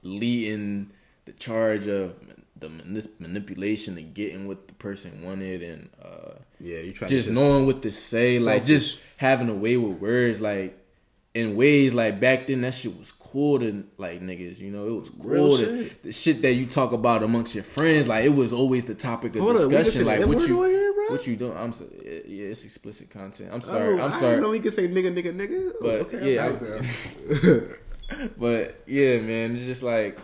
leading 0.02 0.90
the 1.24 1.32
charge 1.32 1.86
of 1.88 2.16
the 2.58 2.68
manip- 2.68 3.20
manipulation 3.20 3.98
and 3.98 4.14
getting 4.14 4.46
what 4.46 4.68
the 4.68 4.74
person 4.74 5.22
wanted 5.22 5.62
and 5.62 5.90
uh 6.02 6.32
yeah, 6.60 6.78
you 6.78 6.92
try 6.92 7.06
just 7.08 7.28
knowing 7.30 7.66
what 7.66 7.82
to 7.82 7.92
say 7.92 8.38
like 8.38 8.64
just 8.64 9.00
having 9.18 9.48
a 9.48 9.54
way 9.54 9.76
with 9.76 9.98
words 9.98 10.40
like 10.40 10.78
in 11.34 11.54
ways 11.54 11.92
like 11.92 12.18
back 12.18 12.46
then 12.46 12.62
that 12.62 12.72
shit 12.72 12.96
was 12.98 13.12
cool 13.12 13.58
to 13.58 13.84
like 13.98 14.22
niggas 14.22 14.58
you 14.58 14.70
know 14.70 14.86
it 14.86 15.00
was 15.00 15.10
Real 15.18 15.48
cool 15.48 15.56
to, 15.58 15.64
shit. 15.64 16.02
the 16.02 16.12
shit 16.12 16.40
that 16.42 16.54
you 16.54 16.64
talk 16.64 16.92
about 16.92 17.22
amongst 17.22 17.54
your 17.54 17.64
friends 17.64 18.08
like 18.08 18.24
it 18.24 18.30
was 18.30 18.54
always 18.54 18.86
the 18.86 18.94
topic 18.94 19.34
of 19.36 19.42
Hold 19.42 19.56
up, 19.56 19.68
we 19.68 19.74
can 19.74 19.84
say 19.84 19.98
discussion 19.98 20.04
the 20.06 20.16
like 20.20 20.26
what 20.26 20.48
you 20.48 20.85
bro? 21.08 21.16
what 21.16 21.26
you 21.26 21.36
doing 21.36 21.56
I'm 21.56 21.72
so, 21.72 21.84
yeah 22.04 22.46
it's 22.48 22.64
explicit 22.64 23.10
content 23.10 23.50
I'm 23.52 23.60
sorry 23.60 23.98
Oh, 24.00 24.04
I'm 24.04 24.12
I 24.12 24.14
sorry 24.14 24.32
didn't 24.32 24.42
know 24.44 24.50
we 24.50 24.60
could 24.60 24.72
say 24.72 24.88
nigga, 24.88 25.14
nigga, 25.16 25.34
nigga. 25.34 25.72
But, 25.80 26.00
okay, 26.14 26.34
yeah. 26.34 27.62
But 28.38 28.82
yeah, 28.86 29.18
man, 29.18 29.56
it's 29.56 29.66
just 29.66 29.82
like 29.82 30.18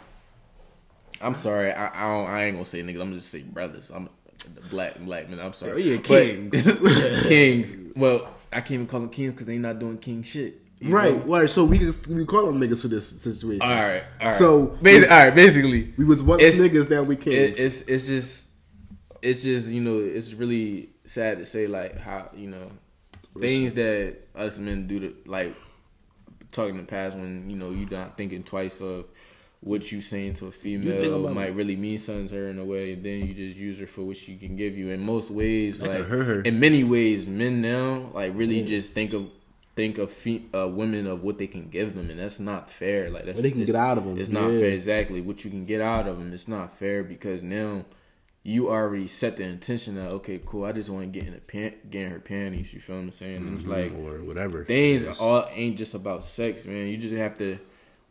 I'm 1.21 1.35
sorry. 1.35 1.73
I 1.73 1.87
I, 1.88 2.16
don't, 2.16 2.31
I 2.31 2.45
ain't 2.45 2.55
gonna 2.57 2.64
say 2.64 2.83
nigga. 2.83 2.92
I'm 3.01 3.09
gonna 3.09 3.16
just 3.16 3.31
say 3.31 3.42
brothers. 3.42 3.90
I'm 3.90 4.09
the 4.55 4.61
black 4.71 4.99
black 5.01 5.29
man. 5.31 5.40
I'm 5.40 5.53
sorry. 5.53 5.73
Oh, 5.73 5.77
yeah, 5.77 5.97
But- 5.97 6.07
kings. 6.07 6.81
kings. 7.29 7.77
Well, 7.97 8.29
I 8.53 8.57
can't 8.61 8.73
even 8.73 8.87
call 8.87 9.01
them 9.01 9.09
kings 9.09 9.33
because 9.33 9.47
they 9.47 9.59
not 9.59 9.79
doing 9.79 9.99
king 9.99 10.23
shit. 10.23 10.59
You 10.81 10.92
right, 10.95 11.12
know? 11.14 11.33
right. 11.40 11.51
So 11.51 11.64
we 11.64 11.79
just 11.79 12.09
we 12.09 12.25
call 12.25 12.47
them 12.47 12.61
niggas 12.61 12.83
for 12.83 12.88
this 12.88 13.09
situation. 13.09 13.62
All 13.62 13.68
right. 13.68 14.03
All 14.21 14.29
right. 14.29 14.35
So- 14.37 14.66
Basi- 14.83 15.09
all 15.11 15.16
right. 15.27 15.35
Basically, 15.35 15.92
We 15.97 16.05
was 16.05 16.23
once 16.25 16.42
niggas, 16.42 16.88
that 16.88 17.07
we 17.07 17.14
it, 17.14 17.21
kings. 17.21 17.61
it's 17.61 17.83
it's 17.83 18.07
just 18.09 18.49
it's 19.22 19.42
just 19.42 19.70
you 19.70 19.80
know 19.80 19.98
it's 19.98 20.32
really 20.35 20.90
sad 21.04 21.38
to 21.38 21.44
say 21.44 21.66
like 21.66 21.96
how 21.98 22.28
you 22.35 22.48
know 22.48 22.70
things 23.40 23.72
that 23.74 24.16
us 24.35 24.58
men 24.58 24.87
do 24.87 25.00
to 25.00 25.14
like 25.26 25.54
talking 26.50 26.74
in 26.74 26.80
the 26.82 26.87
past 26.87 27.16
when 27.16 27.48
you 27.48 27.56
know 27.56 27.70
you're 27.70 27.88
not 27.88 28.16
thinking 28.18 28.42
twice 28.42 28.80
of 28.80 29.06
what 29.61 29.92
you 29.92 30.00
saying 30.00 30.35
to 30.35 30.48
a 30.48 30.50
female 30.50 31.32
might 31.32 31.54
really 31.54 31.76
mean 31.76 31.96
something 31.96 32.26
to 32.28 32.35
her 32.35 32.48
in 32.48 32.58
a 32.58 32.64
way 32.64 32.94
and 32.94 33.04
then 33.04 33.26
you 33.26 33.32
just 33.32 33.56
use 33.56 33.78
her 33.78 33.87
for 33.87 34.02
what 34.02 34.16
she 34.16 34.37
can 34.37 34.56
give 34.56 34.76
you. 34.76 34.90
In 34.90 35.00
most 35.00 35.30
ways 35.30 35.80
like 35.80 36.04
in 36.44 36.58
many 36.58 36.82
ways 36.82 37.28
men 37.28 37.62
now 37.62 38.11
like 38.12 38.32
really 38.35 38.64
just 38.64 38.92
think 38.92 39.12
of 39.12 39.28
think 39.76 39.96
of 39.98 40.11
fe- 40.11 40.42
uh, 40.54 40.68
women 40.68 41.06
of 41.06 41.22
what 41.22 41.38
they 41.38 41.46
can 41.46 41.68
give 41.70 41.94
them 41.94 42.11
and 42.11 42.18
that's 42.18 42.40
not 42.40 42.68
fair. 42.68 43.08
Like 43.08 43.24
that's 43.24 43.37
What 43.37 43.44
they 43.44 43.52
can 43.52 43.64
get 43.64 43.76
out 43.76 43.98
of 43.98 44.04
them. 44.04 44.18
it's 44.18 44.28
not 44.28 44.50
yeah. 44.50 44.58
fair 44.61 44.70
exactly. 44.70 45.20
What 45.20 45.44
you 45.44 45.50
can 45.50 45.64
get 45.64 45.80
out 45.80 46.08
of 46.08 46.18
them 46.18 46.32
it's 46.32 46.48
not 46.48 46.76
fair 46.76 47.04
because 47.04 47.40
now 47.42 47.85
you 48.44 48.70
already 48.70 49.07
set 49.07 49.37
the 49.37 49.44
intention 49.44 49.94
that 49.94 50.09
okay 50.09 50.40
cool 50.44 50.64
i 50.64 50.72
just 50.72 50.90
want 50.90 51.05
to 51.05 51.07
get 51.07 51.26
in 51.26 51.35
the 51.35 51.40
pan- 51.40 51.74
get 51.90 52.07
in 52.07 52.11
her 52.11 52.18
panties 52.18 52.72
you 52.74 52.81
feel 52.81 52.96
what 52.96 53.02
i'm 53.02 53.12
saying 53.12 53.37
and 53.37 53.55
it's 53.55 53.62
mm-hmm, 53.62 53.72
like 53.72 53.92
or 53.92 54.22
whatever. 54.24 54.64
things 54.64 55.20
all 55.20 55.46
ain't 55.55 55.76
just 55.76 55.94
about 55.94 56.24
sex, 56.24 56.66
man. 56.66 56.88
You 56.88 56.96
just 56.96 57.14
have 57.14 57.38
to 57.38 57.59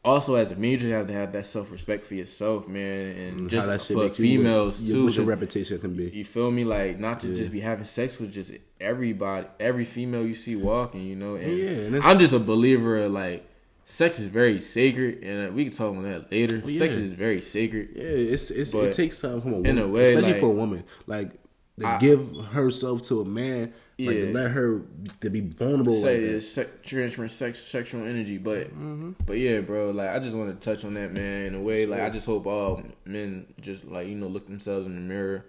also 0.03 0.35
as 0.35 0.51
a 0.51 0.55
man, 0.55 0.79
you 0.79 0.91
have 0.91 1.07
to 1.07 1.13
have 1.13 1.31
that 1.33 1.45
self 1.45 1.71
respect 1.71 2.05
for 2.05 2.15
yourself, 2.15 2.67
man, 2.67 3.15
and 3.15 3.39
mm, 3.41 3.43
How 3.43 3.49
just 3.49 3.87
for 3.87 3.97
make 3.97 4.17
you 4.17 4.25
females 4.25 4.81
too. 4.81 5.05
What 5.05 5.15
your 5.15 5.25
reputation 5.25 5.79
can 5.79 5.95
be. 5.95 6.09
you 6.09 6.25
feel 6.25 6.51
me? 6.51 6.63
Like 6.63 6.99
not 6.99 7.19
to 7.21 7.33
just 7.33 7.51
be 7.51 7.59
having 7.59 7.85
sex 7.85 8.19
with 8.19 8.31
just 8.31 8.53
everybody, 8.79 9.47
every 9.59 9.85
female 9.85 10.25
you 10.25 10.33
see 10.33 10.55
walking, 10.55 11.03
you 11.03 11.15
know. 11.15 11.35
And 11.35 11.57
Yeah, 11.57 11.69
and 11.69 11.95
I'm 11.97 12.19
just 12.19 12.33
a 12.33 12.39
believer 12.39 12.97
of 12.97 13.11
like 13.11 13.47
sex 13.91 14.19
is 14.19 14.27
very 14.27 14.61
sacred, 14.61 15.23
and 15.23 15.53
we 15.53 15.65
can 15.65 15.73
talk 15.73 15.93
on 15.95 16.03
that 16.03 16.31
later. 16.31 16.61
yeah. 16.65 16.77
Sex 16.79 16.95
is 16.95 17.11
very 17.13 17.41
sacred. 17.41 17.89
Yeah, 17.95 18.03
it's, 18.33 18.49
it's 18.49 18.73
it 18.73 18.93
takes 18.93 19.19
time 19.21 19.41
from 19.41 19.51
a 19.51 19.55
woman, 19.57 19.69
in 19.71 19.77
a 19.83 19.87
way, 19.87 20.03
especially 20.13 20.31
like- 20.31 20.39
for 20.39 20.45
a 20.47 20.59
woman, 20.63 20.83
like 21.07 21.31
to 21.79 21.87
I- 21.87 21.97
give 21.99 22.35
herself 22.53 23.01
to 23.09 23.21
a 23.21 23.25
man, 23.25 23.73
like 23.99 24.15
to 24.17 24.27
Yeah. 24.27 24.33
let 24.33 24.51
her 24.51 24.81
to 25.21 25.29
be 25.29 25.41
vulnerable. 25.41 25.93
say 25.93 26.21
like 26.21 26.35
it's 26.37 26.47
se- 26.47 26.69
transferring 26.83 27.29
sex, 27.29 27.59
sexual 27.59 28.03
energy, 28.05 28.37
but 28.37 28.67
Mm-hmm. 28.69 29.11
but 29.25 29.37
yeah, 29.37 29.59
bro. 29.59 29.91
Like 29.91 30.09
I 30.09 30.19
just 30.19 30.35
want 30.35 30.49
to 30.59 30.65
touch 30.73 30.85
on 30.85 30.93
that, 30.95 31.11
man. 31.13 31.47
In 31.47 31.55
a 31.55 31.61
way, 31.61 31.85
like 31.85 32.01
I 32.01 32.09
just 32.09 32.25
hope 32.25 32.45
all 32.47 32.81
men 33.05 33.45
just 33.59 33.85
like 33.85 34.07
you 34.07 34.15
know 34.15 34.27
look 34.27 34.45
themselves 34.47 34.85
in 34.85 34.95
the 34.95 35.01
mirror, 35.01 35.45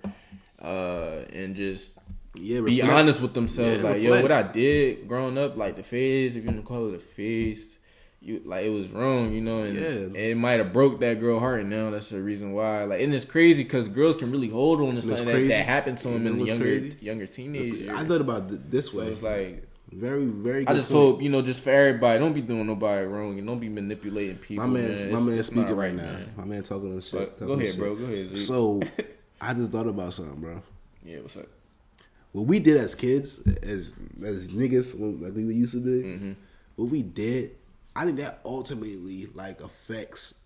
uh, 0.61 1.21
and 1.33 1.55
just 1.55 1.99
yeah, 2.35 2.61
be 2.61 2.83
honest 2.83 3.21
with 3.23 3.35
themselves. 3.35 3.79
Yeah, 3.83 3.89
like 3.91 4.03
yo, 4.03 4.21
what 4.23 4.33
I 4.33 4.43
did 4.43 5.07
growing 5.07 5.39
up, 5.39 5.57
like 5.57 5.77
the 5.77 5.83
phase, 5.83 6.35
if 6.37 6.43
you 6.45 6.49
want 6.51 6.61
to 6.61 6.67
call 6.67 6.89
it 6.89 6.95
a 6.95 6.99
phase. 6.99 7.79
You 8.25 8.41
like 8.45 8.65
it 8.65 8.71
was 8.71 8.89
wrong, 8.91 9.33
you 9.33 9.41
know, 9.41 9.65
and, 9.65 9.75
Yeah. 9.77 9.83
and 9.89 10.17
it 10.17 10.37
might 10.37 10.61
have 10.61 10.73
broke 10.73 11.01
that 11.01 11.19
girl 11.19 11.41
heart. 11.41 11.61
And 11.63 11.71
now 11.71 11.91
that's 11.91 12.11
the 12.11 12.23
reason 12.23 12.53
why. 12.53 12.85
Like, 12.85 13.01
and 13.01 13.13
it's 13.13 13.25
crazy 13.25 13.65
because 13.65 13.89
girls 13.89 14.15
can 14.17 14.31
really 14.31 14.49
hold 14.49 14.81
on 14.81 14.95
to 14.95 15.03
something 15.03 15.27
that, 15.27 15.49
that 15.49 15.67
happened 15.67 15.99
to 15.99 16.09
them 16.09 16.27
in 16.29 16.39
the 16.39 16.45
younger 16.45 16.65
crazy? 16.65 16.99
younger 17.01 17.27
teenage. 17.27 17.89
I 17.89 18.05
thought 18.05 18.21
about 18.21 18.49
it 18.51 18.71
this 18.71 18.95
way. 18.95 19.07
so 19.07 19.11
it's 19.13 19.23
like 19.23 19.69
very, 19.93 20.25
very. 20.25 20.67
I 20.69 20.75
just 20.75 20.93
point. 20.93 21.05
hope 21.05 21.23
you 21.23 21.31
know, 21.31 21.43
just 21.43 21.65
for 21.65 21.71
everybody, 21.71 22.21
don't 22.21 22.33
be 22.33 22.43
doing 22.43 22.65
nobody 22.67 23.05
wrong 23.07 23.39
and 23.39 23.47
don't 23.47 23.59
be 23.59 23.69
manipulating 23.69 24.37
people. 24.37 24.69
my 24.69 24.73
man, 24.73 24.97
man, 24.99 25.13
my 25.13 25.21
man 25.21 25.43
speaking 25.43 25.75
right 25.77 25.95
now. 25.95 26.03
man. 26.05 26.33
My 26.37 26.45
man 26.45 26.63
talking 26.63 26.95
this 26.95 27.09
shit. 27.09 27.19
But 27.19 27.33
talking 27.41 27.47
go 27.49 27.53
ahead, 27.55 27.69
shit. 27.71 27.79
bro. 27.79 27.95
Go 27.97 28.05
ahead. 28.05 28.29
Zeke. 28.29 28.39
So, 28.39 28.81
I 29.41 29.53
just 29.53 29.73
thought 29.73 29.89
about 29.89 30.15
something, 30.15 30.41
bro. 30.41 30.63
yeah, 31.05 31.19
what's 31.19 31.37
up? 31.37 31.47
What 32.31 32.47
we 32.47 32.61
did 32.61 32.77
as 32.77 32.95
kids, 32.95 33.45
as 33.65 33.97
as 34.25 34.47
niggas, 34.49 34.95
like 35.21 35.35
we 35.35 35.43
used 35.55 35.75
to 35.75 35.81
be, 35.81 35.91
Mm-hmm. 36.09 36.33
what 36.77 36.89
we 36.89 37.03
did, 37.03 37.51
I 37.95 38.05
think 38.05 38.19
that 38.19 38.41
ultimately 38.45 39.27
like 39.35 39.61
affects 39.61 40.43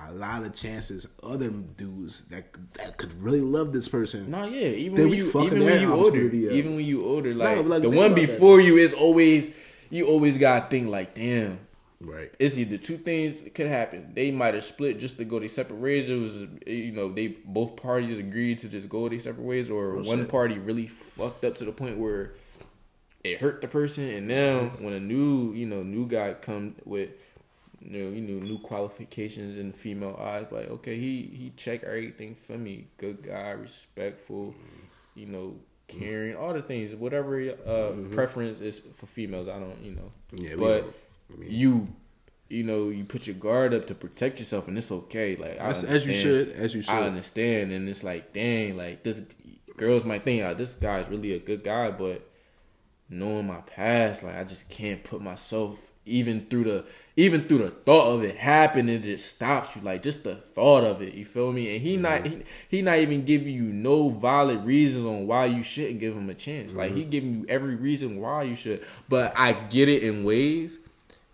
a 0.00 0.12
lot 0.12 0.42
of 0.42 0.54
chances 0.54 1.06
other 1.22 1.50
dudes 1.50 2.26
that 2.28 2.46
that 2.74 2.96
could 2.96 3.20
really 3.22 3.40
love 3.40 3.72
this 3.72 3.88
person. 3.88 4.30
No, 4.30 4.44
yeah. 4.44 4.68
Even 4.68 5.10
when 5.10 5.18
you, 5.18 5.28
even 5.28 5.64
when 5.64 5.80
you 5.80 5.92
older, 5.92 6.26
up. 6.26 6.32
even 6.32 6.76
when 6.76 6.84
you 6.84 7.04
older, 7.04 7.34
like, 7.34 7.56
but, 7.58 7.66
like, 7.66 7.82
the 7.82 7.88
one 7.90 8.12
about 8.12 8.20
that. 8.20 8.26
before 8.26 8.60
you 8.60 8.76
is 8.76 8.94
always, 8.94 9.54
you 9.90 10.06
always 10.06 10.38
gotta 10.38 10.66
think 10.68 10.88
like, 10.88 11.14
damn. 11.14 11.60
Right. 12.04 12.34
It's 12.40 12.58
either 12.58 12.78
two 12.78 12.96
things 12.96 13.42
could 13.54 13.68
happen. 13.68 14.10
They 14.12 14.32
might 14.32 14.54
have 14.54 14.64
split 14.64 14.98
just 14.98 15.18
to 15.18 15.24
go 15.24 15.38
their 15.38 15.46
separate 15.46 15.78
ways. 15.78 16.10
It 16.10 16.18
was, 16.18 16.46
you 16.66 16.90
know, 16.90 17.12
they 17.12 17.28
both 17.28 17.76
parties 17.76 18.18
agreed 18.18 18.58
to 18.58 18.68
just 18.68 18.88
go 18.88 19.08
their 19.08 19.20
separate 19.20 19.44
ways, 19.44 19.70
or 19.70 19.94
one 19.96 20.18
shit. 20.18 20.28
party 20.28 20.58
really 20.58 20.88
fucked 20.88 21.44
up 21.44 21.54
to 21.56 21.64
the 21.64 21.70
point 21.70 21.98
where 21.98 22.34
it 23.24 23.38
hurt 23.40 23.60
the 23.60 23.68
person. 23.68 24.08
And 24.10 24.28
now, 24.28 24.72
when 24.78 24.92
a 24.94 25.00
new, 25.00 25.52
you 25.52 25.66
know, 25.66 25.82
new 25.82 26.06
guy 26.06 26.34
come 26.34 26.74
with, 26.84 27.10
you 27.80 27.90
know, 27.98 28.10
you 28.10 28.20
know, 28.20 28.44
new 28.44 28.58
qualifications 28.58 29.58
in 29.58 29.72
female 29.72 30.18
eyes, 30.20 30.50
like, 30.52 30.68
okay, 30.70 30.96
he 30.98 31.22
he 31.22 31.52
checked 31.56 31.84
everything 31.84 32.34
for 32.34 32.56
me. 32.58 32.86
Good 32.98 33.22
guy, 33.24 33.50
respectful, 33.50 34.54
you 35.14 35.26
know, 35.26 35.56
caring, 35.88 36.36
all 36.36 36.52
the 36.52 36.62
things, 36.62 36.94
whatever 36.94 37.40
uh, 37.66 37.92
preference 38.12 38.60
is 38.60 38.80
for 38.96 39.06
females. 39.06 39.48
I 39.48 39.58
don't, 39.58 39.82
you 39.82 39.92
know, 39.92 40.10
Yeah, 40.32 40.56
but. 40.58 40.84
I 41.32 41.36
mean- 41.36 41.50
you 41.50 41.88
you 42.50 42.62
know 42.62 42.90
you 42.90 43.04
put 43.04 43.26
your 43.26 43.36
guard 43.36 43.72
up 43.72 43.86
to 43.86 43.94
protect 43.94 44.38
yourself 44.38 44.68
and 44.68 44.76
it's 44.76 44.92
okay 44.92 45.34
like 45.36 45.58
I 45.58 45.68
As, 45.70 45.82
as 45.82 46.04
you 46.06 46.12
should, 46.12 46.50
as 46.50 46.74
you 46.74 46.82
should. 46.82 46.92
i 46.92 47.06
understand 47.06 47.72
and 47.72 47.88
it's 47.88 48.04
like 48.04 48.34
dang 48.34 48.76
like 48.76 49.02
this 49.02 49.22
girls 49.78 50.04
might 50.04 50.24
think 50.24 50.42
oh, 50.42 50.52
this 50.52 50.74
guy's 50.74 51.08
really 51.08 51.32
a 51.32 51.38
good 51.38 51.64
guy 51.64 51.90
but 51.90 52.28
knowing 53.12 53.46
my 53.46 53.60
past 53.66 54.22
like 54.22 54.36
i 54.36 54.44
just 54.44 54.68
can't 54.68 55.04
put 55.04 55.20
myself 55.20 55.90
even 56.04 56.40
through 56.46 56.64
the 56.64 56.84
even 57.14 57.42
through 57.42 57.58
the 57.58 57.70
thought 57.70 58.14
of 58.14 58.24
it 58.24 58.36
happening 58.36 58.96
it 58.96 59.02
just 59.02 59.30
stops 59.30 59.76
you 59.76 59.82
like 59.82 60.02
just 60.02 60.24
the 60.24 60.34
thought 60.34 60.82
of 60.82 61.00
it 61.00 61.14
you 61.14 61.24
feel 61.24 61.52
me 61.52 61.74
and 61.74 61.82
he 61.82 61.96
not 61.96 62.26
he, 62.26 62.42
he 62.68 62.82
not 62.82 62.98
even 62.98 63.24
giving 63.24 63.54
you 63.54 63.62
no 63.62 64.08
valid 64.08 64.64
reasons 64.64 65.06
on 65.06 65.26
why 65.26 65.44
you 65.44 65.62
shouldn't 65.62 66.00
give 66.00 66.16
him 66.16 66.28
a 66.28 66.34
chance 66.34 66.74
like 66.74 66.92
he 66.92 67.04
giving 67.04 67.40
you 67.40 67.46
every 67.48 67.76
reason 67.76 68.20
why 68.20 68.42
you 68.42 68.56
should 68.56 68.84
but 69.08 69.32
i 69.38 69.52
get 69.52 69.88
it 69.88 70.02
in 70.02 70.24
ways 70.24 70.80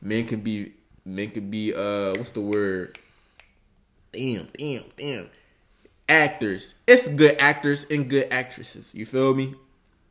men 0.02 0.26
can 0.26 0.40
be 0.40 0.72
men 1.08 1.30
can 1.30 1.50
be 1.50 1.74
uh, 1.74 2.14
what's 2.16 2.30
the 2.30 2.40
word? 2.40 2.98
Damn, 4.12 4.48
damn, 4.56 4.84
damn. 4.96 5.30
Actors. 6.08 6.74
It's 6.86 7.08
good 7.08 7.36
actors 7.38 7.86
and 7.90 8.08
good 8.08 8.28
actresses. 8.30 8.94
You 8.94 9.06
feel 9.06 9.34
me? 9.34 9.54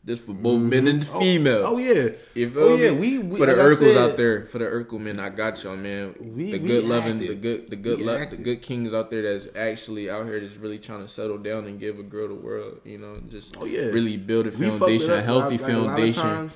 This 0.07 0.21
for 0.21 0.31
both 0.33 0.61
men 0.61 0.87
and 0.87 1.05
Oh, 1.11 1.19
females. 1.19 1.65
Oh, 1.67 1.77
yeah. 1.77 2.11
You 2.33 2.49
feel 2.49 2.63
oh 2.63 2.75
yeah. 2.77 2.91
We, 2.91 3.17
we 3.19 3.37
for 3.37 3.45
the 3.45 3.57
like 3.57 3.65
Urkels 3.77 3.97
out 3.97 4.15
there, 4.15 4.45
for 4.45 4.57
the 4.57 4.63
Urkel 4.65 5.01
men, 5.01 5.19
I 5.19 5.27
got 5.27 5.61
y'all, 5.61 5.75
man. 5.75 6.15
We- 6.17 6.51
the 6.53 6.59
good 6.59 6.85
loving, 6.85 7.19
the 7.19 7.35
good, 7.35 7.69
the 7.69 7.75
good, 7.75 7.99
love, 7.99 8.29
the 8.29 8.37
good 8.37 8.61
kings 8.61 8.93
out 8.93 9.11
there 9.11 9.21
that's 9.23 9.49
actually 9.53 10.09
out 10.09 10.25
here 10.25 10.39
that's 10.39 10.55
really 10.55 10.79
trying 10.79 11.01
to 11.01 11.09
settle 11.09 11.37
down 11.37 11.65
and 11.65 11.77
give 11.77 11.99
a 11.99 12.03
girl 12.03 12.29
the 12.29 12.35
world. 12.35 12.79
You 12.85 12.99
know, 12.99 13.19
just 13.29 13.57
Oh, 13.57 13.65
yeah. 13.65 13.87
really 13.87 14.15
build 14.15 14.47
a 14.47 14.51
we 14.51 14.55
fucked 14.55 14.65
it 14.65 14.79
foundation, 14.79 15.11
a 15.11 15.21
healthy 15.21 15.57
like, 15.57 15.67
a 15.67 15.73
foundation. 15.73 16.23
times. 16.23 16.53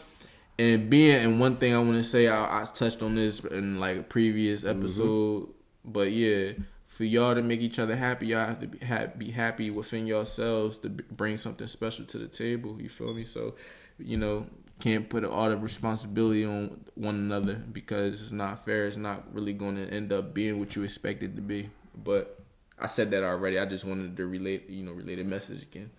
And 0.57 0.89
being, 0.89 1.15
and 1.25 1.39
one 1.41 1.57
thing 1.57 1.73
I 1.75 1.79
want 1.79 1.95
to 1.95 2.03
say, 2.03 2.29
I, 2.29 2.61
I 2.61 2.65
touched 2.65 3.03
on 3.03 3.15
this 3.15 3.41
in 3.41 3.81
like 3.81 3.97
a 3.97 4.03
previous 4.03 4.63
Mm-hmm. 4.63 4.79
episode, 4.79 5.49
but 5.83 6.09
yeah, 6.11 6.53
for 7.01 7.05
y'all 7.05 7.33
to 7.33 7.41
make 7.41 7.61
each 7.61 7.79
other 7.79 7.95
happy, 7.95 8.27
y'all 8.27 8.45
have 8.45 8.59
to 8.59 8.67
be, 8.67 8.77
be 9.25 9.31
happy 9.31 9.71
within 9.71 10.05
yourselves 10.05 10.77
to 10.77 10.87
bring 10.87 11.35
something 11.35 11.65
special 11.65 12.05
to 12.05 12.19
the 12.19 12.27
table. 12.27 12.79
You 12.79 12.89
feel 12.89 13.11
me? 13.11 13.23
So, 13.23 13.55
you 13.97 14.17
know, 14.17 14.45
can't 14.79 15.09
put 15.09 15.25
all 15.25 15.49
the 15.49 15.57
responsibility 15.57 16.45
on 16.45 16.85
one 16.93 17.15
another 17.15 17.55
because 17.55 18.21
it's 18.21 18.31
not 18.31 18.63
fair. 18.63 18.85
It's 18.85 18.97
not 18.97 19.33
really 19.33 19.51
going 19.51 19.77
to 19.77 19.91
end 19.91 20.13
up 20.13 20.35
being 20.35 20.59
what 20.59 20.75
you 20.75 20.83
expect 20.83 21.23
it 21.23 21.35
to 21.37 21.41
be. 21.41 21.71
But 22.03 22.39
I 22.77 22.85
said 22.85 23.09
that 23.09 23.23
already. 23.23 23.57
I 23.57 23.65
just 23.65 23.83
wanted 23.83 24.15
to 24.17 24.27
relate, 24.27 24.69
you 24.69 24.85
know, 24.85 24.91
relate 24.91 25.17
a 25.17 25.23
message 25.23 25.63
again. 25.63 25.89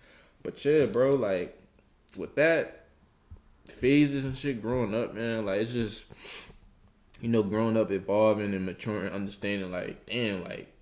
But 0.41 0.63
yeah, 0.63 0.85
bro, 0.85 1.09
like 1.09 1.59
with 2.17 2.35
that 2.35 2.85
phases 3.67 4.23
and 4.23 4.37
shit 4.37 4.61
growing 4.61 4.95
up, 4.95 5.13
man, 5.13 5.45
like 5.45 5.59
it's 5.59 5.73
just 5.73 6.05
you 7.19 7.27
know, 7.29 7.43
growing 7.43 7.77
up, 7.77 7.91
evolving 7.91 8.53
and 8.53 8.65
maturing, 8.65 9.11
understanding 9.13 9.71
like, 9.71 10.05
damn, 10.05 10.43
like 10.43 10.72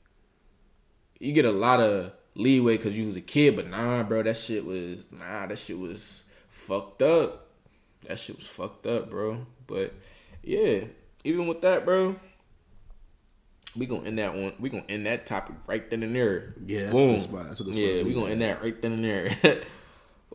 you 1.22 1.34
get 1.34 1.46
a 1.46 1.52
lot 1.52 1.80
of 1.80 2.12
leeway 2.36 2.78
because 2.78 2.98
you 2.98 3.06
was 3.06 3.16
a 3.16 3.22
kid, 3.22 3.56
but 3.56 3.70
nah, 3.70 4.04
bro, 4.04 4.24
that 4.24 4.36
shit 4.36 4.66
was 4.66 5.12
nah, 5.12 5.46
that 5.46 5.58
shit 5.58 5.78
was 5.78 6.26
fucked 6.50 7.02
up. 7.02 7.48
That 8.08 8.18
shit 8.18 8.38
was 8.38 8.48
fucked 8.48 8.88
up, 8.88 9.10
bro. 9.12 9.46
But 9.68 9.94
yeah, 10.44 10.86
even 11.24 11.46
with 11.46 11.62
that, 11.62 11.86
bro, 11.86 12.16
we 13.76 13.86
gonna 13.86 14.08
end 14.08 14.18
that 14.18 14.34
one. 14.34 14.54
We 14.60 14.70
gonna 14.70 14.84
end 14.90 15.06
that 15.06 15.28
topic 15.28 15.56
right 15.68 15.88
then 15.90 16.02
and 16.02 16.16
there. 16.16 16.56
Yeah, 16.66 16.92
that's 16.92 17.24
spot. 17.24 17.46
That's 17.46 17.62
good 17.62 17.74
spot 17.74 17.86
yeah, 17.86 18.04
we 18.04 18.14
gonna 18.14 18.32
end 18.32 18.42
that 18.42 18.64
right 18.64 18.82
then 18.82 18.94
and 18.94 19.04
there. 19.06 19.32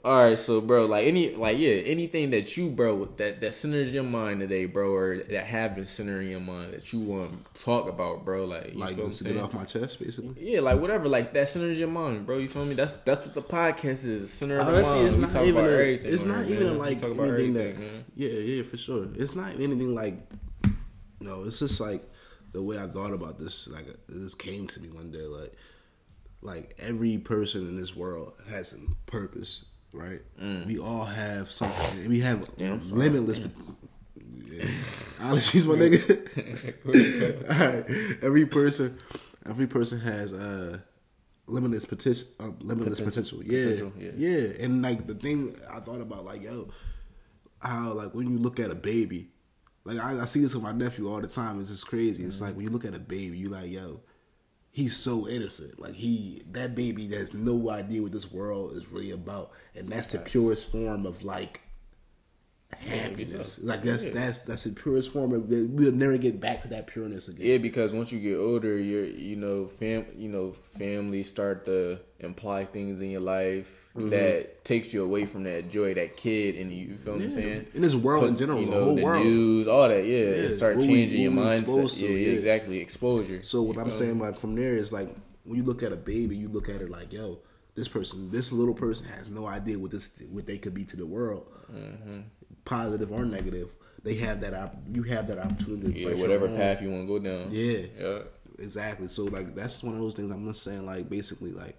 All 0.07 0.23
right, 0.23 0.39
so 0.39 0.61
bro, 0.61 0.87
like 0.87 1.05
any, 1.05 1.35
like 1.35 1.59
yeah, 1.59 1.73
anything 1.73 2.31
that 2.31 2.57
you, 2.57 2.71
bro, 2.71 3.07
that 3.17 3.41
that 3.41 3.53
centers 3.53 3.93
your 3.93 4.05
mind 4.05 4.39
today, 4.39 4.67
bro, 4.67 4.95
or 4.95 5.17
that 5.17 5.45
have 5.47 5.75
been 5.75 5.89
centering 5.89 6.29
your 6.29 6.39
mind 6.39 6.75
that 6.75 6.93
you 6.93 7.01
want 7.01 7.53
to 7.57 7.65
talk 7.65 7.89
about, 7.89 8.25
bro, 8.25 8.45
like 8.45 8.73
you 8.73 8.79
Like 8.79 8.95
feel 8.95 8.99
what 8.99 9.05
I'm 9.07 9.11
just 9.11 9.25
to 9.25 9.33
get 9.33 9.43
off 9.43 9.53
my 9.53 9.65
chest, 9.65 9.99
basically. 9.99 10.37
Yeah, 10.39 10.61
like 10.61 10.79
whatever, 10.81 11.09
like 11.09 11.33
that 11.33 11.49
centers 11.49 11.77
your 11.77 11.89
mind, 11.89 12.25
bro. 12.25 12.39
You 12.39 12.49
feel 12.49 12.65
me? 12.65 12.75
That's 12.77 12.99
that's 12.99 13.27
what 13.27 13.35
the 13.35 13.43
podcast 13.43 14.07
is, 14.07 14.33
center 14.33 14.59
of 14.59 14.69
oh, 14.69 14.71
the 14.71 14.77
Honestly, 14.77 14.95
mind. 14.95 15.09
it's 15.09 15.17
We 15.17 15.23
not 15.23 15.31
talk 15.33 15.43
even. 15.43 15.57
about 15.57 15.71
A, 15.71 15.73
everything 15.73 16.15
it's 16.15 16.23
not 16.25 16.45
even 16.47 16.67
man. 16.67 16.79
Like 16.79 17.03
anything 17.03 17.53
that. 17.55 17.77
man. 17.77 18.05
Yeah, 18.15 18.29
yeah, 18.31 18.63
for 18.63 18.77
sure. 18.77 19.09
It's 19.17 19.35
not 19.35 19.55
anything 19.55 19.93
like. 19.93 20.15
No, 21.19 21.43
it's 21.43 21.59
just 21.59 21.81
like 21.81 22.05
the 22.53 22.63
way 22.63 22.79
I 22.79 22.87
thought 22.87 23.13
about 23.13 23.41
this. 23.41 23.67
Like 23.67 23.87
this 24.09 24.37
came 24.37 24.69
to 24.69 24.81
me 24.81 24.89
one 24.89 25.11
day. 25.11 25.27
Like, 25.27 25.53
like 26.43 26.77
every 26.79 27.19
person 27.19 27.63
in 27.69 27.77
this 27.77 27.97
world 27.97 28.35
has 28.49 28.73
a 28.73 29.11
purpose, 29.11 29.65
right? 29.97 30.21
We 30.67 30.79
all 30.79 31.05
have 31.05 31.51
something. 31.51 32.09
We 32.09 32.21
have 32.21 32.49
Yeah, 32.57 32.79
limitless. 32.91 33.41
Yeah. 33.41 34.65
Allergies, 35.19 35.67
my 35.67 35.75
nigga. 35.75 37.51
all 37.51 37.67
right, 37.67 38.19
every 38.23 38.47
person, 38.47 38.97
every 39.49 39.67
person 39.67 40.01
has 40.01 40.33
uh 40.33 40.79
limitless 41.47 41.85
potential. 41.85 42.29
Uh, 42.41 42.51
limitless 42.61 43.01
potential. 43.01 43.43
Yeah, 43.43 43.65
Potential, 43.65 43.93
yeah. 43.99 44.11
yeah. 44.17 44.65
And 44.65 44.83
like 44.83 45.07
the 45.07 45.15
thing 45.15 45.57
I 45.73 45.81
thought 45.81 46.01
about, 46.01 46.25
like 46.25 46.43
yo, 46.43 46.69
how 47.61 47.93
like 47.93 48.15
when 48.15 48.31
you 48.31 48.39
look 48.39 48.59
at 48.61 48.71
a 48.71 48.75
baby, 48.75 49.29
like 49.85 49.99
I, 49.99 50.21
I 50.21 50.25
see 50.25 50.41
this 50.41 50.55
with 50.55 50.65
my 50.65 50.73
nephew 50.73 51.11
all 51.11 51.21
the 51.21 51.29
time. 51.29 51.61
It's 51.61 51.71
just 51.71 51.87
crazy. 51.87 52.25
It's 52.25 52.41
like 52.41 52.55
when 52.55 52.65
you 52.65 52.71
look 52.71 52.85
at 52.85 52.95
a 52.95 52.99
baby, 52.99 53.37
you 53.37 53.49
like 53.49 53.71
yo, 53.71 54.01
he's 54.77 54.95
so 54.95 55.27
innocent. 55.27 55.81
Like 55.81 55.95
he, 55.95 56.43
that 56.53 56.75
baby 56.75 57.09
has 57.15 57.33
no 57.33 57.71
idea 57.71 58.03
what 58.03 58.13
this 58.13 58.31
world 58.31 58.77
is 58.77 58.93
really 58.93 59.11
about, 59.11 59.51
and 59.75 59.89
that's 59.89 60.09
the 60.09 60.19
purest 60.19 60.71
form 60.71 61.07
of 61.07 61.25
like 61.25 61.63
happiness. 62.77 63.59
Like 63.63 63.83
that's 63.83 64.05
Yeah. 64.05 64.13
that's 64.13 64.41
that's 64.41 64.65
the 64.65 64.71
purest 64.73 65.13
form 65.13 65.33
of. 65.33 65.49
We'll 65.49 65.93
never 65.93 66.19
get 66.19 66.41
back 66.41 66.61
to 66.63 66.69
that 66.69 66.87
pureness 66.89 67.27
again. 67.27 67.47
Yeah, 67.47 67.59
because 67.59 67.95
once 67.95 68.13
you 68.13 68.21
get 68.21 68.37
older, 68.37 68.79
you're 68.79 69.07
you 69.07 69.37
know 69.37 69.67
fam 69.67 70.05
you 70.15 70.29
know 70.29 70.53
family 70.53 71.23
start 71.23 71.65
to 71.67 71.99
imply 72.21 72.67
things 72.67 73.01
in 73.01 73.09
your 73.11 73.23
life 73.23 73.86
Mm-hmm. 73.97 74.11
that 74.11 74.65
takes 74.65 74.93
you 74.93 75.03
away 75.03 75.25
from 75.27 75.45
that 75.45 75.71
joy, 75.71 75.95
that 75.95 76.17
kid, 76.17 76.57
and 76.57 76.71
you, 76.73 76.89
you 76.89 76.97
feel 76.97 77.15
what 77.15 77.23
I'm 77.23 77.31
saying? 77.31 77.69
In 77.75 77.83
this 77.83 77.95
world 77.95 78.25
in 78.25 78.37
general, 78.37 78.61
you 78.61 78.67
the 78.71 78.73
whole 78.85 78.95
the 78.95 79.03
world. 79.05 79.25
news, 79.25 79.67
all 79.69 79.89
that. 79.89 80.05
Yeah, 80.05 80.17
it 80.19 80.51
Yeah, 80.51 80.57
start 80.57 80.77
what 80.77 80.87
we- 80.87 80.93
changing 80.95 81.23
your 81.23 81.33
mindset. 81.33 81.97
to, 81.99 82.05
yeah, 82.05 82.11
yeah, 82.11 82.17
yeah. 82.29 82.33
exactly. 82.39 82.79
Exposure. 82.81 83.43
So 83.43 83.63
what 83.63 83.77
I'm 83.79 83.85
feel 83.85 83.91
saying, 83.93 84.19
like 84.19 84.37
from 84.37 84.55
there, 84.55 84.77
is 84.77 84.93
like 84.93 85.09
when 85.45 85.57
you 85.57 85.65
look 85.65 85.83
at 85.83 85.93
a 85.93 85.97
baby, 85.97 86.37
you 86.37 86.49
look 86.49 86.69
at 86.69 86.83
it 86.83 86.91
like, 86.91 87.13
yo, 87.13 87.39
this 87.75 87.89
person, 87.89 88.31
this 88.31 88.53
little 88.53 88.75
person 88.75 89.07
has 89.07 89.29
no 89.29 89.47
idea 89.47 89.79
what 89.79 89.91
this, 89.93 90.21
what 90.31 90.47
they 90.47 90.59
could 90.59 90.75
be 90.75 90.85
to 90.85 90.97
the 90.97 91.07
world, 91.07 91.47
Mm-hmm. 91.75 92.21
positive 92.65 93.11
or 93.13 93.25
negative. 93.25 93.71
They 94.03 94.15
have 94.17 94.41
that, 94.43 94.55
op- 94.55 94.77
you 94.93 95.03
have 95.05 95.27
that 95.29 95.39
opportunity. 95.39 96.05
to 96.05 96.11
yeah, 96.11 96.15
whatever 96.17 96.49
path 96.49 96.81
you 96.83 96.91
want 96.91 97.03
to 97.03 97.07
go 97.09 97.19
down. 97.19 97.51
Yeah. 97.53 97.87
yeah. 97.99 98.19
Exactly. 98.59 99.09
So 99.09 99.25
like 99.25 99.55
that's 99.55 99.83
one 99.83 99.95
of 99.97 100.01
those 100.01 100.15
things 100.15 100.31
I'm 100.31 100.47
just 100.49 100.63
saying. 100.63 100.87
Like 100.87 101.09
basically, 101.11 101.51
like 101.53 101.77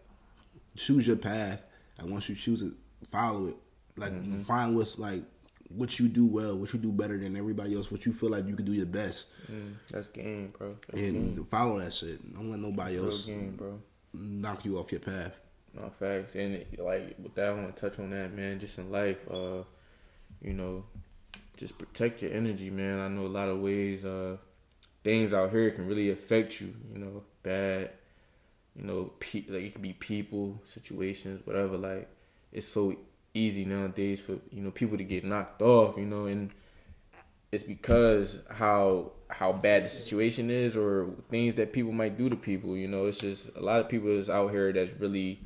choose 0.75 1.07
your 1.07 1.15
path, 1.15 1.66
and 1.99 2.09
once 2.11 2.29
you 2.29 2.35
choose 2.35 2.61
it, 2.61 2.73
follow 3.09 3.47
it. 3.47 3.55
Like 3.95 4.11
Mm-hmm. 4.11 4.41
find 4.41 4.75
what's 4.75 4.99
like 4.99 5.23
what 5.69 5.99
you 5.99 6.07
do 6.07 6.25
well, 6.25 6.55
what 6.57 6.71
you 6.73 6.79
do 6.79 6.91
better 6.91 7.17
than 7.17 7.35
everybody 7.35 7.75
else, 7.75 7.91
what 7.91 8.05
you 8.05 8.13
feel 8.13 8.29
like 8.29 8.47
you 8.47 8.55
can 8.55 8.65
do 8.65 8.73
your 8.73 8.85
best, 8.85 9.31
Mm, 9.51 9.73
that's 9.91 10.07
game, 10.07 10.53
bro. 10.57 10.75
That's 10.87 11.01
game. 11.01 11.15
and 11.15 11.47
follow 11.47 11.79
that 11.79 11.93
shit. 11.93 12.33
Don't 12.33 12.49
let 12.51 12.59
nobody 12.59 12.95
Real 12.95 13.05
else 13.05 13.25
game, 13.25 13.55
bro. 13.57 13.79
knock 14.13 14.63
you 14.65 14.77
off 14.79 14.91
your 14.91 15.01
path. 15.01 15.33
No 15.73 15.89
facts, 15.99 16.35
and 16.35 16.55
it, 16.55 16.79
like 16.79 17.15
with 17.21 17.35
that, 17.35 17.49
I 17.49 17.51
want 17.53 17.75
to 17.75 17.81
touch 17.89 17.99
on 17.99 18.09
that, 18.11 18.33
man. 18.33 18.59
Just 18.59 18.77
in 18.79 18.91
life, 18.91 19.17
uh, 19.29 19.63
you 20.41 20.53
know, 20.53 20.85
just 21.57 21.77
protect 21.77 22.21
your 22.21 22.31
energy, 22.31 22.69
man. 22.69 22.99
I 22.99 23.07
know 23.09 23.25
a 23.25 23.27
lot 23.27 23.49
of 23.49 23.59
ways, 23.59 24.05
uh, 24.05 24.37
things 25.03 25.33
out 25.33 25.51
here 25.51 25.69
can 25.71 25.85
really 25.87 26.09
affect 26.11 26.61
you. 26.61 26.73
You 26.93 26.99
know, 26.99 27.23
bad, 27.43 27.91
you 28.77 28.85
know, 28.85 29.11
pe- 29.19 29.45
like 29.47 29.63
it 29.63 29.73
could 29.73 29.81
be 29.81 29.93
people, 29.93 30.61
situations, 30.63 31.41
whatever. 31.45 31.77
Like 31.77 32.09
it's 32.51 32.67
so 32.67 32.95
easy 33.33 33.65
nowadays 33.65 34.21
for 34.21 34.33
you 34.51 34.61
know 34.61 34.71
people 34.71 34.97
to 34.97 35.03
get 35.03 35.25
knocked 35.25 35.61
off. 35.61 35.97
You 35.97 36.05
know, 36.05 36.25
and 36.25 36.51
it's 37.51 37.63
because 37.63 38.41
how 38.49 39.11
how 39.29 39.51
bad 39.51 39.83
the 39.83 39.89
situation 39.89 40.49
is 40.49 40.77
or 40.77 41.09
things 41.29 41.55
that 41.55 41.73
people 41.73 41.91
might 41.91 42.17
do 42.17 42.29
to 42.29 42.35
people. 42.35 42.77
You 42.77 42.87
know, 42.87 43.05
it's 43.07 43.19
just 43.19 43.55
a 43.57 43.61
lot 43.61 43.79
of 43.79 43.89
people 43.89 44.09
is 44.09 44.29
out 44.29 44.51
here 44.51 44.71
that's 44.71 44.93
really 44.93 45.41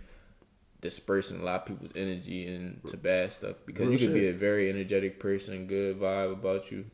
dispersing 0.81 1.39
a 1.39 1.43
lot 1.43 1.61
of 1.61 1.65
people's 1.65 1.93
energy 1.95 2.47
into 2.47 2.97
bad 2.97 3.31
stuff 3.31 3.55
because 3.65 3.87
Real 3.87 3.93
you 3.93 4.07
could 4.07 4.13
be 4.13 4.27
a 4.27 4.33
very 4.33 4.69
energetic 4.69 5.19
person, 5.19 5.67
good 5.67 5.99
vibe 5.99 6.33
about 6.33 6.71
you, 6.71 6.85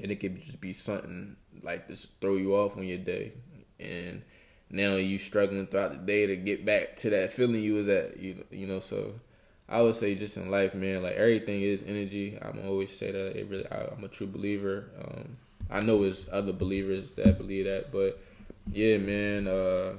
and 0.00 0.10
it 0.10 0.16
could 0.16 0.40
just 0.40 0.60
be 0.60 0.72
something 0.72 1.36
like 1.62 1.88
just 1.88 2.08
throw 2.20 2.36
you 2.36 2.54
off 2.54 2.76
on 2.76 2.84
your 2.86 2.98
day, 2.98 3.32
and 3.78 4.22
now 4.72 4.96
you 4.96 5.18
struggling 5.18 5.66
throughout 5.66 5.92
the 5.92 5.98
day 5.98 6.26
to 6.26 6.36
get 6.36 6.64
back 6.64 6.96
to 6.98 7.10
that 7.10 7.32
feeling 7.32 7.62
you 7.62 7.74
was 7.74 7.88
at. 7.88 8.18
You 8.18 8.44
you 8.50 8.66
know 8.66 8.80
so. 8.80 9.14
I 9.68 9.80
would 9.80 9.94
say 9.94 10.14
just 10.14 10.36
in 10.36 10.50
life, 10.50 10.74
man, 10.74 11.02
like 11.02 11.14
everything 11.14 11.62
is 11.62 11.82
energy. 11.86 12.36
I'm 12.42 12.60
always 12.66 12.96
say 12.96 13.12
that 13.12 13.38
it 13.38 13.48
really. 13.48 13.70
I, 13.70 13.84
I'm 13.94 14.02
a 14.02 14.08
true 14.08 14.26
believer. 14.26 14.90
Um, 15.00 15.36
I 15.70 15.80
know 15.80 16.02
there's 16.02 16.28
other 16.30 16.52
believers 16.52 17.12
that 17.12 17.38
believe 17.38 17.66
that, 17.66 17.92
but 17.92 18.20
yeah, 18.70 18.98
man. 18.98 19.46
Uh, 19.46 19.94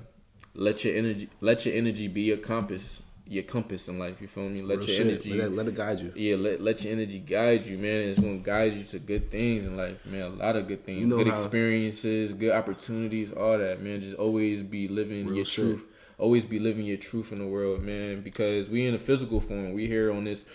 let 0.55 0.83
your 0.83 0.95
energy, 0.95 1.29
let 1.41 1.65
your 1.65 1.75
energy 1.75 2.07
be 2.07 2.21
your 2.21 2.37
compass, 2.37 3.01
your 3.27 3.43
compass 3.43 3.87
in 3.87 3.97
life. 3.99 4.19
You 4.21 4.27
feel 4.27 4.49
me? 4.49 4.61
Let 4.61 4.79
Real 4.79 4.87
your 4.87 4.95
shit. 4.97 5.07
energy, 5.07 5.33
Let, 5.33 5.47
it- 5.47 5.55
let 5.55 5.67
it 5.67 5.75
guide 5.75 5.99
you. 6.01 6.11
yeah, 6.15 6.35
let 6.35 6.61
let 6.61 6.83
your 6.83 6.93
energy 6.93 7.19
guide 7.19 7.65
you, 7.65 7.77
man. 7.77 8.09
It's 8.09 8.19
gonna 8.19 8.37
guide 8.37 8.73
you 8.73 8.83
to 8.83 8.99
good 8.99 9.31
things 9.31 9.65
in 9.65 9.77
life, 9.77 10.05
man. 10.05 10.21
A 10.23 10.29
lot 10.29 10.55
of 10.55 10.67
good 10.67 10.85
things, 10.85 10.99
You 11.01 11.07
know 11.07 11.17
good 11.17 11.27
how- 11.27 11.33
experiences, 11.33 12.33
good 12.33 12.51
opportunities, 12.51 13.31
all 13.31 13.57
that, 13.57 13.81
man. 13.81 14.01
Just 14.01 14.17
always 14.17 14.61
be 14.61 14.87
living 14.87 15.33
your 15.33 15.45
shit. 15.45 15.63
truth. 15.65 15.85
Always 16.19 16.45
be 16.45 16.59
living 16.59 16.85
your 16.85 16.97
truth 16.97 17.31
in 17.31 17.39
the 17.39 17.47
world, 17.47 17.81
man. 17.81 18.21
Because 18.21 18.69
we 18.69 18.85
in 18.85 18.93
a 18.93 18.99
physical 18.99 19.39
form. 19.41 19.73
We 19.73 19.87
here 19.87 20.11
on 20.11 20.23
this. 20.25 20.45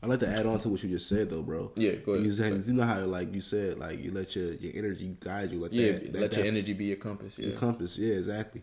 I'd 0.00 0.08
like 0.08 0.20
to 0.20 0.28
add 0.28 0.46
on 0.46 0.60
to 0.60 0.68
what 0.68 0.80
you 0.84 0.90
just 0.90 1.08
said 1.08 1.28
though, 1.30 1.42
bro. 1.42 1.72
Yeah, 1.74 1.92
go 1.96 2.12
ahead. 2.12 2.24
You, 2.24 2.30
said, 2.32 2.62
you 2.64 2.72
know 2.74 2.84
how 2.84 3.00
like 3.00 3.34
you 3.34 3.40
said, 3.40 3.78
like 3.78 4.00
you 4.00 4.12
let 4.12 4.36
your, 4.36 4.52
your 4.52 4.72
energy 4.76 5.16
guide 5.18 5.50
you. 5.50 5.60
Let 5.60 5.72
Yeah, 5.72 5.92
that, 5.92 6.12
that, 6.12 6.20
let 6.20 6.32
your 6.36 6.42
that 6.44 6.48
energy 6.48 6.72
be 6.74 6.84
your 6.84 6.96
compass. 6.98 7.36
Yeah, 7.38 7.48
your 7.48 7.58
compass. 7.58 7.98
Yeah, 7.98 8.14
exactly. 8.14 8.62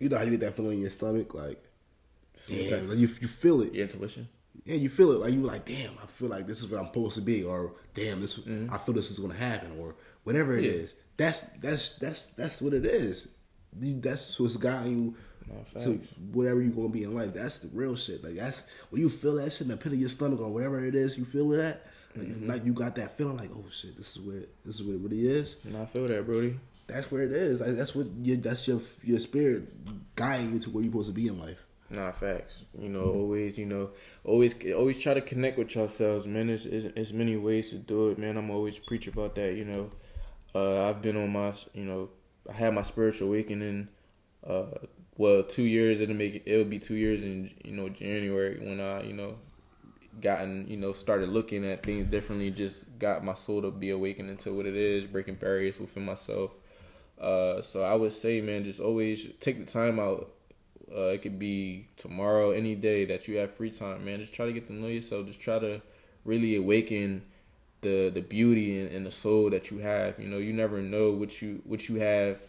You 0.00 0.08
know 0.08 0.16
how 0.16 0.24
you 0.24 0.30
get 0.30 0.40
that 0.40 0.54
feeling 0.56 0.74
in 0.78 0.80
your 0.82 0.90
stomach, 0.90 1.34
like 1.34 1.62
damn, 2.46 2.88
like 2.88 2.98
you 2.98 3.08
you 3.20 3.28
feel 3.28 3.62
it. 3.62 3.72
your 3.74 3.84
intuition. 3.84 4.28
yeah, 4.64 4.76
you 4.76 4.88
feel 4.90 5.12
it 5.12 5.18
like 5.20 5.32
you 5.34 5.42
like, 5.42 5.64
damn, 5.64 5.92
I 6.02 6.06
feel 6.06 6.28
like 6.28 6.46
this 6.46 6.60
is 6.62 6.70
what 6.70 6.80
I'm 6.80 6.86
supposed 6.86 7.16
to 7.16 7.20
be, 7.22 7.42
or 7.42 7.72
damn, 7.94 8.20
this 8.20 8.38
Mm-hmm. 8.38 8.72
I 8.72 8.78
feel 8.78 8.94
this 8.94 9.10
is 9.10 9.18
gonna 9.18 9.34
happen, 9.34 9.72
or 9.78 9.94
whatever 10.24 10.56
it 10.58 10.64
is. 10.64 10.94
That's 11.16 11.40
that's 11.58 11.98
that's 11.98 12.26
that's 12.34 12.62
what 12.62 12.72
it 12.74 12.84
is. 12.84 13.34
That's 13.72 14.38
what's 14.40 14.56
guiding 14.56 14.92
you 14.98 15.14
Nah, 15.48 15.80
to 15.82 15.92
whatever 16.32 16.60
you're 16.60 16.72
gonna 16.72 16.90
be 16.90 17.04
in 17.04 17.14
life. 17.14 17.32
That's 17.32 17.60
the 17.60 17.74
real 17.76 17.96
shit. 17.96 18.22
Like 18.22 18.34
that's 18.34 18.68
when 18.90 19.00
you 19.00 19.08
feel 19.08 19.36
that 19.36 19.50
shit 19.50 19.62
in 19.62 19.68
the 19.68 19.76
pit 19.78 19.92
of 19.92 19.98
your 19.98 20.10
stomach 20.10 20.40
or 20.40 20.48
whatever 20.50 20.84
it 20.84 20.94
is, 20.94 21.16
you 21.16 21.24
feel 21.24 21.48
that. 21.50 21.86
Like, 22.16 22.26
Mm-hmm. 22.26 22.48
like 22.50 22.64
you 22.64 22.72
got 22.72 22.96
that 22.96 23.16
feeling 23.16 23.36
like, 23.36 23.50
oh 23.54 23.64
shit, 23.70 23.96
this 23.96 24.16
is 24.16 24.20
where 24.22 24.42
this 24.66 24.76
is 24.76 24.82
what 24.82 24.94
it 24.96 25.00
really 25.00 25.26
is. 25.28 25.56
And 25.64 25.76
I 25.76 25.86
feel 25.86 26.06
that, 26.06 26.26
Brody. 26.26 26.58
That's 26.86 27.10
where 27.12 27.22
it 27.22 27.32
is. 27.32 27.60
Like, 27.60 27.76
that's 27.76 27.94
what 27.94 28.06
your 28.22 28.36
that's 28.38 28.66
your 28.68 28.80
your 29.04 29.20
spirit 29.20 29.64
guiding 30.16 30.52
you 30.54 30.58
to 30.60 30.70
where 30.70 30.82
you're 30.82 30.90
supposed 30.92 31.08
to 31.08 31.14
be 31.14 31.28
in 31.28 31.38
life. 31.38 31.64
Nah, 31.90 32.12
facts. 32.12 32.64
You 32.78 32.90
know, 32.90 33.04
always, 33.04 33.58
you 33.58 33.64
know, 33.64 33.90
always, 34.24 34.54
always 34.72 34.98
try 34.98 35.14
to 35.14 35.22
connect 35.22 35.58
with 35.58 35.74
yourselves, 35.74 36.26
man. 36.26 36.48
There's, 36.48 36.64
there's, 36.64 37.12
many 37.14 37.36
ways 37.36 37.70
to 37.70 37.76
do 37.76 38.10
it, 38.10 38.18
man. 38.18 38.36
I'm 38.36 38.50
always 38.50 38.78
preach 38.78 39.06
about 39.06 39.34
that. 39.36 39.54
You 39.54 39.64
know, 39.64 39.90
uh, 40.54 40.88
I've 40.88 41.00
been 41.00 41.16
on 41.16 41.32
my, 41.32 41.54
you 41.72 41.84
know, 41.84 42.10
I 42.48 42.52
had 42.52 42.74
my 42.74 42.82
spiritual 42.82 43.28
awakening. 43.28 43.88
Uh, 44.46 44.66
well, 45.16 45.42
two 45.42 45.62
years. 45.62 46.00
It'll 46.00 46.14
make 46.14 46.34
it. 46.36 46.42
It'll 46.44 46.64
be 46.64 46.78
two 46.78 46.94
years 46.94 47.24
in, 47.24 47.50
you 47.64 47.72
know, 47.72 47.88
January 47.88 48.58
when 48.60 48.80
I, 48.80 49.02
you 49.04 49.14
know, 49.14 49.36
gotten, 50.20 50.68
you 50.68 50.76
know, 50.76 50.92
started 50.92 51.30
looking 51.30 51.64
at 51.64 51.82
things 51.82 52.04
differently. 52.06 52.50
Just 52.50 52.98
got 52.98 53.24
my 53.24 53.34
soul 53.34 53.62
to 53.62 53.70
be 53.70 53.90
awakened 53.90 54.28
into 54.28 54.52
what 54.52 54.66
it 54.66 54.76
is, 54.76 55.06
breaking 55.06 55.36
barriers 55.36 55.80
within 55.80 56.04
myself. 56.04 56.52
Uh, 57.18 57.62
so 57.62 57.82
I 57.82 57.94
would 57.94 58.12
say, 58.12 58.40
man, 58.42 58.64
just 58.64 58.80
always 58.80 59.26
take 59.40 59.58
the 59.58 59.70
time 59.70 59.98
out. 59.98 60.32
Uh, 60.94 61.08
it 61.08 61.22
could 61.22 61.38
be 61.38 61.88
tomorrow, 61.96 62.50
any 62.50 62.74
day 62.74 63.04
that 63.06 63.28
you 63.28 63.36
have 63.36 63.50
free 63.52 63.70
time, 63.70 64.04
man. 64.04 64.20
Just 64.20 64.34
try 64.34 64.46
to 64.46 64.52
get 64.52 64.66
to 64.68 64.72
know 64.72 64.86
yourself. 64.88 65.26
Just 65.26 65.40
try 65.40 65.58
to 65.58 65.80
really 66.24 66.56
awaken 66.56 67.22
the 67.80 68.10
the 68.12 68.20
beauty 68.22 68.80
and, 68.80 68.90
and 68.90 69.06
the 69.06 69.10
soul 69.10 69.50
that 69.50 69.70
you 69.70 69.78
have. 69.78 70.18
You 70.18 70.28
know, 70.28 70.38
you 70.38 70.52
never 70.52 70.80
know 70.80 71.12
what 71.12 71.40
you 71.42 71.62
what 71.64 71.88
you 71.88 72.00
have 72.00 72.40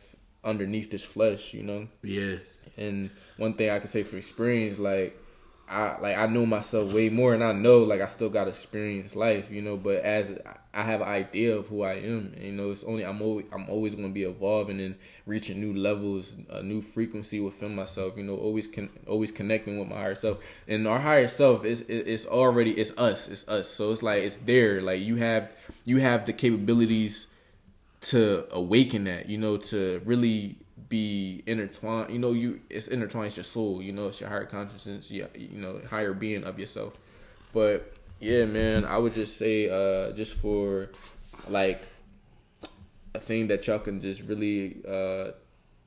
underneath 0.44 0.90
this 0.90 1.04
flesh. 1.06 1.54
You 1.54 1.64
know, 1.64 1.88
Yeah. 2.02 2.38
and 2.78 3.10
one 3.38 3.54
thing 3.54 3.70
I 3.70 3.80
can 3.80 3.88
say 3.88 4.04
for 4.04 4.18
experience, 4.18 4.80
like 4.80 5.18
I 5.68 5.98
like 6.00 6.18
I 6.18 6.26
know 6.28 6.46
myself 6.46 6.94
way 6.94 7.10
more, 7.10 7.34
and 7.34 7.44
I 7.44 7.52
know 7.52 7.80
like 7.84 8.02
I 8.02 8.08
still 8.08 8.30
got 8.30 8.46
to 8.46 8.50
experience 8.50 9.16
life, 9.16 9.52
you 9.52 9.62
know. 9.62 9.78
But 9.78 9.98
as 9.98 10.32
I 10.72 10.84
have 10.84 11.02
an 11.02 11.08
idea 11.08 11.56
of 11.56 11.68
who 11.68 11.82
I 11.82 11.94
am, 11.94 12.34
and, 12.36 12.44
you 12.44 12.52
know, 12.52 12.70
it's 12.70 12.84
only 12.84 13.04
I'm 13.04 13.22
always 13.22 13.46
I'm 13.52 13.68
always 13.70 13.96
going 13.96 14.08
to 14.08 14.14
be 14.14 14.24
evolving 14.24 14.80
and 14.80 14.96
reaching 15.26 15.60
new 15.60 15.74
levels, 15.74 16.36
a 16.50 16.62
new 16.62 16.82
frequency 16.82 17.40
within 17.40 17.76
myself. 17.76 18.16
You 18.18 18.24
know, 18.24 18.36
always 18.36 18.68
can 18.68 18.90
always 19.08 19.32
connecting 19.32 19.80
with 19.80 19.88
my 19.88 19.96
higher 19.96 20.16
self, 20.16 20.38
and 20.68 20.88
our 20.88 21.00
higher 21.00 21.28
self 21.28 21.66
is 21.66 21.82
it's 21.90 22.28
already 22.28 22.72
it's 22.72 22.96
us, 23.00 23.28
it's 23.30 23.48
us. 23.48 23.68
So 23.68 23.92
it's 23.92 24.04
like 24.04 24.22
it's 24.22 24.36
there. 24.38 24.80
Like 24.80 25.02
you 25.02 25.16
have 25.16 25.52
you 25.86 25.98
have 25.98 26.28
the 26.28 26.34
capabilities 26.34 27.26
to 28.02 28.48
awaken 28.52 29.06
that, 29.06 29.28
you 29.28 29.40
know, 29.40 29.58
to 29.58 30.02
really 30.06 30.56
be 30.88 31.44
intertwined. 31.48 32.12
You 32.12 32.20
know, 32.20 32.34
you 32.34 32.62
it's 32.70 32.88
intertwined. 32.88 33.28
It's 33.28 33.38
your 33.38 33.44
soul. 33.44 33.82
You 33.82 33.92
know, 33.92 34.10
it's 34.10 34.22
your 34.22 34.30
higher 34.30 34.46
consciousness. 34.46 35.10
Yeah, 35.10 35.26
you 35.36 35.60
know, 35.60 35.82
higher 35.90 36.14
being 36.14 36.44
of 36.44 36.60
yourself. 36.60 37.00
But 37.54 37.96
yeah, 38.20 38.46
man, 38.46 38.86
I 38.86 38.98
would 38.98 39.14
just 39.14 39.38
say, 39.38 39.70
uh, 39.70 40.12
just 40.14 40.36
for 40.36 40.90
like 41.48 41.88
a 43.16 43.20
thing 43.20 43.48
that 43.48 43.66
y'all 43.66 43.80
can 43.80 44.00
just 44.00 44.22
really 44.24 44.82
uh 44.88 45.32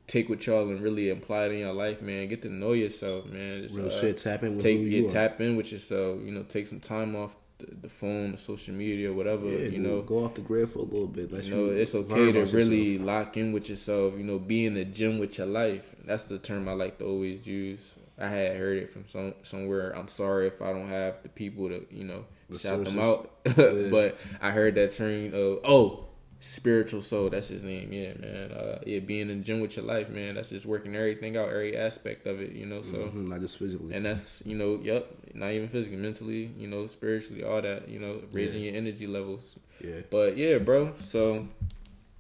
take 0.07 0.29
with 0.29 0.47
y'all 0.47 0.69
and 0.69 0.81
really 0.81 1.09
apply 1.11 1.47
it 1.47 1.53
in 1.53 1.59
your 1.59 1.73
life, 1.73 2.03
man. 2.03 2.29
Get 2.29 2.43
to 2.43 2.49
know 2.49 2.73
yourself, 2.73 3.27
man. 3.27 3.63
Just, 3.63 3.75
Real 3.75 3.87
uh, 3.87 3.91
shit. 3.91 4.19
Tap 4.19 4.43
in 4.43 4.55
with 4.55 4.63
take 4.63 4.79
yeah, 4.81 5.09
tap 5.09 5.41
in 5.41 5.57
with 5.57 5.73
yourself. 5.73 6.21
You 6.23 6.33
know, 6.33 6.43
take 6.43 6.67
some 6.67 6.81
time 6.81 7.17
off 7.17 7.37
the, 7.59 7.67
the 7.83 7.89
phone, 7.89 8.33
the 8.33 8.39
social 8.39 8.75
media, 8.75 9.13
whatever. 9.13 9.49
Yeah, 9.49 9.69
you 9.69 9.79
know, 9.79 10.03
go 10.03 10.25
off 10.25 10.35
the 10.35 10.41
grid 10.41 10.71
for 10.71 10.81
a 10.81 10.83
little 10.83 11.07
bit. 11.07 11.33
Let 11.33 11.45
you 11.45 11.55
know, 11.55 11.71
it's 11.71 11.95
okay 11.95 12.33
to 12.33 12.45
really 12.47 12.93
yourself. 12.93 13.07
lock 13.07 13.37
in 13.37 13.53
with 13.53 13.71
yourself. 13.71 14.15
You 14.17 14.25
know, 14.25 14.39
be 14.39 14.67
in 14.67 14.75
the 14.75 14.85
gym 14.85 15.19
with 15.19 15.39
your 15.39 15.47
life. 15.47 15.95
That's 16.05 16.25
the 16.25 16.39
term 16.39 16.69
I 16.69 16.73
like 16.73 16.99
to 16.99 17.07
always 17.07 17.47
use. 17.47 17.95
I 18.19 18.29
had 18.29 18.57
heard 18.57 18.77
it 18.79 18.91
from 18.93 19.09
some 19.09 19.35
somewhere. 19.43 19.91
I'm 19.97 20.09
sorry 20.09 20.47
if 20.47 20.61
I 20.63 20.73
don't 20.73 20.89
have 20.89 21.23
the 21.23 21.29
people 21.29 21.69
to 21.69 21.87
you 21.91 22.05
know 22.05 22.25
The 22.51 22.59
shout 22.59 22.85
them 22.85 22.99
out, 22.99 23.31
Yeah. 23.57 23.89
but 23.91 24.19
I 24.41 24.51
heard 24.51 24.75
that 24.77 24.93
term. 24.93 25.33
of 25.35 25.61
oh, 25.65 26.05
spiritual 26.41 27.03
soul. 27.03 27.31
That's 27.31 27.49
his 27.49 27.63
name. 27.63 27.93
Yeah, 27.93 28.13
man. 28.19 28.51
Uh, 28.53 28.79
yeah, 28.85 28.99
being 28.99 29.31
in 29.31 29.39
the 29.39 29.45
gym 29.45 29.61
with 29.61 29.77
your 29.77 29.87
life, 29.87 30.11
man. 30.11 30.35
That's 30.35 30.51
just 30.51 30.67
working 30.67 30.95
everything 30.95 31.37
out, 31.37 31.49
every 31.49 31.77
aspect 31.77 32.27
of 32.27 32.41
it. 32.41 32.53
You 32.53 32.67
know, 32.67 32.83
so. 32.83 32.99
Mhm, 32.99 33.29
not 33.29 33.41
just 33.41 33.59
physically. 33.59 33.95
And 33.95 34.05
that's 34.05 34.43
you 34.45 34.57
know, 34.57 34.79
yep, 34.83 35.07
not 35.35 35.53
even 35.53 35.69
physically, 35.69 35.99
mentally, 35.99 36.51
you 36.59 36.69
know, 36.69 36.87
spiritually, 36.89 37.43
all 37.45 37.63
that, 37.63 37.89
you 37.89 37.99
know, 37.99 38.23
raising 38.33 38.61
Yeah. 38.63 38.71
your 38.73 38.77
energy 38.79 39.07
levels. 39.07 39.59
yeah. 39.83 40.01
But 40.11 40.37
yeah, 40.37 40.59
bro. 40.59 40.93
So, 40.99 41.49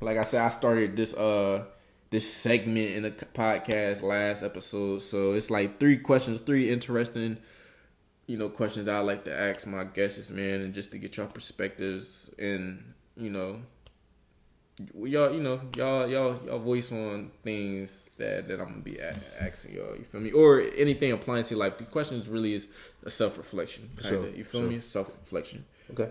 like 0.01 0.16
I 0.18 0.22
said, 0.22 0.40
I 0.43 0.49
started 0.49 0.97
this 0.97 1.14
uh 1.14 1.64
this 2.12 2.32
segment 2.32 2.94
in 2.94 3.02
the 3.04 3.10
podcast 3.10 4.02
last 4.02 4.42
episode. 4.44 5.00
So 5.02 5.32
it's 5.32 5.50
like 5.50 5.80
three 5.80 5.96
questions, 5.96 6.38
three 6.40 6.70
interesting, 6.70 7.38
you 8.26 8.36
know, 8.36 8.48
questions 8.50 8.86
I 8.86 8.98
like 9.00 9.24
to 9.24 9.36
ask 9.36 9.66
my 9.66 9.82
guests, 9.84 10.30
man, 10.30 10.60
and 10.60 10.72
just 10.74 10.92
to 10.92 10.98
get 10.98 11.16
your 11.16 11.26
perspectives 11.26 12.30
and 12.38 12.92
you 13.16 13.30
know, 13.30 13.62
y'all, 14.94 15.32
you 15.32 15.42
know, 15.42 15.60
y'all, 15.76 16.06
y'all, 16.08 16.38
y'all 16.46 16.58
voice 16.58 16.92
on 16.92 17.30
things 17.42 18.12
that 18.18 18.46
that 18.48 18.60
I'm 18.60 18.68
gonna 18.68 18.80
be 18.80 18.98
a- 18.98 19.16
asking 19.40 19.76
y'all. 19.76 19.96
You 19.96 20.04
feel 20.04 20.20
me? 20.20 20.32
Or 20.32 20.62
anything 20.76 21.12
applying 21.12 21.44
to 21.44 21.56
life. 21.56 21.78
The 21.78 21.84
questions 21.84 22.28
really 22.28 22.54
is 22.54 22.68
a 23.04 23.10
self 23.10 23.38
reflection. 23.38 23.88
Sure, 24.00 24.26
You 24.28 24.44
feel 24.44 24.60
sure. 24.62 24.70
me? 24.70 24.80
Self 24.80 25.08
reflection. 25.20 25.64
Okay. 25.90 26.10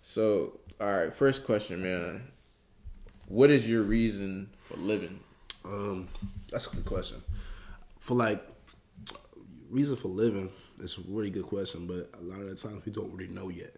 So, 0.00 0.58
all 0.80 0.88
right, 0.96 1.14
first 1.14 1.44
question, 1.44 1.82
man. 1.82 2.28
What 3.28 3.50
is 3.50 3.68
your 3.70 3.82
reason 3.82 4.50
for 4.56 4.76
living? 4.76 5.20
Um, 5.64 6.08
that's 6.50 6.72
a 6.72 6.76
good 6.76 6.84
question. 6.84 7.22
For 8.00 8.14
like 8.16 8.42
reason 9.70 9.96
for 9.96 10.08
living, 10.08 10.50
it's 10.80 10.98
a 10.98 11.02
really 11.08 11.30
good 11.30 11.44
question, 11.46 11.86
but 11.86 12.10
a 12.18 12.22
lot 12.22 12.40
of 12.40 12.48
the 12.48 12.56
times 12.56 12.84
we 12.84 12.92
don't 12.92 13.12
really 13.14 13.32
know 13.32 13.48
yet. 13.48 13.74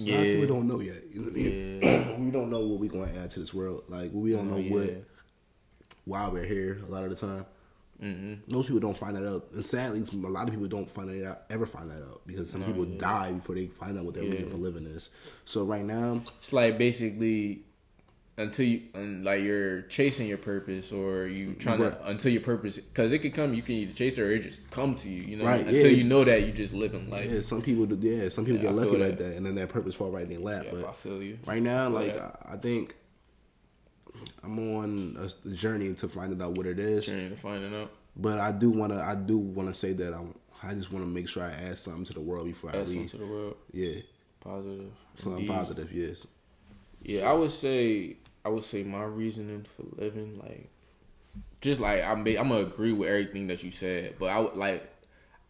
A 0.00 0.02
lot 0.04 0.20
of 0.20 0.26
Yeah. 0.26 0.40
people 0.40 0.56
don't 0.56 0.66
know 0.68 0.80
yet. 0.80 1.02
You 1.12 1.20
know 1.20 1.26
what 1.26 1.32
I 1.32 1.36
mean? 1.36 2.24
we 2.26 2.30
don't 2.30 2.50
know 2.50 2.60
what 2.60 2.80
we're 2.80 2.90
going 2.90 3.12
to 3.12 3.18
add 3.20 3.30
to 3.30 3.40
this 3.40 3.54
world. 3.54 3.84
Like 3.88 4.10
we 4.12 4.32
don't 4.32 4.48
know 4.50 4.56
Oh, 4.56 4.58
yeah. 4.58 4.72
what 4.72 5.04
why 6.04 6.28
we're 6.28 6.44
here. 6.44 6.80
A 6.86 6.90
lot 6.90 7.04
of 7.04 7.10
the 7.10 7.16
time, 7.16 7.46
Mm-hmm. 8.02 8.52
most 8.52 8.66
people 8.66 8.80
don't 8.80 8.96
find 8.96 9.14
that 9.16 9.24
out, 9.24 9.46
and 9.52 9.64
sadly, 9.64 10.00
a 10.00 10.28
lot 10.28 10.48
of 10.48 10.50
people 10.52 10.66
don't 10.66 10.90
find 10.90 11.08
it 11.08 11.24
out 11.24 11.42
ever 11.50 11.64
find 11.64 11.88
that 11.88 12.02
out 12.02 12.22
because 12.26 12.50
some 12.50 12.64
people 12.64 12.84
die 12.84 13.30
before 13.30 13.54
they 13.54 13.66
find 13.68 13.96
out 13.96 14.04
what 14.04 14.14
their 14.14 14.24
reason 14.24 14.50
for 14.50 14.56
living 14.56 14.86
is. 14.86 15.10
So 15.44 15.62
right 15.62 15.84
now, 15.84 16.20
It's 16.38 16.52
like 16.52 16.78
basically 16.78 17.62
until 18.38 18.64
you 18.64 18.80
and 18.94 19.24
like 19.24 19.42
you're 19.42 19.82
chasing 19.82 20.26
your 20.26 20.38
purpose 20.38 20.90
or 20.90 21.26
you 21.26 21.52
trying 21.54 21.80
Right. 21.80 21.92
to 21.92 22.06
until 22.10 22.32
your 22.32 22.40
purpose 22.40 22.78
because 22.78 23.12
it 23.12 23.18
could 23.18 23.34
come 23.34 23.52
you 23.52 23.60
can 23.60 23.74
either 23.74 23.92
chase 23.92 24.16
it 24.16 24.22
or 24.22 24.30
it 24.30 24.40
just 24.42 24.70
come 24.70 24.94
to 24.96 25.08
you 25.10 25.22
you 25.22 25.36
know 25.36 25.44
Right, 25.44 25.60
until 25.66 25.90
yeah. 25.90 25.96
you 25.98 26.04
know 26.04 26.24
that 26.24 26.42
you 26.46 26.50
just 26.52 26.72
living 26.72 27.10
life 27.10 27.30
yeah, 27.30 27.42
some 27.42 27.60
people 27.60 27.84
do. 27.84 27.96
Yeah, 28.00 28.30
some 28.30 28.44
people 28.46 28.56
Yeah, 28.64 28.70
get 28.70 28.78
I 28.80 28.84
lucky 28.84 28.96
like 28.96 29.18
that. 29.18 29.36
and 29.36 29.44
then 29.44 29.54
that 29.56 29.68
purpose 29.68 29.94
fall 29.94 30.10
right 30.10 30.22
in 30.24 30.30
their 30.30 30.38
lap. 30.40 30.64
yeah, 30.64 30.70
but 30.80 30.88
I 30.88 30.92
feel 30.92 31.22
you 31.22 31.38
right 31.44 31.62
now, 31.62 31.88
feel 31.90 31.98
like 32.00 32.14
that. 32.16 32.40
I, 32.48 32.54
I 32.54 32.56
think 32.56 32.94
I'm 34.42 34.58
on 34.76 35.16
a 35.18 35.50
journey 35.54 35.92
to 35.94 36.08
finding 36.08 36.40
out 36.42 36.56
what 36.56 36.66
it 36.66 36.78
is. 36.78 37.06
journey 37.06 37.28
to 37.28 37.36
finding 37.36 37.74
out 37.74 37.90
But 38.16 38.38
I 38.38 38.52
do 38.52 38.70
want 38.70 38.92
to. 38.92 39.02
I 39.02 39.14
do 39.14 39.38
want 39.38 39.68
to 39.68 39.74
say 39.74 39.92
that 39.94 40.12
I'm. 40.14 40.34
I 40.62 40.74
just 40.74 40.92
want 40.92 41.04
to 41.04 41.08
make 41.10 41.28
sure 41.28 41.42
I 41.42 41.50
add 41.50 41.78
something 41.78 42.04
to 42.06 42.12
the 42.14 42.20
world 42.20 42.46
before 42.46 42.70
I 42.70 42.74
add 42.74 42.86
something 42.86 43.00
leave. 43.02 43.10
to 43.12 43.16
the 43.18 43.26
world 43.26 43.56
Yeah, 43.72 44.00
positive 44.40 44.90
something 45.16 45.40
Indeed. 45.42 45.48
positive. 45.54 45.92
Yes. 45.92 46.26
Yeah, 47.02 47.30
I 47.30 47.32
would 47.32 47.50
say 47.50 48.16
I 48.44 48.48
would 48.48 48.64
say 48.64 48.82
my 48.82 49.04
reasoning 49.04 49.64
for 49.64 49.84
living, 50.00 50.38
like, 50.38 50.68
just 51.60 51.80
like 51.80 52.02
I'm, 52.02 52.18
I'm 52.18 52.24
gonna 52.48 52.56
agree 52.56 52.92
with 52.92 53.08
everything 53.08 53.48
that 53.48 53.62
you 53.62 53.70
said, 53.70 54.16
but 54.18 54.26
I 54.26 54.40
would 54.40 54.56
like, 54.56 54.88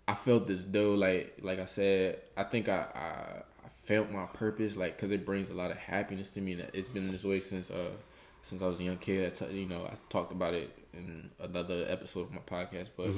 I 0.08 0.14
felt 0.14 0.46
this 0.46 0.64
though, 0.64 0.94
like, 0.94 1.38
like 1.42 1.58
I 1.58 1.64
said, 1.64 2.20
I 2.36 2.44
think 2.44 2.68
I, 2.68 2.86
I, 2.94 3.42
I 3.64 3.68
felt 3.84 4.10
my 4.10 4.26
purpose, 4.26 4.76
like, 4.76 4.96
cause 4.98 5.10
it 5.10 5.24
brings 5.24 5.50
a 5.50 5.54
lot 5.54 5.70
of 5.70 5.76
happiness 5.78 6.30
to 6.30 6.40
me, 6.40 6.52
and 6.52 6.70
it's 6.74 6.88
been 6.88 7.10
this 7.10 7.24
way 7.24 7.40
since, 7.40 7.70
uh, 7.70 7.90
since 8.42 8.62
I 8.62 8.66
was 8.66 8.80
a 8.80 8.82
young 8.84 8.98
kid. 8.98 9.26
I 9.26 9.30
t- 9.30 9.60
you 9.60 9.66
know, 9.66 9.84
I 9.84 9.94
talked 10.08 10.32
about 10.32 10.54
it 10.54 10.76
in 10.92 11.30
another 11.40 11.86
episode 11.88 12.22
of 12.22 12.32
my 12.32 12.40
podcast, 12.40 12.88
but. 12.96 13.10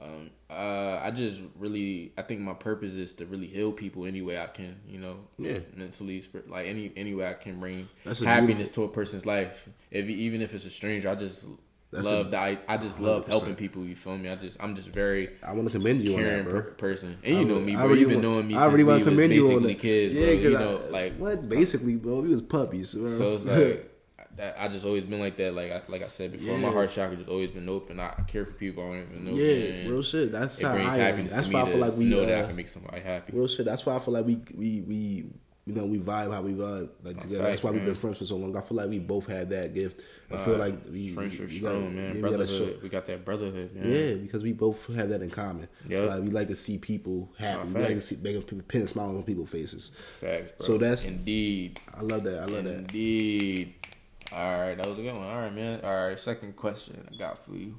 Um, 0.00 0.30
uh, 0.48 1.00
I 1.02 1.10
just 1.10 1.42
really, 1.58 2.12
I 2.16 2.22
think 2.22 2.40
my 2.40 2.54
purpose 2.54 2.94
is 2.94 3.12
to 3.14 3.26
really 3.26 3.46
heal 3.48 3.72
people 3.72 4.04
any 4.06 4.22
way 4.22 4.38
I 4.40 4.46
can, 4.46 4.76
you 4.88 5.00
know, 5.00 5.16
Yeah. 5.38 5.58
mentally, 5.76 6.22
like 6.48 6.66
any 6.68 6.92
any 6.96 7.14
way 7.14 7.26
I 7.28 7.32
can 7.34 7.58
bring 7.58 7.88
That's 8.04 8.20
happiness 8.20 8.70
to 8.72 8.84
a 8.84 8.88
person's 8.88 9.26
life. 9.26 9.68
If 9.90 10.06
even 10.08 10.40
if 10.40 10.54
it's 10.54 10.66
a 10.66 10.70
stranger, 10.70 11.08
I 11.08 11.16
just 11.16 11.46
That's 11.90 12.06
love 12.06 12.30
that. 12.30 12.40
I, 12.40 12.58
I 12.68 12.76
just 12.76 13.00
love 13.00 13.24
100%. 13.24 13.28
helping 13.28 13.54
people. 13.56 13.84
You 13.84 13.96
feel 13.96 14.16
me? 14.16 14.28
I 14.28 14.36
just 14.36 14.56
I'm 14.62 14.76
just 14.76 14.88
very 14.90 15.30
I 15.42 15.52
want 15.52 15.66
to 15.66 15.72
commend 15.76 16.00
you 16.02 16.16
on 16.16 16.22
that, 16.22 16.44
bro. 16.44 16.62
person, 16.76 17.18
and 17.24 17.36
you 17.38 17.44
know 17.44 17.58
me, 17.58 17.74
bro. 17.74 17.86
really 17.88 18.00
You've 18.00 18.08
been 18.10 18.18
want- 18.22 18.28
knowing 18.34 18.46
me 18.48 18.54
I 18.54 18.58
since 18.60 18.72
really 18.72 18.84
we 18.84 18.88
wanna 18.92 19.04
was 19.04 19.08
commend 19.14 19.32
you 19.34 19.56
on 19.56 19.62
that. 19.64 19.78
kids, 19.80 20.14
bro. 20.14 20.22
Yeah, 20.22 20.34
'cause 20.36 20.44
you 20.44 20.56
I- 20.56 20.60
know, 20.60 20.80
like 20.90 21.16
what? 21.16 21.48
Basically, 21.48 21.96
bro, 21.96 22.20
we 22.20 22.28
was 22.28 22.42
puppies. 22.42 22.94
bro. 22.94 23.08
so 23.08 23.34
it's 23.34 23.44
like 23.46 23.87
that 24.38 24.56
I 24.58 24.68
just 24.68 24.86
always 24.86 25.02
been 25.04 25.20
like 25.20 25.36
that. 25.36 25.54
Like 25.54 25.70
I, 25.72 25.82
like 25.88 26.02
I 26.02 26.06
said 26.06 26.32
before, 26.32 26.56
my 26.56 26.68
Yeah. 26.68 26.72
heart 26.72 26.90
chakra 26.90 27.16
just 27.16 27.28
always 27.28 27.50
been 27.50 27.68
open. 27.68 28.00
I, 28.00 28.14
I 28.18 28.22
care 28.26 28.46
for 28.46 28.52
people. 28.52 28.82
I 28.84 28.86
don't 28.86 29.08
even 29.12 29.24
know. 29.26 29.32
Yeah, 29.32 29.70
man. 29.82 29.90
real 29.90 30.02
shit. 30.02 30.32
That's 30.32 30.60
It 30.60 30.64
how 30.66 30.72
brings 30.74 30.94
I 30.94 30.98
happiness 30.98 31.34
That's 31.34 31.48
to 31.48 31.54
why 31.54 31.62
me 31.64 31.68
I 31.68 31.72
feel 31.72 31.80
like 31.80 31.96
we 31.96 32.04
know 32.06 32.24
that 32.24 32.38
I 32.38 32.40
uh, 32.42 32.46
can 32.46 32.56
make 32.56 32.68
somebody 32.68 33.00
happy. 33.00 33.32
real 33.36 33.48
shit. 33.48 33.66
That's 33.66 33.84
why 33.84 33.96
I 33.96 33.98
feel 33.98 34.14
like 34.14 34.24
we 34.26 34.40
we 34.56 34.80
we 34.82 35.26
you 35.66 35.74
know 35.74 35.84
we 35.84 35.98
vibe 35.98 36.32
how 36.32 36.40
we 36.40 36.52
vibe 36.54 36.88
like 37.02 37.20
together. 37.20 37.42
That's 37.42 37.60
facts, 37.60 37.64
why 37.64 37.70
we've 37.72 37.84
been 37.84 37.94
friends 37.94 38.16
for 38.16 38.24
so 38.24 38.36
long. 38.38 38.56
I 38.56 38.62
feel 38.62 38.78
like 38.78 38.88
we 38.88 38.98
both 39.00 39.26
had 39.26 39.50
that 39.50 39.74
gift. 39.74 40.00
I 40.30 40.38
feel 40.42 40.54
Uh, 40.54 40.58
like 40.58 40.74
we 40.90 41.10
friendship 41.10 41.48
we 41.48 41.56
strong, 41.58 41.94
man. 41.94 42.06
yeah, 42.08 42.12
we 42.14 42.20
brotherhood. 42.20 42.48
show- 42.48 42.78
we 42.82 42.88
got 42.88 43.04
that 43.04 43.22
brotherhood, 43.24 43.74
man. 43.74 43.92
Yeah, 43.92 44.14
because 44.14 44.42
we 44.42 44.52
both 44.54 44.86
have 44.94 45.10
that 45.10 45.20
in 45.20 45.28
common. 45.28 45.68
Yeah, 45.86 46.00
Like, 46.00 46.22
we 46.22 46.28
like 46.30 46.48
to 46.48 46.56
see 46.56 46.78
people 46.78 47.30
happy. 47.38 47.68
We 47.68 47.80
like 47.82 47.88
to 47.96 48.00
see 48.00 48.16
making 48.22 48.42
people 48.44 48.64
pin 48.66 48.82
a 48.82 48.86
smile 48.86 49.08
on 49.08 49.22
people's 49.24 49.50
faces. 49.50 49.90
Facts, 50.20 50.52
bro. 50.52 50.66
So 50.66 50.78
that's- 50.78 51.06
indeed, 51.06 51.78
I 51.94 52.00
love 52.00 52.24
that. 52.24 52.38
I 52.38 52.46
love 52.46 52.64
that. 52.64 52.74
indeed. 52.74 53.74
All 54.32 54.60
right, 54.60 54.76
that 54.76 54.86
was 54.86 54.98
a 54.98 55.02
good 55.02 55.14
one. 55.14 55.26
All 55.26 55.38
right, 55.38 55.54
man. 55.54 55.80
All 55.82 56.08
right, 56.08 56.18
second 56.18 56.56
question 56.56 57.08
I 57.10 57.16
got 57.16 57.42
for 57.42 57.52
you. 57.52 57.78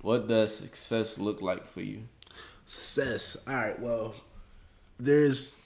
What 0.00 0.28
does 0.28 0.56
success 0.56 1.18
look 1.18 1.40
like 1.40 1.66
for 1.66 1.80
you? 1.82 2.02
Success. 2.66 3.44
All 3.46 3.54
right. 3.54 3.78
Well, 3.78 4.14
there's 4.98 5.56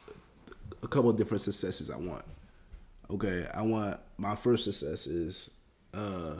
a 0.82 0.88
couple 0.88 1.10
of 1.10 1.16
different 1.16 1.40
successes 1.40 1.90
I 1.90 1.96
want. 1.96 2.24
Okay, 3.10 3.46
I 3.52 3.62
want 3.62 4.00
my 4.18 4.36
first 4.36 4.64
success 4.64 5.06
is 5.06 5.50
uh 5.94 6.36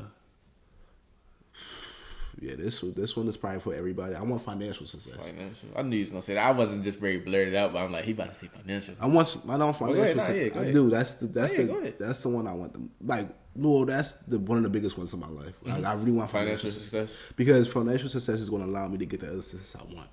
yeah, 2.43 2.57
this 2.57 2.83
one 2.83 2.93
this 2.95 3.17
one 3.17 3.29
is 3.29 3.37
probably 3.37 3.61
for 3.61 3.75
everybody. 3.75 4.15
I 4.15 4.23
want 4.23 4.43
financial 4.43 4.87
success. 4.87 5.15
Financial. 5.31 5.69
I 5.77 5.83
knew 5.83 5.97
he 5.97 6.01
was 6.01 6.11
gonna 6.11 6.23
say 6.23 6.35
that. 6.35 6.45
I 6.47 6.51
wasn't 6.53 6.83
just 6.85 6.99
very 6.99 7.19
blurted 7.19 7.55
out, 7.55 7.73
but 7.73 7.79
I'm 7.85 7.93
like, 7.93 8.05
he 8.05 8.13
about 8.13 8.29
to 8.31 8.35
say 8.35 8.49
financial. 8.49 8.95
I 9.01 9.07
want 9.07 9.37
I 9.49 9.57
know 9.57 9.67
go 9.67 9.73
financial 9.73 10.03
ahead, 10.03 10.17
nah, 10.17 10.23
success. 10.25 10.51
yeah, 10.55 10.61
I 10.61 10.73
do. 10.73 10.91
That's 10.91 11.15
the 11.15 11.27
that's 11.29 11.57
Yeah, 11.59 11.65
the 11.67 11.95
that's 11.99 12.23
the 12.23 12.29
one 12.29 12.47
I 12.47 12.53
want 12.55 12.73
them 12.73 12.91
like 13.05 13.29
no, 13.55 13.85
that's 13.85 14.15
the 14.15 14.39
one 14.39 14.59
of 14.59 14.65
the 14.65 14.71
biggest 14.71 14.97
ones 14.99 15.13
in 15.13 15.21
my 15.21 15.29
life. 15.29 15.55
Like, 15.63 15.85
I 15.85 15.93
really 15.95 16.13
want 16.13 16.31
financial, 16.31 16.71
Mm-hmm. 16.71 16.71
Financial 16.71 16.71
success. 16.71 17.11
success. 17.11 17.33
because 17.37 17.69
financial 17.69 18.09
success 18.09 18.41
is 18.41 18.49
going 18.51 18.63
to 18.63 18.69
allow 18.69 18.89
me 18.89 18.97
to 18.99 19.05
get 19.07 19.21
the 19.21 19.29
other 19.31 19.43
success 19.43 19.77
I 19.81 19.95
want. 19.95 20.09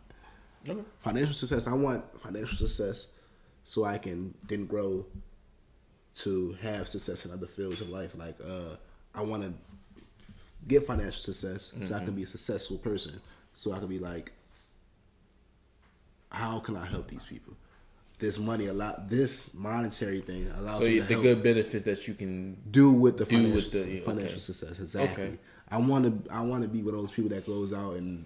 Okay. 0.69 0.81
financial 0.99 1.33
success. 1.33 1.65
I 1.65 1.73
want 1.73 2.03
financial 2.21 2.57
success 2.57 3.13
so 3.63 3.85
I 3.85 3.97
can 3.97 4.33
then 4.47 4.65
grow 4.65 5.05
to 6.15 6.57
have 6.61 6.87
success 6.89 7.25
in 7.25 7.31
other 7.31 7.47
fields 7.47 7.79
of 7.81 7.89
life. 7.89 8.13
Like 8.17 8.35
uh, 8.45 8.75
I 9.15 9.21
want 9.21 9.43
to 9.43 9.53
get 10.67 10.83
financial 10.83 11.19
success 11.19 11.73
so 11.81 11.95
I 11.95 11.99
can 11.99 12.07
mm-hmm. 12.07 12.15
be 12.17 12.23
a 12.23 12.27
successful 12.27 12.77
person. 12.77 13.19
So 13.53 13.73
I 13.73 13.79
can 13.79 13.87
be 13.87 13.99
like, 13.99 14.31
how 16.31 16.59
can 16.59 16.75
I 16.75 16.85
help 16.85 17.07
these 17.07 17.25
people? 17.25 17.53
This 18.19 18.37
money 18.37 18.67
a 18.67 18.73
lot. 18.73 19.09
This 19.09 19.53
monetary 19.53 20.21
thing 20.21 20.51
allows 20.57 20.79
So 20.79 20.83
me 20.83 20.95
you, 20.95 21.01
to 21.01 21.07
the 21.07 21.21
good 21.21 21.43
benefits 21.43 21.85
that 21.85 22.07
you 22.07 22.13
can. 22.13 22.57
do 22.69 22.91
with 22.91 23.17
the 23.17 23.25
financial, 23.25 23.55
with 23.55 23.71
the- 23.71 23.89
yeah, 23.89 24.01
financial 24.01 24.33
okay. 24.33 24.39
success. 24.39 24.79
Exactly. 24.79 25.23
Okay. 25.23 25.37
I 25.71 25.77
want 25.77 26.25
to. 26.25 26.33
I 26.33 26.41
want 26.41 26.63
to 26.63 26.69
be 26.69 26.81
one 26.83 26.95
of 26.95 26.99
those 26.99 27.11
people 27.11 27.29
that 27.29 27.45
goes 27.45 27.71
out 27.71 27.95
and 27.95 28.25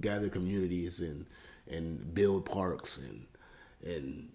gather 0.00 0.28
communities 0.28 1.00
and 1.00 1.26
and 1.70 2.12
build 2.14 2.44
parks 2.44 2.98
and 2.98 3.26
and 3.84 4.28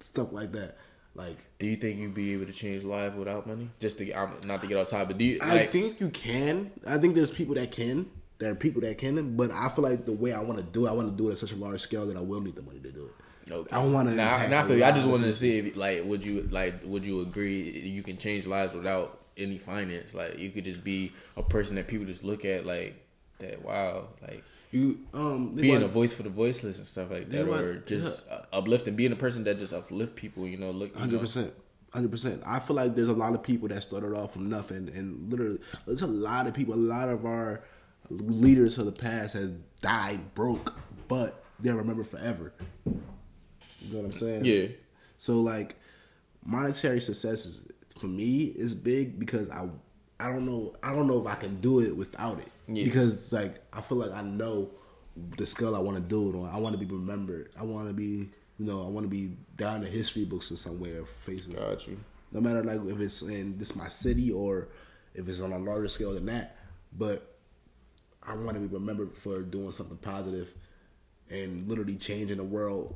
stuff 0.00 0.32
like 0.32 0.52
that. 0.52 0.76
Like 1.14 1.38
Do 1.58 1.66
you 1.66 1.76
think 1.76 1.98
you'd 1.98 2.14
be 2.14 2.32
able 2.32 2.46
to 2.46 2.52
change 2.52 2.84
lives 2.84 3.16
without 3.16 3.46
money? 3.46 3.70
Just 3.80 3.98
to 3.98 4.12
I'm 4.12 4.36
not 4.46 4.60
to 4.62 4.66
get 4.66 4.78
off 4.78 4.88
topic, 4.88 5.08
but 5.08 5.18
do 5.18 5.24
you 5.24 5.38
I 5.42 5.66
think 5.66 6.00
you 6.00 6.08
can. 6.08 6.70
I 6.86 6.98
think 6.98 7.14
there's 7.14 7.30
people 7.30 7.54
that 7.56 7.70
can. 7.70 8.10
There 8.38 8.50
are 8.50 8.54
people 8.54 8.80
that 8.80 8.96
can, 8.96 9.36
but 9.36 9.50
I 9.50 9.68
feel 9.68 9.84
like 9.84 10.06
the 10.06 10.12
way 10.12 10.32
I 10.32 10.40
want 10.40 10.56
to 10.56 10.62
do 10.64 10.86
it, 10.86 10.88
I 10.88 10.92
want 10.92 11.10
to 11.10 11.14
do 11.14 11.28
it 11.28 11.32
at 11.32 11.38
such 11.38 11.52
a 11.52 11.56
large 11.56 11.82
scale 11.82 12.06
that 12.06 12.16
I 12.16 12.20
will 12.20 12.40
need 12.40 12.56
the 12.56 12.62
money 12.62 12.80
to 12.80 12.90
do 12.90 13.04
it. 13.04 13.52
Okay. 13.52 13.76
I 13.76 13.84
want 13.84 14.08
to. 14.08 14.22
I 14.22 14.62
feel 14.62 14.78
you. 14.78 14.84
I 14.84 14.92
just 14.92 15.06
wanted 15.06 15.26
to 15.26 15.32
see 15.34 15.58
if, 15.58 15.76
like, 15.76 16.04
would 16.04 16.24
you 16.24 16.48
like, 16.50 16.80
would 16.84 17.04
you 17.04 17.20
agree 17.20 17.70
you 17.80 18.02
can 18.02 18.16
change 18.16 18.46
lives 18.46 18.72
without 18.72 19.20
any 19.36 19.58
finance? 19.58 20.14
Like, 20.14 20.38
you 20.38 20.50
could 20.50 20.64
just 20.64 20.82
be 20.82 21.12
a 21.36 21.42
person 21.42 21.76
that 21.76 21.86
people 21.86 22.06
just 22.06 22.24
look 22.24 22.46
at 22.46 22.64
like 22.64 22.94
that. 23.38 23.62
Wow, 23.62 24.08
like 24.22 24.42
you 24.70 25.00
um 25.14 25.54
being 25.54 25.82
a 25.82 25.88
voice 25.88 26.12
for 26.14 26.22
the 26.22 26.30
voiceless 26.30 26.78
and 26.78 26.86
stuff 26.86 27.10
like 27.10 27.28
that, 27.30 27.48
or 27.48 27.76
just 27.80 28.30
uh, 28.30 28.42
uplifting, 28.52 28.94
being 28.96 29.12
a 29.12 29.16
person 29.16 29.44
that 29.44 29.58
just 29.58 29.72
uplift 29.72 30.14
people. 30.16 30.46
You 30.46 30.56
know, 30.58 30.70
look, 30.70 30.96
hundred 30.96 31.20
percent. 31.20 31.52
Hundred 31.92 32.12
percent. 32.12 32.42
I 32.46 32.60
feel 32.60 32.76
like 32.76 32.94
there's 32.94 33.08
a 33.08 33.14
lot 33.14 33.34
of 33.34 33.42
people 33.42 33.66
that 33.68 33.82
started 33.82 34.16
off 34.16 34.32
from 34.34 34.48
nothing, 34.48 34.90
and 34.94 35.28
literally, 35.28 35.58
there's 35.86 36.02
a 36.02 36.06
lot 36.06 36.46
of 36.46 36.54
people. 36.54 36.74
A 36.74 36.76
lot 36.76 37.08
of 37.08 37.24
our 37.26 37.64
leaders 38.10 38.78
of 38.78 38.86
the 38.86 38.92
past 38.92 39.34
has 39.34 39.50
died 39.80 40.34
broke, 40.34 40.74
but 41.08 41.42
they're 41.58 41.74
remembered 41.76 42.06
forever. 42.06 42.52
You 42.86 43.92
know 43.92 43.98
what 43.98 44.04
I'm 44.06 44.12
saying? 44.12 44.44
yeah, 44.44 44.68
So 45.18 45.40
like, 45.40 45.74
monetary 46.44 47.00
success 47.00 47.46
is 47.46 47.68
for 47.98 48.06
me 48.06 48.44
is 48.44 48.74
big 48.74 49.18
because 49.18 49.50
I 49.50 49.68
I 50.18 50.28
don't 50.28 50.46
know 50.46 50.76
I 50.82 50.94
don't 50.94 51.06
know 51.06 51.20
if 51.20 51.26
I 51.26 51.34
can 51.34 51.60
do 51.60 51.80
it 51.80 51.96
without 51.96 52.38
it 52.38 52.48
Yeah. 52.76 52.84
because 52.84 53.32
like 53.32 53.54
I 53.72 53.80
feel 53.80 53.98
like 53.98 54.12
I 54.12 54.22
know 54.22 54.70
the 55.36 55.46
skill 55.46 55.74
I 55.74 55.80
want 55.80 55.96
to 55.96 56.02
do 56.02 56.30
it 56.30 56.36
on. 56.36 56.48
I 56.54 56.58
want 56.58 56.78
to 56.78 56.84
be 56.84 56.92
remembered. 56.92 57.50
I 57.58 57.64
want 57.64 57.88
to 57.88 57.92
be 57.94 58.30
you 58.58 58.66
know 58.66 58.84
I 58.84 58.88
want 58.88 59.04
to 59.04 59.08
be 59.10 59.36
down 59.56 59.84
in 59.84 59.90
history 59.92 60.24
books 60.24 60.50
in 60.50 60.56
some 60.56 60.80
way 60.80 60.92
or 60.96 61.06
faces. 61.06 61.48
got 61.54 61.86
you. 61.86 61.98
No 62.32 62.40
matter 62.40 62.62
like 62.62 62.80
if 62.86 63.00
it's 63.00 63.22
in 63.22 63.58
this 63.58 63.74
my 63.76 63.88
city 63.88 64.30
or 64.30 64.68
if 65.14 65.28
it's 65.28 65.40
on 65.40 65.52
a 65.52 65.58
larger 65.58 65.88
scale 65.88 66.14
than 66.14 66.26
that, 66.26 66.56
but 66.96 67.36
I 68.22 68.34
want 68.34 68.54
to 68.54 68.60
be 68.60 68.66
remembered 68.66 69.16
for 69.16 69.40
doing 69.42 69.72
something 69.72 69.96
positive 69.96 70.52
and 71.30 71.66
literally 71.68 71.96
changing 71.96 72.36
the 72.36 72.44
world 72.44 72.94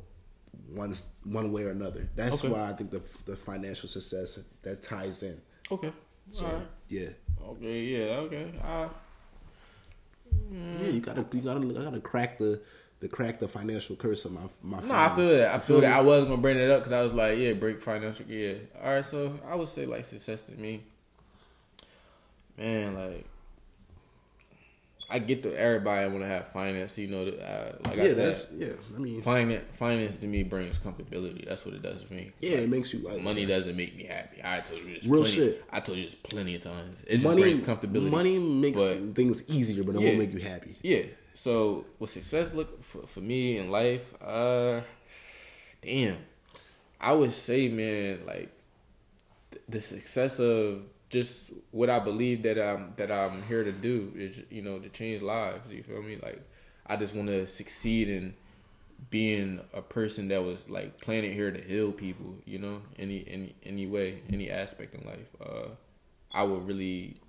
one 0.73 0.95
one 1.25 1.51
way 1.53 1.65
or 1.65 1.71
another. 1.71 2.09
That's 2.15 2.45
Okay. 2.45 2.49
why 2.53 2.71
I 2.71 2.73
think 2.75 2.91
the 2.91 3.01
the 3.27 3.37
financial 3.37 3.89
success 3.89 4.39
that 4.63 4.83
ties 4.83 5.23
in. 5.23 5.41
Okay, 5.71 5.93
So 6.31 6.45
right. 6.47 6.67
yeah, 6.89 7.09
Okay, 7.43 7.81
yeah, 7.85 8.17
okay. 8.27 8.53
Uh, 10.55 10.83
yeah, 10.83 10.89
you 10.89 11.01
gotta 11.01 11.27
you 11.33 11.41
gotta 11.41 11.61
I 11.61 11.85
gotta 11.85 12.01
crack 12.01 12.39
the 12.39 12.61
the 13.01 13.09
crack 13.09 13.39
the 13.41 13.49
financial 13.49 13.97
curse 13.97 14.25
of 14.25 14.33
my 14.33 14.43
my. 14.63 14.81
No, 14.81 14.95
I 14.95 15.15
feel 15.15 15.29
that. 15.31 15.51
I 15.51 15.55
You 15.55 15.61
feel 15.61 15.81
that. 15.81 15.93
I 15.93 16.01
was 16.01 16.25
gonna 16.25 16.37
bring 16.37 16.57
it 16.57 16.71
up 16.71 16.81
because 16.81 16.93
I 16.93 17.03
was 17.03 17.13
like, 17.13 17.39
yeah, 17.39 17.53
break 17.53 17.83
financial. 17.83 18.27
Yeah. 18.27 18.55
All 18.83 18.95
right, 18.95 19.05
so 19.05 19.39
I 19.49 19.57
would 19.57 19.69
say 19.69 19.85
like 19.87 20.05
success 20.05 20.45
to 20.45 20.53
me, 20.53 20.85
man. 22.57 22.95
Like, 22.95 23.27
I 25.11 25.19
get 25.19 25.43
that 25.43 25.55
everybody 25.55 26.03
I 26.05 26.07
want 26.09 26.21
to 26.21 26.27
have 26.29 26.49
finance. 26.49 26.97
You 26.99 27.09
know, 27.09 27.27
uh, 27.29 27.77
like 27.89 27.99
I 27.99 28.09
said, 28.11 28.29
that's 28.29 28.51
yeah. 28.53 28.69
I 28.95 28.99
mean, 28.99 29.21
finance. 29.21 29.65
Finance 29.77 30.19
to 30.19 30.27
me 30.27 30.43
brings 30.43 30.79
comfortability. 30.79 31.47
That's 31.47 31.65
what 31.67 31.75
it 31.75 31.83
does 31.83 32.03
for 32.03 32.15
me. 32.15 32.33
yeah, 32.41 32.59
it 32.59 32.69
makes 32.71 32.93
you 32.95 33.01
like 33.01 33.21
Money 33.21 33.45
doesn't 33.47 33.77
make 33.77 33.97
me 33.97 34.05
happy. 34.05 34.41
I 34.43 34.61
told 34.61 34.81
you 34.83 34.95
this. 34.95 35.07
Real 35.07 35.23
plenty, 35.23 35.37
shit. 35.37 35.65
I 35.71 35.81
told 35.81 35.99
you 35.99 36.05
this 36.05 36.15
plenty 36.15 36.55
of 36.55 36.63
times. 36.63 37.05
It 37.05 37.15
just 37.17 37.27
money 37.27 37.43
brings 37.43 37.61
comfortability. 37.61 38.11
Money 38.11 38.39
makes 38.39 38.83
But- 38.83 39.15
things 39.15 39.49
easier, 39.49 39.85
but 39.85 39.95
it 39.97 40.01
Yeah. 40.01 40.07
won't 40.09 40.19
make 40.21 40.33
you 40.33 40.41
happy. 40.41 40.77
Yeah. 40.83 41.03
So 41.35 41.85
what 41.99 42.11
success 42.11 42.55
look 42.55 42.83
for, 42.83 43.07
for 43.07 43.21
me 43.21 43.59
in 43.59 43.71
life? 43.71 44.15
Uh, 44.23 44.81
damn, 45.83 46.17
I 47.01 47.13
would 47.13 47.33
say, 47.33 47.69
man, 47.69 48.21
like 48.27 48.51
th- 49.51 49.63
the 49.69 49.81
success 49.81 50.39
of 50.41 50.83
just 51.15 51.53
what 51.71 51.89
I 51.89 52.01
believe 52.01 52.43
that 52.43 52.59
I'm 52.59 52.93
that 52.97 53.11
I'm 53.13 53.41
here 53.45 53.63
to 53.63 53.71
do 53.71 54.13
is, 54.17 54.43
you 54.51 54.63
know, 54.63 54.81
to 54.81 54.89
change 54.89 55.23
lives. 55.23 55.61
You 55.71 55.85
feel 55.85 56.03
me? 56.03 56.19
Like 56.21 56.43
I 56.87 56.97
just 56.97 57.15
want 57.15 57.29
to 57.29 57.47
succeed 57.47 58.09
in 58.09 58.35
being 59.11 59.61
a 59.73 59.81
person 59.81 60.27
that 60.29 60.43
was 60.43 60.69
like 60.69 61.01
planted 61.01 61.33
here 61.33 61.53
to 61.53 61.61
heal 61.63 61.93
people. 61.93 62.35
You 62.45 62.59
know, 62.59 62.83
any 62.99 63.25
any 63.29 63.55
any 63.63 63.87
way, 63.87 64.23
any 64.29 64.51
aspect 64.51 64.93
in 64.93 65.07
life. 65.07 65.29
Uh, 65.41 65.69
I 66.33 66.43
would 66.43 66.67
really 66.67 67.21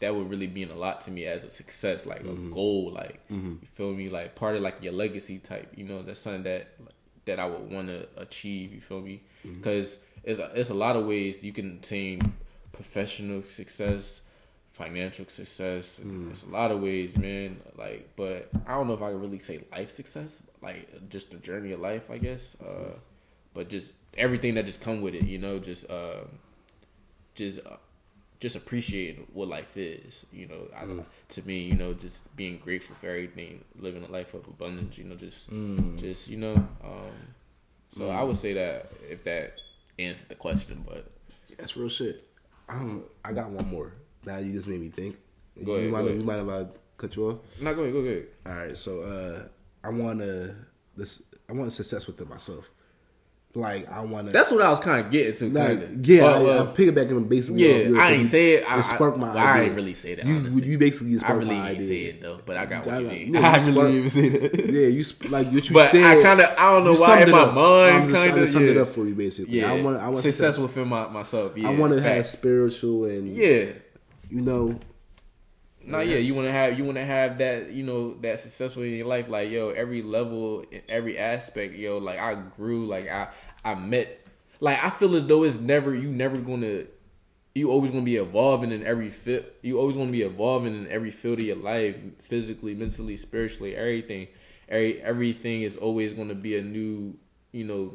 that 0.00 0.12
would 0.12 0.28
really 0.28 0.48
mean 0.48 0.70
a 0.70 0.74
lot 0.74 1.00
to 1.02 1.12
me 1.12 1.26
as 1.26 1.44
a 1.44 1.50
success, 1.52 2.06
like 2.06 2.22
a 2.22 2.24
mm-hmm. 2.24 2.52
goal, 2.52 2.90
like 2.90 3.24
mm-hmm. 3.30 3.54
you 3.62 3.68
feel 3.72 3.92
me, 3.94 4.08
like 4.08 4.34
part 4.34 4.56
of 4.56 4.62
like 4.62 4.82
your 4.82 4.92
legacy 4.92 5.38
type. 5.38 5.72
You 5.76 5.84
know, 5.84 6.02
that's 6.02 6.18
something 6.18 6.42
that 6.42 6.74
that 7.26 7.38
I 7.38 7.46
would 7.46 7.70
want 7.70 7.86
to 7.86 8.08
achieve. 8.16 8.74
You 8.74 8.80
feel 8.80 9.00
me? 9.00 9.22
Mm-hmm. 9.46 9.58
Because 9.58 10.00
it's 10.24 10.40
a, 10.40 10.50
it's 10.56 10.70
a 10.70 10.74
lot 10.74 10.96
of 10.96 11.06
ways 11.06 11.44
you 11.44 11.52
can 11.52 11.76
attain 11.76 12.34
professional 12.76 13.42
success, 13.42 14.22
financial 14.72 15.26
success. 15.28 15.98
and 15.98 16.30
It's 16.30 16.44
a 16.44 16.50
lot 16.50 16.70
of 16.70 16.80
ways, 16.80 17.16
man. 17.16 17.60
Like, 17.76 18.10
but 18.16 18.50
I 18.66 18.74
don't 18.74 18.86
know 18.86 18.94
if 18.94 19.02
I 19.02 19.10
can 19.10 19.20
really 19.20 19.38
say 19.38 19.64
life 19.72 19.90
success, 19.90 20.42
like 20.62 21.08
just 21.08 21.30
the 21.30 21.38
journey 21.38 21.72
of 21.72 21.80
life, 21.80 22.10
I 22.10 22.18
guess. 22.18 22.56
Uh, 22.60 22.92
but 23.54 23.68
just 23.68 23.94
everything 24.16 24.54
that 24.54 24.66
just 24.66 24.80
come 24.80 25.00
with 25.00 25.14
it, 25.14 25.24
you 25.24 25.38
know, 25.38 25.58
just 25.58 25.90
um, 25.90 26.28
just 27.34 27.60
uh, 27.66 27.76
just 28.38 28.54
appreciating 28.54 29.26
what 29.32 29.48
life 29.48 29.76
is. 29.76 30.26
You 30.32 30.46
know, 30.48 30.68
I, 30.76 30.84
to 31.28 31.46
me, 31.46 31.60
you 31.60 31.74
know, 31.74 31.94
just 31.94 32.34
being 32.36 32.58
grateful 32.58 32.94
for 32.94 33.06
everything, 33.08 33.64
living 33.78 34.04
a 34.04 34.08
life 34.08 34.34
of 34.34 34.46
abundance. 34.46 34.98
You 34.98 35.04
know, 35.04 35.16
just 35.16 35.48
just 35.96 36.28
you 36.28 36.36
know. 36.36 36.54
Um, 36.84 37.16
so 37.88 38.10
I 38.10 38.22
would 38.22 38.36
say 38.36 38.52
that 38.52 38.92
if 39.08 39.24
that 39.24 39.54
answered 39.98 40.28
the 40.28 40.34
question, 40.34 40.84
but 40.86 41.06
That's 41.56 41.76
real 41.78 41.88
shit. 41.88 42.28
Um, 42.68 43.04
I 43.24 43.32
got 43.32 43.50
one 43.50 43.68
more. 43.68 43.92
Now 44.24 44.38
you 44.38 44.52
just 44.52 44.66
made 44.66 44.80
me 44.80 44.88
think. 44.88 45.16
Go 45.64 45.74
you 45.76 45.78
ahead, 45.78 45.90
Might, 45.92 46.00
go 46.00 46.06
ahead. 46.06 46.20
You 46.20 46.26
might 46.26 46.38
have 46.38 46.48
uh, 46.48 46.64
cut 46.96 47.16
you 47.16 47.30
off. 47.30 47.38
no, 47.60 47.74
go 47.74 47.82
ahead, 47.82 47.92
go 47.92 47.98
ahead. 48.00 48.26
All 48.44 48.52
right, 48.52 48.76
so 48.76 49.00
uh, 49.02 49.48
I 49.84 49.90
want 49.90 50.20
to 50.20 50.54
this. 50.96 51.22
I 51.48 51.52
want 51.52 51.70
to 51.70 51.74
success 51.76 52.06
within 52.06 52.28
myself. 52.28 52.68
Like 53.56 53.90
I 53.90 54.00
want 54.00 54.26
to. 54.28 54.32
That's 54.32 54.50
what 54.50 54.62
I 54.62 54.70
was 54.70 54.80
kind 54.80 55.04
of 55.04 55.10
getting 55.10 55.34
to. 55.34 55.58
Like, 55.58 55.88
yeah. 56.02 56.24
I, 56.24 56.58
I'm 56.60 56.68
piggybacking 56.68 57.28
basically. 57.28 57.62
yeah, 57.90 58.00
I 58.00 58.12
ain't 58.12 58.26
say 58.26 58.52
it. 58.52 58.70
I, 58.70 58.78
it 58.78 58.82
sparked 58.84 59.18
my 59.18 59.30
I, 59.30 59.34
well, 59.34 59.46
I 59.46 59.60
ain't 59.62 59.74
really 59.74 59.94
say 59.94 60.14
that. 60.14 60.26
You, 60.26 60.36
honestly. 60.36 60.66
you 60.68 60.78
basically 60.78 61.14
I 61.14 61.18
sparked 61.18 61.38
really 61.44 61.56
my 61.56 61.68
ain't 61.70 61.76
idea. 61.76 61.86
say 61.88 62.00
it 62.04 62.20
though, 62.20 62.40
but 62.44 62.56
I 62.56 62.66
got 62.66 62.84
what 62.86 62.94
I 62.94 62.98
you 63.00 63.08
mean. 63.08 63.34
yeah, 63.34 63.40
you 63.40 63.46
I 63.46 63.56
really 63.56 63.72
sparked- 63.72 63.92
didn't 63.92 64.10
say 64.10 64.28
that. 64.28 64.66
Yeah, 64.72 64.86
you 64.88 65.02
sp- 65.02 65.30
like 65.30 65.46
what 65.52 65.68
you 65.68 65.74
But 65.74 65.90
said. 65.90 66.04
I 66.18 66.22
kind 66.22 66.40
of 66.40 66.50
I 66.58 66.72
don't 66.74 66.84
know 66.84 66.94
why 66.94 67.22
in 67.22 67.30
my 67.30 67.38
up. 67.40 67.48
I'm 67.48 67.54
mind 67.54 68.14
kind 68.14 68.38
of 68.38 68.48
summed 68.48 68.64
it 68.66 68.76
yeah. 68.76 68.82
up 68.82 68.88
for 68.88 69.06
you 69.06 69.14
basically. 69.14 69.58
Yeah, 69.60 69.72
I 69.72 69.80
want. 69.80 69.96
I 69.98 70.08
want 70.08 70.20
success 70.20 70.58
within 70.58 70.88
my, 70.88 71.08
myself. 71.08 71.56
Yeah, 71.56 71.68
I 71.68 71.74
want 71.74 71.92
to 71.94 72.00
have 72.02 72.26
spiritual 72.26 73.04
and 73.06 73.34
Yeah, 73.34 73.72
you 74.30 74.40
know. 74.42 74.78
No, 75.86 76.00
yeah, 76.00 76.16
you 76.16 76.34
want 76.34 76.48
to 76.48 76.52
have 76.52 76.76
you 76.76 76.84
want 76.84 76.96
to 76.96 77.04
have 77.04 77.38
that 77.38 77.70
you 77.70 77.84
know 77.84 78.14
that 78.14 78.40
successful 78.40 78.82
in 78.82 78.94
your 78.94 79.06
life. 79.06 79.28
Like 79.28 79.50
yo, 79.50 79.70
every 79.70 80.02
level, 80.02 80.64
every 80.88 81.16
aspect, 81.16 81.74
yo. 81.74 81.98
Like 81.98 82.18
I 82.18 82.34
grew, 82.34 82.86
like 82.86 83.08
I 83.08 83.28
I 83.64 83.76
met, 83.76 84.26
like 84.58 84.82
I 84.82 84.90
feel 84.90 85.14
as 85.14 85.24
though 85.26 85.44
it's 85.44 85.58
never 85.58 85.94
you 85.94 86.08
never 86.08 86.38
gonna 86.38 86.84
you 87.54 87.70
always 87.70 87.92
gonna 87.92 88.02
be 88.02 88.16
evolving 88.16 88.72
in 88.72 88.84
every 88.84 89.10
fit. 89.10 89.58
You 89.62 89.78
always 89.78 89.96
gonna 89.96 90.10
be 90.10 90.22
evolving 90.22 90.74
in 90.74 90.88
every 90.88 91.12
field 91.12 91.38
of 91.38 91.44
your 91.44 91.56
life, 91.56 91.96
physically, 92.18 92.74
mentally, 92.74 93.14
spiritually, 93.14 93.76
everything. 93.76 94.26
Every 94.68 95.00
everything 95.00 95.62
is 95.62 95.76
always 95.76 96.12
gonna 96.12 96.34
be 96.34 96.58
a 96.58 96.62
new, 96.62 97.16
you 97.52 97.64
know, 97.64 97.94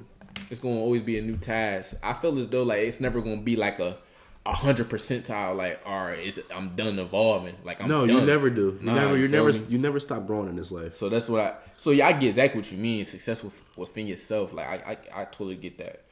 it's 0.49 0.61
gonna 0.61 0.79
always 0.79 1.01
be 1.01 1.17
a 1.17 1.21
new 1.21 1.35
task. 1.35 1.95
I 2.01 2.13
feel 2.13 2.39
as 2.39 2.47
though 2.47 2.63
like 2.63 2.79
it's 2.79 3.01
never 3.01 3.19
gonna 3.19 3.41
be 3.41 3.57
like 3.57 3.79
a 3.79 3.97
a 4.45 4.53
hundred 4.53 4.89
percentile. 4.89 5.55
Like, 5.55 5.79
all 5.85 6.05
right, 6.05 6.19
is 6.19 6.41
I'm 6.53 6.75
done 6.75 6.97
evolving. 6.99 7.55
Like 7.63 7.81
I'm 7.81 7.87
No, 7.87 8.05
done. 8.07 8.15
you 8.17 8.25
never 8.25 8.49
do. 8.49 8.77
You 8.79 8.85
Nah, 8.87 8.95
never. 8.95 9.15
you 9.15 9.23
You 9.23 9.27
never. 9.29 9.51
me? 9.53 9.59
You 9.69 9.77
never 9.77 9.99
stop 9.99 10.25
growing 10.27 10.49
in 10.49 10.55
this 10.55 10.71
life. 10.71 10.95
So 10.95 11.09
that's 11.09 11.29
what 11.29 11.41
I. 11.41 11.53
So 11.77 11.91
yeah, 11.91 12.07
I 12.07 12.13
get 12.13 12.29
exactly 12.29 12.59
what 12.59 12.71
you 12.71 12.77
mean. 12.77 13.05
Success 13.05 13.43
with, 13.43 13.61
within 13.77 14.07
yourself. 14.07 14.53
Like 14.53 14.67
I, 14.67 14.91
I, 14.91 15.21
I 15.21 15.25
totally 15.25 15.55
get 15.55 15.77
that. 15.77 16.03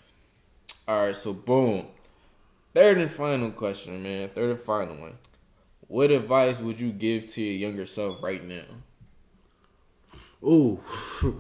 All 0.87 1.05
right, 1.07 1.15
so 1.15 1.33
boom. 1.33 1.87
Third 2.73 2.97
and 2.99 3.09
final 3.09 3.51
question, 3.51 4.01
man. 4.03 4.29
Third 4.29 4.51
and 4.51 4.59
final 4.59 4.95
one. 4.95 5.17
What 5.87 6.11
advice 6.11 6.59
would 6.59 6.79
you 6.79 6.91
give 6.91 7.25
to 7.31 7.41
your 7.41 7.55
younger 7.69 7.85
self 7.87 8.21
right 8.21 8.43
now? 8.43 8.61
Ooh, 10.43 10.79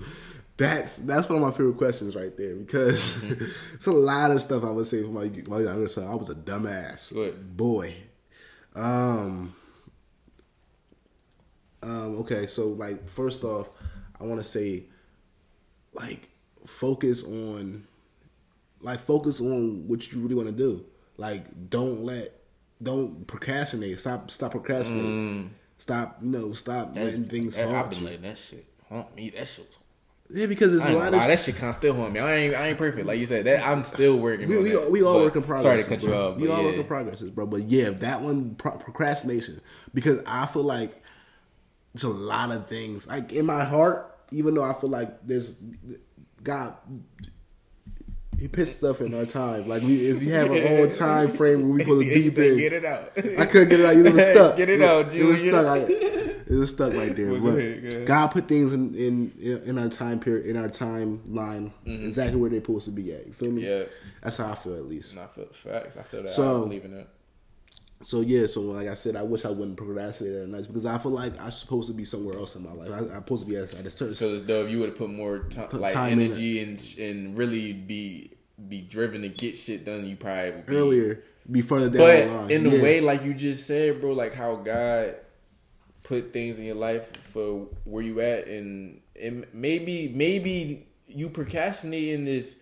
that's 0.59 0.97
that's 0.99 1.27
one 1.29 1.41
of 1.41 1.47
my 1.47 1.51
favorite 1.51 1.77
questions 1.77 2.15
right 2.15 2.35
there 2.37 2.55
because 2.55 3.15
Mm-hmm. 3.17 3.45
it's 3.75 3.87
a 3.87 3.91
lot 3.91 4.31
of 4.31 4.41
stuff 4.41 4.63
I 4.63 4.69
would 4.71 4.85
say 4.85 5.01
for 5.03 5.09
my 5.09 5.31
my 5.47 5.59
younger 5.61 5.87
self. 5.87 6.09
I 6.11 6.15
was 6.15 6.29
a 6.29 6.35
dumbass 6.35 7.13
Good. 7.13 7.55
boy. 7.57 7.93
Um. 8.75 9.55
Um. 11.81 12.17
Okay. 12.21 12.45
So 12.47 12.67
like, 12.69 13.07
first 13.09 13.43
off, 13.43 13.69
I 14.19 14.23
want 14.25 14.39
to 14.39 14.43
say, 14.43 14.83
like, 15.93 16.29
focus 16.65 17.23
on, 17.23 17.85
like, 18.81 18.99
focus 18.99 19.39
on 19.41 19.87
what 19.87 20.11
you 20.11 20.19
really 20.21 20.35
want 20.35 20.47
to 20.47 20.53
do. 20.53 20.85
Like, 21.17 21.69
don't 21.69 22.03
let, 22.03 22.33
don't 22.81 23.25
procrastinate. 23.27 23.99
Stop. 23.99 24.29
Stop 24.31 24.51
procrastinating. 24.51 25.51
Stop. 25.77 26.19
You 26.21 26.29
know. 26.29 26.53
Stop 26.53 26.95
letting 26.95 27.25
things 27.25 27.57
Mm. 27.57 27.63
I've 27.63 27.69
haunt 27.69 27.89
been 27.91 27.99
you. 27.99 28.05
letting 28.05 28.21
that 28.23 28.37
shit 28.37 28.65
haunt 28.89 29.15
me. 29.15 29.29
That 29.31 29.47
shit. 29.47 29.65
Was, 29.67 29.79
Yeah, 30.31 30.45
because 30.45 30.75
it's 30.75 30.85
a 30.85 30.91
lot 30.91 31.07
of 31.07 31.13
that 31.13 31.39
shit 31.39 31.55
kind 31.55 31.69
of 31.69 31.75
still 31.75 31.95
haunt 31.95 32.13
me. 32.13 32.19
I 32.19 32.35
ain't, 32.35 32.55
I 32.55 32.67
ain't 32.67 32.77
perfect, 32.77 33.07
like 33.07 33.17
you 33.17 33.25
said. 33.25 33.45
That 33.45 33.65
I'm 33.67 33.83
still 33.83 34.17
working. 34.19 34.47
we, 34.47 34.57
we, 34.59 34.77
we 34.77 35.01
all 35.03 35.15
But- 35.15 35.23
work 35.23 35.35
in 35.37 35.41
progress. 35.41 35.63
Sorry 35.63 35.81
to 35.81 35.89
cut 35.89 36.03
you 36.03 36.13
off. 36.13 36.37
We 36.37 36.47
all 36.49 36.59
yeah. 36.59 36.65
work 36.65 36.75
in 36.75 36.83
progresses, 36.83 37.29
bro. 37.31 37.47
But 37.47 37.63
yeah, 37.63 37.89
that 37.89 38.21
one 38.21 38.53
pro- 38.55 38.77
procrastination 38.77 39.59
because 39.93 40.19
I 40.27 40.45
feel 40.45 40.61
like 40.63 41.01
it's 41.95 42.03
a 42.03 42.09
lot 42.09 42.51
of 42.51 42.67
things. 42.67 43.07
Like 43.07 43.33
in 43.33 43.47
my 43.47 43.63
heart, 43.63 44.15
even 44.31 44.53
though 44.53 44.63
I 44.63 44.73
feel 44.73 44.91
like 44.91 45.25
there's 45.25 45.55
God, 46.43 46.75
He 48.37 48.47
puts 48.47 48.73
stuff 48.73 49.01
in 49.01 49.15
our 49.15 49.25
time. 49.25 49.67
Like 49.67 49.81
we, 49.81 50.09
if 50.11 50.19
we 50.19 50.27
have 50.27 50.51
our 50.51 50.57
own 50.57 50.91
time 50.91 51.31
frame 51.31 51.63
where 51.63 51.71
we 51.71 51.79
supposed 51.83 52.05
to 52.07 52.13
do 52.13 52.29
things. 52.29 52.57
Get 52.61 52.73
it 52.73 52.85
out. 52.85 53.11
I 53.17 53.45
couldn't 53.47 53.69
get 53.69 53.79
it 53.79 53.85
out. 53.87 53.95
You 53.95 54.03
know, 54.03 54.11
stuck. 54.31 54.57
Get 54.57 54.69
it 54.69 54.81
out, 54.83 55.11
It 55.11 55.25
was 55.25 55.41
stuck. 55.41 55.89
I, 56.49 56.53
it 56.53 56.57
was 56.57 56.69
stuck 56.71 56.93
right 56.93 57.15
there. 57.15 57.31
Well, 57.39 57.41
but 57.41 57.57
ahead, 57.59 57.91
go. 57.91 58.05
God 58.05 58.27
put 58.27 58.47
things 58.47 58.73
in, 58.73 58.95
in 58.95 59.61
in 59.65 59.77
our 59.77 59.89
time 59.89 60.19
period, 60.19 60.45
in 60.47 60.57
our 60.57 60.69
timeline, 60.69 61.71
exactly 61.85 62.39
where 62.39 62.49
they're 62.49 62.59
supposed 62.61 62.85
to 62.85 62.91
be 62.91 63.13
at. 63.13 63.27
You 63.27 63.33
feel 63.33 63.51
me? 63.51 63.63
Mm-hmm. 63.63 63.81
Yeah. 63.81 63.85
That's 64.23 64.37
how 64.37 64.51
I 64.51 64.55
feel 64.55 64.75
at 64.75 64.85
least. 64.87 65.11
And 65.13 65.21
I 65.21 65.27
feel 65.27 65.45
facts. 65.51 65.97
I 65.97 66.03
feel 66.03 66.23
that. 66.23 66.29
So- 66.31 66.57
I 66.63 66.67
believe 66.67 66.85
in 66.85 66.95
that. 66.95 67.07
So 68.01 68.21
yeah, 68.21 68.45
so 68.45 68.61
like 68.61 68.87
I 68.87 68.93
said, 68.93 69.17
I 69.17 69.23
wish 69.23 69.43
I 69.43 69.49
wouldn't 69.49 69.75
procrastinate 69.75 70.33
that 70.33 70.47
much 70.49 70.67
because 70.67 70.85
I 70.85 70.97
feel 70.99 71.11
like 71.11 71.37
I'm 71.41 71.51
supposed 71.51 71.89
to 71.91 71.93
be 71.97 72.05
somewhere 72.05 72.37
else 72.37 72.55
in 72.55 72.63
my 72.63 72.71
life. 72.71 72.89
I, 72.93 72.97
I'm 72.99 73.15
supposed 73.15 73.43
to 73.43 73.49
be 73.49 73.57
at, 73.57 73.73
at 73.73 73.85
a 73.85 73.91
certain. 73.91 74.15
feel 74.15 74.35
as 74.35 74.45
though 74.45 74.63
if 74.63 74.71
you 74.71 74.79
would 74.79 74.89
have 74.89 74.97
put 74.97 75.09
more 75.09 75.39
time, 75.39 75.67
Put 75.67 75.81
like 75.81 75.91
time 75.93 76.13
in 76.13 76.27
energy 76.27 76.61
and 76.63 76.95
and 76.97 77.37
really 77.37 77.73
be 77.73 78.31
be 78.69 78.79
driven 78.79 79.21
to 79.23 79.27
get 79.29 79.57
shit 79.57 79.83
done, 79.83 80.05
you 80.07 80.15
probably 80.15 80.51
would 80.51 80.65
be 80.65 80.75
earlier, 80.77 81.23
be 81.51 81.61
further 81.61 81.89
down 81.89 81.97
the 81.99 82.33
line. 82.33 82.43
But 82.47 82.51
in 82.51 82.63
the 82.63 82.77
Yeah. 82.77 82.83
way, 82.83 83.01
like 83.01 83.25
you 83.25 83.33
just 83.33 83.67
said, 83.67 83.99
bro, 83.99 84.13
like 84.13 84.33
how 84.33 84.55
God 84.55 85.15
put 86.09 86.33
things 86.33 86.57
in 86.57 86.65
your 86.65 86.75
life 86.75 87.15
for 87.21 87.67
where 87.85 88.03
you 88.03 88.19
at, 88.19 88.47
and, 88.47 88.99
and 89.21 89.45
maybe 89.53 90.11
maybe 90.13 90.87
you 91.07 91.29
procrastinating 91.29 92.25
is 92.27 92.57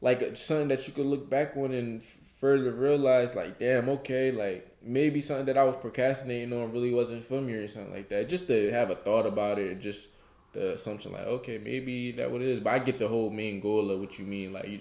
like 0.00 0.36
something 0.36 0.68
that 0.68 0.86
you 0.86 0.94
could 0.94 1.06
look 1.06 1.28
back 1.28 1.56
on 1.56 1.72
and 1.72 2.02
further 2.40 2.70
realize, 2.70 3.34
like, 3.34 3.58
damn, 3.58 3.88
okay, 3.88 4.30
like 4.30 4.76
maybe 4.80 5.20
something 5.20 5.46
that 5.46 5.58
I 5.58 5.64
was 5.64 5.76
procrastinating 5.76 6.52
on 6.52 6.72
really 6.72 6.94
wasn't 6.94 7.24
for 7.24 7.40
me 7.40 7.54
or 7.54 7.66
something 7.66 7.92
like 7.92 8.08
that. 8.10 8.28
Just 8.28 8.46
to 8.46 8.70
have 8.70 8.90
a 8.90 8.94
thought 8.94 9.26
about 9.26 9.58
it, 9.58 9.80
just 9.80 10.08
the 10.52 10.74
assumption, 10.74 11.12
like, 11.12 11.26
okay, 11.26 11.58
maybe 11.58 12.12
that 12.12 12.30
what 12.30 12.40
it 12.40 12.48
is. 12.48 12.60
But 12.60 12.74
I 12.74 12.78
get 12.78 13.00
the 13.00 13.08
whole 13.08 13.30
main 13.30 13.58
goal 13.60 13.90
of 13.90 13.98
what 13.98 14.18
you 14.18 14.24
mean, 14.24 14.52
like 14.52 14.68
you. 14.68 14.80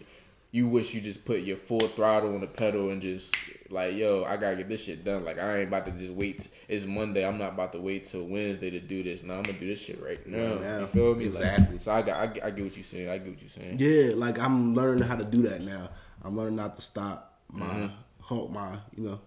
You 0.49 0.69
wish 0.69 0.93
you 0.93 1.01
just 1.01 1.25
put 1.25 1.41
your 1.41 1.57
full 1.57 1.81
throttle 1.81 2.33
on 2.33 2.39
the 2.39 2.47
pedal 2.47 2.89
and 2.89 3.01
just 3.01 3.35
like, 3.69 3.95
yo, 3.95 4.23
I 4.23 4.37
gotta 4.37 4.55
get 4.55 4.69
this 4.69 4.83
shit 4.83 5.03
done. 5.03 5.25
Like, 5.25 5.39
I 5.39 5.59
ain't 5.59 5.67
about 5.67 5.85
to 5.85 5.91
just 5.91 6.11
wait. 6.13 6.47
It's 6.67 6.85
Monday. 6.85 7.25
I'm 7.25 7.37
not 7.37 7.53
about 7.53 7.71
to 7.73 7.79
wait 7.81 8.05
till 8.05 8.23
Wednesday 8.25 8.69
to 8.71 8.79
do 8.79 9.03
this. 9.03 9.23
No, 9.23 9.35
I'm 9.35 9.43
gonna 9.43 9.57
do 9.59 9.67
this 9.67 9.81
shit 9.83 10.01
right 10.01 10.25
now. 10.27 10.53
Right 10.53 10.61
now. 10.61 10.79
You 10.81 10.85
feel 10.87 11.15
me? 11.15 11.25
Exactly. 11.25 11.73
Like, 11.73 11.81
so 11.81 11.91
I 11.91 12.01
got, 12.01 12.17
I, 12.17 12.27
get- 12.27 12.43
I 12.45 12.49
get 12.51 12.63
what 12.65 12.75
you're 12.77 12.83
saying. 12.83 13.09
I 13.09 13.17
get 13.17 13.29
what 13.29 13.41
you're 13.41 13.49
saying. 13.49 13.77
Yeah, 13.79 14.15
like 14.15 14.39
I'm 14.39 14.73
learning 14.73 15.03
how 15.03 15.15
to 15.15 15.25
do 15.25 15.43
that 15.43 15.61
now. 15.63 15.89
I'm 16.23 16.35
learning 16.37 16.55
not 16.55 16.75
to 16.77 16.81
stop 16.81 17.39
my 17.51 17.65
Mm-hmm. 17.65 17.93
halt 18.19 18.51
my 18.51 18.77
you 18.95 19.03
know 19.03 19.19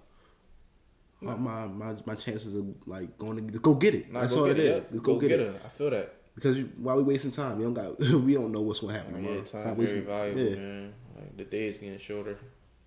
halt 1.25 1.39
my 1.39 1.67
my 1.67 1.95
my 2.07 2.15
chances 2.15 2.55
of 2.55 2.67
like 2.87 3.17
going 3.19 3.37
to 3.51 3.59
go 3.59 3.75
get 3.75 3.95
it. 3.95 4.13
Nah, 4.13 4.21
That's 4.23 4.35
go 4.35 4.41
all 4.41 4.47
get 4.47 4.59
it 4.59 4.65
it. 4.65 4.69
is. 4.69 4.75
yeah. 4.85 4.91
Just 4.93 5.03
Go, 5.05 5.19
get, 5.19 5.31
it. 5.33 5.63
I 5.65 5.69
feel 5.69 5.91
that. 5.91 6.15
Because 6.35 6.57
you, 6.57 6.71
why 6.79 6.95
we 6.95 7.03
wasting 7.03 7.31
time? 7.33 7.59
We 7.59 7.65
don't 7.65 7.75
got 7.75 7.99
we 8.01 8.35
don't 8.35 8.53
know 8.53 8.61
what's 8.63 8.81
gonna 8.81 8.95
happen. 8.95 9.23
Yeah, 9.25 9.41
time 9.43 9.63
very 9.63 9.75
wasting- 9.77 10.05
valuable, 10.07 10.41
yeah. 10.43 10.57
man. 10.57 10.95
Like 11.17 11.37
the 11.37 11.45
day 11.45 11.67
is 11.67 11.79
getting 11.79 11.99
shorter, 11.99 12.39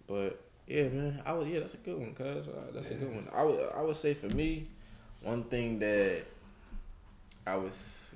but 0.08 0.40
yeah, 0.68 0.88
man. 0.90 1.22
I 1.26 1.34
would 1.34 1.48
yeah, 1.48 1.60
that's 1.60 1.74
a 1.74 1.78
good 1.78 2.00
one, 2.00 2.14
cause 2.14 2.48
uh, 2.48 2.72
that's 2.74 2.92
a 2.92 2.96
good 2.96 3.14
one. 3.14 3.28
I 3.34 3.44
would 3.44 3.60
I 3.76 3.82
would 3.82 3.96
say 3.96 4.14
for 4.14 4.28
me, 4.30 4.68
one 5.22 5.44
thing 5.44 5.80
that 5.80 6.24
I 7.46 7.56
would 7.58 7.74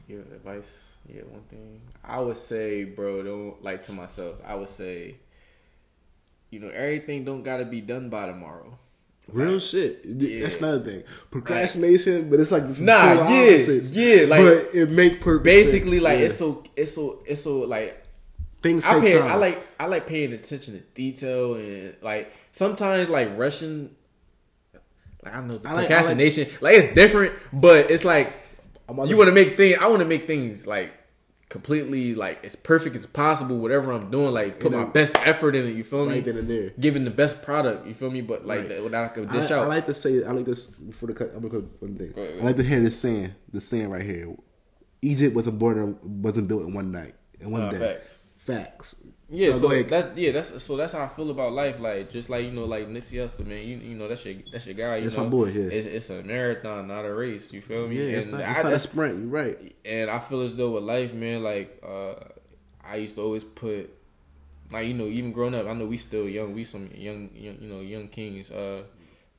give 0.07 0.19
advice. 0.31 0.95
Yeah, 1.07 1.21
one 1.29 1.43
thing 1.43 1.81
I 2.03 2.19
would 2.19 2.37
say, 2.37 2.83
bro, 2.83 3.23
don't 3.23 3.63
like 3.63 3.83
to 3.83 3.91
myself. 3.93 4.35
I 4.45 4.55
would 4.55 4.69
say, 4.69 5.15
you 6.49 6.59
know, 6.59 6.69
everything 6.69 7.23
don't 7.25 7.43
gotta 7.43 7.65
be 7.65 7.81
done 7.81 8.09
by 8.09 8.25
tomorrow. 8.27 8.77
Real 9.29 9.59
shit. 9.59 10.01
Yeah. 10.05 10.43
That's 10.43 10.59
another 10.59 10.79
thing. 10.89 11.03
Procrastination, 11.31 12.29
but 12.29 12.39
it's 12.39 12.51
like 12.51 12.63
this 12.63 12.77
is 12.79 12.85
Nah, 12.85 13.13
yeah, 13.13 13.19
opposites. 13.21 13.91
yeah, 13.93 14.23
like- 14.25 14.41
but 14.41 14.69
it 14.73 14.89
make 14.89 15.19
perfect 15.19 15.43
Basically, 15.43 15.91
sense. 15.91 16.03
like 16.03 16.19
Yeah. 16.19 16.25
it's 16.27 16.35
so 16.37 16.63
it's 16.77 16.93
so 16.93 17.23
it's 17.25 17.41
so 17.41 17.59
like 17.59 18.03
things 18.67 18.85
I 18.85 18.99
pay. 18.99 19.17
time. 19.19 19.27
I 19.31 19.35
like. 19.35 19.67
I 19.79 19.85
like 19.87 20.05
paying 20.07 20.33
attention 20.33 20.73
to 20.75 20.79
detail 20.93 21.55
and 21.55 21.95
like 22.01 22.31
sometimes 22.51 23.09
like 23.09 23.37
rushing. 23.37 23.95
Like 25.23 25.35
I 25.35 25.41
know 25.41 25.57
the 25.57 25.67
I 25.69 25.73
like- 25.73 25.85
I 25.85 25.87
procrastination. 25.87 26.47
Like, 26.61 26.75
it's 26.75 26.93
different, 26.93 27.33
but 27.53 27.89
it's 27.91 28.05
like 28.05 28.33
you 29.05 29.17
want 29.17 29.27
to 29.29 29.33
make 29.33 29.57
things. 29.57 29.77
I 29.81 29.87
want 29.87 30.01
to 30.01 30.07
make 30.07 30.27
things 30.27 30.65
like 30.67 30.93
completely 31.49 32.13
like 32.13 32.45
as 32.45 32.55
perfect 32.55 32.95
as 32.95 33.05
possible. 33.05 33.57
Whatever 33.57 33.91
I'm 33.91 34.09
doing, 34.11 34.31
like 34.33 34.59
put 34.59 34.71
my 34.71 34.83
best 34.85 35.17
effort 35.25 35.55
in 35.55 35.65
it. 35.65 35.75
You 35.75 35.83
feel 35.83 36.05
me? 36.05 36.19
Then 36.21 36.37
and 36.37 36.49
there. 36.49 36.69
Giving 36.79 37.03
the 37.05 37.11
best 37.11 37.41
product. 37.41 37.87
You 37.87 37.93
feel 37.93 38.11
me? 38.11 38.21
But 38.21 38.45
like 38.45 38.59
Right. 38.61 38.69
that, 38.69 38.83
without 38.83 39.17
like 39.17 39.27
a 39.27 39.29
I, 39.29 39.41
dish 39.41 39.51
I 39.51 39.59
out. 39.59 39.67
like 39.69 39.85
to 39.87 39.93
say 39.93 40.23
I 40.23 40.31
like 40.31 40.45
this 40.45 40.79
for 40.93 41.07
the 41.07 41.13
cut. 41.13 41.31
I'm 41.35 41.41
gonna 41.47 41.61
cut 41.61 41.81
one 41.81 41.95
thing. 41.97 42.11
Go 42.15 42.23
I 42.23 42.43
like 42.43 42.55
to 42.57 42.63
hear 42.63 42.79
this 42.81 42.99
saying. 42.99 43.33
The 43.51 43.61
saying 43.61 43.89
right 43.89 44.05
here. 44.05 44.35
Egypt 45.01 45.35
wasn't 45.35 45.59
born 45.59 45.97
wasn't 46.03 46.47
built 46.47 46.63
in 46.63 46.73
one 46.73 46.91
night 46.91 47.13
in 47.39 47.49
one 47.51 47.61
Uh, 47.63 47.71
day. 47.71 47.79
facts. 47.79 48.19
Facts. 48.47 48.95
Yeah, 49.29 49.51
So, 49.51 49.59
so 49.59 49.67
like- 49.67 49.89
that's 49.89 50.17
yeah, 50.17 50.31
that's 50.31 50.63
so 50.63 50.77
that's 50.77 50.93
how 50.93 51.03
I 51.03 51.09
feel 51.09 51.29
about 51.31 51.51
life. 51.51 51.81
Like 51.81 52.09
just 52.09 52.29
like 52.29 52.45
you 52.45 52.51
know, 52.51 52.63
like 52.65 52.87
Nipsey 52.87 53.15
Hussle, 53.19 53.45
man. 53.45 53.61
You 53.67 53.75
you 53.77 53.95
know 53.95 54.07
that's 54.07 54.25
your 54.25 54.35
that's 54.51 54.65
your 54.65 54.75
guy. 54.75 54.95
You 54.97 55.03
That's 55.03 55.17
know? 55.17 55.25
my 55.25 55.29
boy, 55.29 55.47
yeah. 55.49 55.63
It's, 55.69 55.85
it's 55.87 56.09
a 56.11 56.23
marathon, 56.23 56.87
not 56.87 57.03
a 57.03 57.13
race. 57.13 57.51
You 57.51 57.61
feel 57.61 57.87
me? 57.89 57.97
Yeah, 57.97 58.17
it's 58.19 58.29
not, 58.29 58.39
I- 58.41 58.51
it's 58.51 58.63
not 58.63 58.71
a 58.73 58.79
sprint. 58.79 59.19
You're 59.19 59.27
right. 59.27 59.75
and 59.83 60.09
I 60.09 60.19
feel 60.19 60.41
as 60.41 60.55
though 60.55 60.71
with 60.71 60.83
life, 60.85 61.13
man, 61.13 61.43
like 61.43 61.83
uh, 61.85 62.13
I 62.85 62.95
used 62.97 63.15
to 63.17 63.21
always 63.21 63.43
put, 63.43 63.89
like 64.71 64.87
you 64.87 64.93
know, 64.93 65.07
even 65.07 65.33
growing 65.33 65.55
up, 65.55 65.67
I 65.67 65.73
know 65.73 65.85
we 65.85 65.97
still 65.97 66.29
young, 66.29 66.53
we 66.53 66.63
some 66.63 66.89
young, 66.95 67.29
young 67.35 67.57
you 67.59 67.67
know, 67.67 67.81
young 67.81 68.07
kings. 68.07 68.49
Uh, 68.49 68.83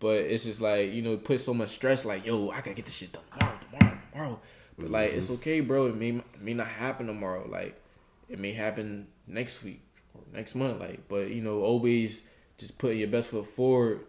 but 0.00 0.16
it's 0.20 0.44
just 0.44 0.60
like 0.60 0.92
you 0.92 1.00
know, 1.00 1.16
put 1.16 1.40
so 1.40 1.54
much 1.54 1.70
stress, 1.70 2.04
like 2.04 2.26
yo, 2.26 2.50
I 2.50 2.56
gotta 2.56 2.74
get 2.74 2.84
this 2.84 2.94
shit 2.94 3.12
done 3.12 3.22
tomorrow, 3.32 3.58
tomorrow, 3.70 3.98
tomorrow. 4.12 4.40
But 4.78 4.90
like 4.90 5.08
Mm-hmm. 5.08 5.18
it's 5.18 5.30
okay, 5.30 5.60
bro. 5.60 5.86
It 5.86 5.96
may 5.96 6.20
may 6.38 6.52
not 6.52 6.66
happen 6.66 7.06
tomorrow. 7.06 7.46
Like 7.48 7.80
it 8.28 8.38
may 8.38 8.52
happen 8.52 9.08
next 9.26 9.62
week 9.62 9.82
or 10.14 10.22
next 10.32 10.54
month. 10.54 10.80
Like, 10.80 11.08
but 11.08 11.30
you 11.30 11.42
know, 11.42 11.62
always 11.62 12.22
just 12.58 12.78
putting 12.78 12.98
your 12.98 13.08
best 13.08 13.30
foot 13.30 13.46
forward 13.46 14.00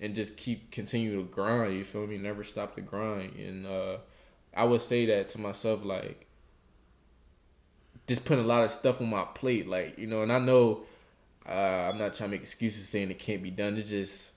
and 0.00 0.14
just 0.14 0.36
keep 0.36 0.70
continue 0.70 1.16
to 1.16 1.24
grind. 1.24 1.74
You 1.74 1.84
feel 1.84 2.06
me? 2.06 2.18
Never 2.18 2.44
stop 2.44 2.74
the 2.74 2.80
grind. 2.80 3.34
And 3.36 3.66
uh, 3.66 3.98
I 4.54 4.64
would 4.64 4.80
say 4.80 5.06
that 5.06 5.28
to 5.30 5.40
myself, 5.40 5.84
like, 5.84 6.26
just 8.06 8.24
putting 8.24 8.44
a 8.44 8.46
lot 8.46 8.64
of 8.64 8.70
stuff 8.70 9.00
on 9.00 9.10
my 9.10 9.24
plate, 9.34 9.68
like 9.68 9.98
you 9.98 10.06
know. 10.06 10.22
And 10.22 10.32
I 10.32 10.38
know 10.38 10.84
uh, 11.48 11.52
I'm 11.52 11.98
not 11.98 12.14
trying 12.14 12.30
to 12.30 12.36
make 12.36 12.42
excuses 12.42 12.88
saying 12.88 13.10
it 13.10 13.18
can't 13.18 13.42
be 13.42 13.50
done. 13.50 13.76
It 13.76 13.86
just 13.86 14.32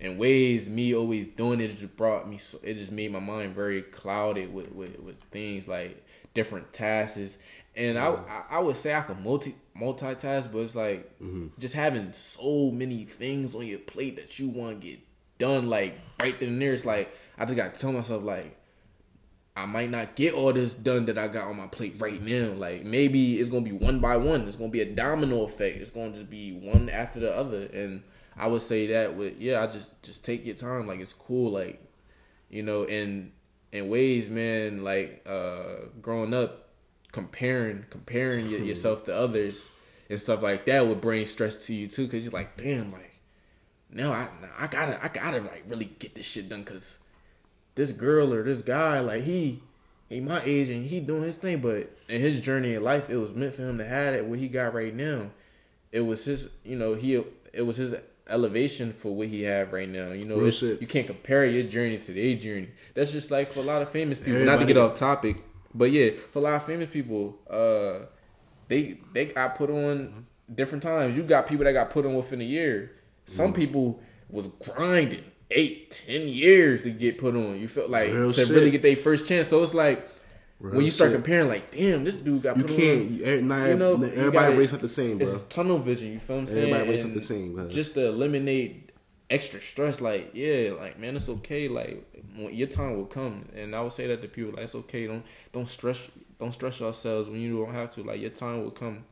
in 0.00 0.18
ways 0.18 0.68
me 0.68 0.94
always 0.94 1.28
doing 1.28 1.60
it 1.60 1.68
just 1.68 1.96
brought 1.96 2.28
me. 2.28 2.36
So, 2.36 2.58
it 2.62 2.74
just 2.74 2.92
made 2.92 3.12
my 3.12 3.20
mind 3.20 3.54
very 3.54 3.82
clouded 3.82 4.52
with 4.52 4.72
with, 4.72 4.98
with 5.00 5.18
things 5.30 5.66
like 5.68 6.04
different 6.34 6.72
tasks. 6.72 7.38
And 7.78 7.96
I, 7.96 8.08
I, 8.08 8.44
I 8.50 8.58
would 8.58 8.76
say 8.76 8.92
I 8.92 9.02
can 9.02 9.22
multi 9.22 9.54
multitask, 9.80 10.52
but 10.52 10.58
it's 10.58 10.74
like 10.74 11.18
mm-hmm. 11.20 11.46
just 11.58 11.74
having 11.74 12.12
so 12.12 12.72
many 12.72 13.04
things 13.04 13.54
on 13.54 13.66
your 13.66 13.78
plate 13.78 14.16
that 14.16 14.36
you 14.40 14.48
want 14.48 14.80
to 14.80 14.86
get 14.88 14.98
done, 15.38 15.70
like 15.70 15.96
right 16.20 16.38
then 16.40 16.48
and 16.50 16.60
there. 16.62 16.74
It's 16.74 16.84
like 16.84 17.16
I 17.38 17.44
just 17.44 17.56
got 17.56 17.74
to 17.74 17.80
tell 17.80 17.92
myself 17.92 18.24
like 18.24 18.58
I 19.56 19.66
might 19.66 19.90
not 19.90 20.16
get 20.16 20.34
all 20.34 20.52
this 20.52 20.74
done 20.74 21.06
that 21.06 21.18
I 21.18 21.28
got 21.28 21.48
on 21.48 21.56
my 21.56 21.68
plate 21.68 21.94
right 21.98 22.20
now. 22.20 22.48
Like 22.48 22.84
maybe 22.84 23.38
it's 23.38 23.48
gonna 23.48 23.64
be 23.64 23.72
one 23.72 24.00
by 24.00 24.16
one. 24.16 24.48
It's 24.48 24.56
gonna 24.56 24.70
be 24.70 24.80
a 24.80 24.92
domino 24.92 25.44
effect. 25.44 25.78
It's 25.78 25.92
gonna 25.92 26.10
just 26.10 26.28
be 26.28 26.52
one 26.52 26.88
after 26.88 27.20
the 27.20 27.36
other. 27.36 27.68
And 27.72 28.02
I 28.36 28.48
would 28.48 28.62
say 28.62 28.88
that 28.88 29.14
with 29.14 29.40
yeah, 29.40 29.62
I 29.62 29.68
just 29.68 30.02
just 30.02 30.24
take 30.24 30.44
your 30.44 30.56
time. 30.56 30.88
Like 30.88 30.98
it's 30.98 31.12
cool. 31.12 31.52
Like 31.52 31.80
you 32.48 32.64
know, 32.64 32.82
in 32.82 33.32
in 33.70 33.88
ways, 33.88 34.28
man. 34.28 34.82
Like 34.82 35.24
uh 35.28 35.86
growing 36.00 36.34
up 36.34 36.67
comparing 37.12 37.84
comparing 37.90 38.46
hmm. 38.46 38.64
yourself 38.64 39.04
to 39.04 39.16
others 39.16 39.70
and 40.10 40.20
stuff 40.20 40.42
like 40.42 40.66
that 40.66 40.86
would 40.86 41.00
bring 41.00 41.24
stress 41.24 41.66
to 41.66 41.74
you 41.74 41.86
too 41.86 42.04
because 42.04 42.24
you're 42.24 42.32
like 42.32 42.56
damn 42.56 42.92
like 42.92 43.20
now 43.90 44.12
I 44.12 44.28
I 44.58 44.66
gotta 44.66 45.02
I 45.02 45.08
gotta 45.08 45.40
like 45.40 45.64
really 45.66 45.86
get 45.98 46.14
this 46.14 46.26
shit 46.26 46.48
done 46.48 46.62
because 46.62 47.00
this 47.74 47.92
girl 47.92 48.34
or 48.34 48.42
this 48.42 48.62
guy 48.62 49.00
like 49.00 49.22
he 49.22 49.62
he 50.08 50.20
my 50.20 50.42
age 50.44 50.68
and 50.68 50.86
he 50.86 51.00
doing 51.00 51.22
his 51.22 51.36
thing 51.36 51.60
but 51.60 51.96
in 52.08 52.20
his 52.20 52.40
journey 52.40 52.74
in 52.74 52.82
life 52.82 53.08
it 53.08 53.16
was 53.16 53.34
meant 53.34 53.54
for 53.54 53.62
him 53.62 53.78
to 53.78 53.84
have 53.84 54.14
it 54.14 54.26
what 54.26 54.38
he 54.38 54.48
got 54.48 54.74
right 54.74 54.94
now 54.94 55.30
it 55.92 56.00
was 56.02 56.24
his 56.24 56.50
you 56.64 56.76
know 56.76 56.94
he 56.94 57.22
it 57.52 57.62
was 57.62 57.76
his 57.76 57.94
elevation 58.28 58.92
for 58.92 59.14
what 59.14 59.28
he 59.28 59.42
have 59.42 59.72
right 59.72 59.88
now 59.88 60.12
you 60.12 60.24
know 60.24 60.38
you 60.44 60.86
can't 60.86 61.06
compare 61.06 61.46
your 61.46 61.62
journey 61.62 61.96
to 61.96 62.12
their 62.12 62.34
journey 62.36 62.68
that's 62.94 63.10
just 63.10 63.30
like 63.30 63.50
for 63.50 63.60
a 63.60 63.62
lot 63.62 63.80
of 63.80 63.88
famous 63.88 64.18
people 64.18 64.34
Everybody. 64.34 64.58
not 64.58 64.66
to 64.66 64.66
get 64.66 64.76
off 64.76 64.94
topic 64.96 65.36
but 65.74 65.90
yeah, 65.90 66.10
for 66.30 66.40
a 66.40 66.42
lot 66.42 66.54
of 66.54 66.64
famous 66.64 66.90
people, 66.90 67.38
uh, 67.48 68.06
they 68.68 68.98
they 69.12 69.26
got 69.26 69.54
put 69.54 69.70
on 69.70 70.26
different 70.52 70.82
times. 70.82 71.16
You 71.16 71.22
got 71.22 71.46
people 71.46 71.64
that 71.64 71.72
got 71.72 71.90
put 71.90 72.06
on 72.06 72.14
within 72.14 72.40
a 72.40 72.44
year. 72.44 72.92
Some 73.26 73.52
mm. 73.52 73.56
people 73.56 74.00
was 74.30 74.48
grinding 74.48 75.24
eight, 75.50 75.90
ten 75.90 76.28
years 76.28 76.82
to 76.82 76.90
get 76.90 77.18
put 77.18 77.34
on. 77.34 77.58
You 77.58 77.68
felt 77.68 77.90
like 77.90 78.12
Real 78.12 78.32
to 78.32 78.46
shit. 78.46 78.54
really 78.54 78.70
get 78.70 78.82
their 78.82 78.96
first 78.96 79.26
chance. 79.26 79.48
So 79.48 79.62
it's 79.62 79.74
like 79.74 80.08
Real 80.60 80.76
when 80.76 80.84
you 80.84 80.90
start 80.90 81.10
shit. 81.10 81.16
comparing, 81.16 81.48
like, 81.48 81.70
damn, 81.70 82.04
this 82.04 82.16
dude 82.16 82.42
got 82.42 82.56
you 82.56 82.64
put 82.64 82.76
can't, 82.76 83.24
on. 83.26 83.48
Not, 83.48 83.68
you 83.68 83.74
know, 83.76 84.02
everybody 84.02 84.56
race 84.56 84.72
up 84.72 84.80
the 84.80 84.88
same, 84.88 85.18
bro. 85.18 85.26
It's 85.26 85.42
tunnel 85.44 85.78
vision. 85.78 86.12
You 86.12 86.20
feel 86.20 86.36
what 86.36 86.42
I'm 86.42 86.46
saying? 86.48 86.72
Everybody 86.72 86.90
race 86.90 87.04
up 87.04 87.14
the 87.14 87.20
same. 87.20 87.54
Bro. 87.54 87.68
Just 87.68 87.94
to 87.94 88.08
eliminate 88.08 88.92
extra 89.30 89.60
stress, 89.60 90.00
like, 90.00 90.30
yeah, 90.34 90.72
like, 90.78 90.98
man, 90.98 91.16
it's 91.16 91.28
okay. 91.28 91.68
Like, 91.68 92.04
your 92.38 92.68
time 92.68 92.96
will 92.96 93.06
come, 93.06 93.44
and 93.54 93.74
I 93.74 93.80
would 93.80 93.92
say 93.92 94.06
that 94.06 94.22
to 94.22 94.28
people 94.28 94.52
like 94.52 94.64
it's 94.64 94.74
okay. 94.74 95.06
Don't 95.06 95.24
don't 95.52 95.68
stress 95.68 96.10
don't 96.38 96.52
stress 96.52 96.80
yourselves 96.80 97.28
when 97.28 97.40
you 97.40 97.64
don't 97.64 97.74
have 97.74 97.90
to. 97.90 98.02
Like 98.02 98.20
your 98.20 98.30
time 98.30 98.62
will 98.62 98.70
come. 98.70 99.04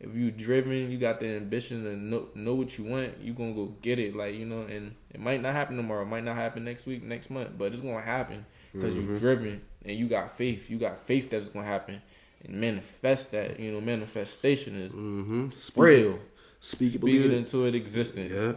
If 0.00 0.14
you 0.14 0.30
driven, 0.30 0.90
you 0.90 0.98
got 0.98 1.20
the 1.20 1.28
ambition 1.28 1.86
and 1.86 2.10
know 2.10 2.28
know 2.34 2.54
what 2.54 2.76
you 2.76 2.84
want, 2.84 3.20
you 3.20 3.32
gonna 3.32 3.54
go 3.54 3.74
get 3.80 3.98
it. 3.98 4.14
Like 4.14 4.34
you 4.34 4.44
know, 4.44 4.62
and 4.62 4.94
it 5.10 5.20
might 5.20 5.40
not 5.40 5.54
happen 5.54 5.76
tomorrow, 5.76 6.02
it 6.02 6.08
might 6.08 6.24
not 6.24 6.36
happen 6.36 6.64
next 6.64 6.86
week, 6.86 7.02
next 7.02 7.30
month, 7.30 7.50
but 7.56 7.72
it's 7.72 7.80
gonna 7.80 8.02
happen 8.02 8.44
because 8.72 8.94
mm-hmm. 8.94 9.08
you're 9.08 9.16
driven 9.16 9.62
and 9.84 9.96
you 9.96 10.08
got 10.08 10.36
faith. 10.36 10.68
You 10.68 10.78
got 10.78 11.00
faith 11.00 11.30
that 11.30 11.38
it's 11.38 11.48
gonna 11.48 11.66
happen, 11.66 12.02
and 12.44 12.60
manifest 12.60 13.32
that. 13.32 13.58
You 13.58 13.72
know, 13.72 13.80
manifestation 13.80 14.80
is 14.80 14.94
mm-hmm. 14.94 15.50
Speak 15.50 15.82
real. 15.82 16.18
Speak, 16.60 16.92
Speak 16.92 17.24
it 17.24 17.32
into 17.32 17.66
it 17.66 17.74
existence. 17.74 18.32
Yeah. 18.34 18.52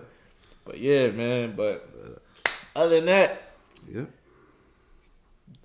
But 0.65 0.80
yeah, 0.80 1.11
man. 1.11 1.55
But 1.55 1.88
other 2.75 2.95
than 2.97 3.05
that, 3.05 3.51
yeah 3.88 4.05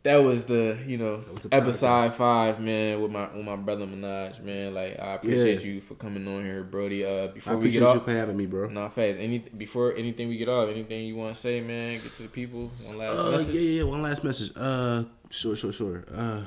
that 0.05 0.17
was 0.17 0.47
the 0.47 0.79
you 0.85 0.99
know 0.99 1.23
episode 1.53 2.13
five 2.15 2.61
man 2.61 3.01
with 3.01 3.11
my 3.11 3.29
with 3.35 3.45
my 3.45 3.57
brother 3.57 3.87
Minaj 3.87 4.43
man. 4.43 4.75
Like 4.75 4.99
I 4.99 5.15
appreciate 5.15 5.61
yeah. 5.61 5.73
you 5.73 5.81
for 5.81 5.95
coming 5.95 6.27
on 6.27 6.45
here 6.45 6.65
Brody. 6.65 7.05
Uh 7.05 7.29
before 7.29 7.57
we 7.57 7.71
get 7.71 7.83
off 7.83 8.05
for 8.05 8.11
having 8.11 8.37
me 8.37 8.47
bro. 8.47 8.69
Nah 8.69 8.89
fast. 8.89 9.19
Any 9.19 9.39
before 9.39 9.95
anything 9.95 10.29
we 10.29 10.37
get 10.37 10.49
off 10.49 10.69
anything 10.69 11.07
you 11.07 11.15
want 11.15 11.35
to 11.35 11.41
say 11.41 11.61
man? 11.61 12.01
Get 12.01 12.15
to 12.15 12.25
the 12.25 12.29
people. 12.29 12.71
One 12.85 12.99
last 12.99 13.17
uh, 13.17 13.31
message. 13.31 13.55
yeah 13.55 13.61
yeah 13.61 13.85
one 13.85 14.03
last 14.03 14.25
message. 14.25 14.53
Uh 14.57 15.05
sure 15.31 15.55
sure 15.55 15.73
sure. 15.73 16.05
Uh 16.13 16.43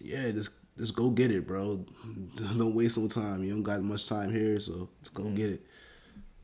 yeah 0.00 0.30
just 0.30 0.50
just 0.78 0.96
go 0.96 1.10
get 1.10 1.30
it 1.30 1.46
bro. 1.46 1.84
Don't 2.56 2.74
waste 2.74 2.96
no 2.96 3.08
time. 3.08 3.44
You 3.44 3.52
don't 3.52 3.62
got 3.62 3.82
much 3.82 4.08
time 4.08 4.32
here 4.32 4.60
so 4.60 4.88
just 5.02 5.12
go 5.12 5.24
mm-hmm. 5.24 5.34
get 5.34 5.50
it. 5.50 5.66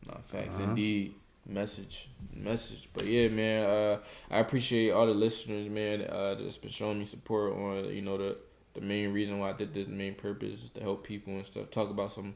Nah 0.06 0.18
facts 0.26 0.56
uh-huh. 0.56 0.70
indeed 0.70 1.14
message. 1.46 2.08
Message. 2.34 2.88
But 2.92 3.06
yeah 3.06 3.28
man 3.28 3.64
uh 3.64 3.98
i 4.30 4.38
appreciate 4.38 4.90
all 4.90 5.06
the 5.06 5.14
listeners 5.14 5.68
man 5.68 6.02
uh 6.02 6.34
that's 6.34 6.56
been 6.58 6.70
showing 6.70 6.98
me 6.98 7.04
support 7.04 7.52
on 7.52 7.86
you 7.94 8.02
know 8.02 8.16
the 8.16 8.36
the 8.74 8.80
main 8.80 9.12
reason 9.12 9.38
why 9.38 9.50
i 9.50 9.52
did 9.52 9.74
this 9.74 9.86
main 9.86 10.14
purpose 10.14 10.64
is 10.64 10.70
to 10.70 10.80
help 10.80 11.04
people 11.06 11.34
and 11.34 11.44
stuff. 11.44 11.70
Talk 11.70 11.90
about 11.90 12.12
some 12.12 12.34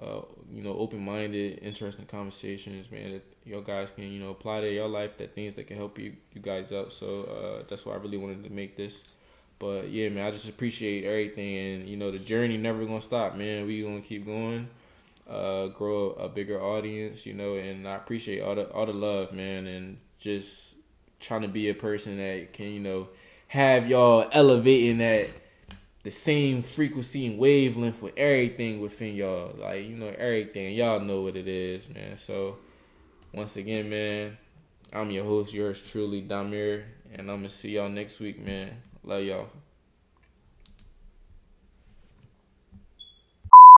uh 0.00 0.20
you 0.50 0.62
know 0.62 0.74
open-minded 0.76 1.58
interesting 1.62 2.06
conversations 2.06 2.90
man 2.90 3.12
that 3.12 3.24
your 3.44 3.62
guys 3.62 3.90
can 3.90 4.04
you 4.04 4.20
know 4.20 4.30
apply 4.30 4.60
to 4.60 4.72
your 4.72 4.88
life 4.88 5.16
that 5.18 5.34
things 5.34 5.54
that 5.54 5.66
can 5.66 5.76
help 5.76 5.98
you 5.98 6.14
you 6.32 6.40
guys 6.40 6.72
out. 6.72 6.92
So 6.92 7.24
uh 7.24 7.64
that's 7.68 7.84
why 7.86 7.94
i 7.94 7.96
really 7.96 8.18
wanted 8.18 8.44
to 8.44 8.50
make 8.50 8.76
this. 8.76 9.04
But 9.58 9.88
yeah 9.90 10.08
man 10.08 10.26
i 10.26 10.30
just 10.30 10.48
appreciate 10.48 11.04
everything 11.04 11.56
and 11.56 11.88
you 11.88 11.96
know 11.96 12.10
the 12.10 12.18
journey 12.18 12.56
never 12.56 12.84
gonna 12.84 13.00
stop 13.00 13.36
man. 13.36 13.66
We 13.66 13.82
gonna 13.82 14.00
keep 14.00 14.26
going 14.26 14.68
uh, 15.32 15.68
grow 15.68 16.10
a 16.12 16.28
bigger 16.28 16.60
audience, 16.60 17.24
you 17.24 17.32
know, 17.32 17.54
and 17.54 17.88
I 17.88 17.96
appreciate 17.96 18.40
all 18.40 18.54
the 18.54 18.68
all 18.70 18.86
the 18.86 18.92
love, 18.92 19.32
man, 19.32 19.66
and 19.66 19.98
just 20.18 20.76
trying 21.20 21.42
to 21.42 21.48
be 21.48 21.68
a 21.68 21.74
person 21.74 22.18
that 22.18 22.52
can, 22.52 22.66
you 22.66 22.80
know, 22.80 23.08
have 23.48 23.88
y'all 23.88 24.28
elevating 24.32 24.98
that 24.98 25.30
the 26.02 26.10
same 26.10 26.62
frequency 26.62 27.26
and 27.26 27.38
wavelength 27.38 28.02
with 28.02 28.14
everything 28.16 28.80
within 28.80 29.14
y'all. 29.14 29.54
Like, 29.56 29.86
you 29.86 29.96
know, 29.96 30.12
everything. 30.18 30.74
Y'all 30.74 31.00
know 31.00 31.22
what 31.22 31.36
it 31.36 31.48
is, 31.48 31.88
man. 31.88 32.16
So 32.16 32.58
once 33.32 33.56
again, 33.56 33.88
man, 33.88 34.36
I'm 34.92 35.10
your 35.10 35.24
host, 35.24 35.54
yours 35.54 35.80
truly, 35.80 36.22
Damir, 36.22 36.84
and 37.14 37.30
I'm 37.30 37.38
gonna 37.38 37.50
see 37.50 37.76
y'all 37.76 37.88
next 37.88 38.20
week, 38.20 38.44
man. 38.44 38.70
Love 39.04 39.22
y'all. 39.22 39.48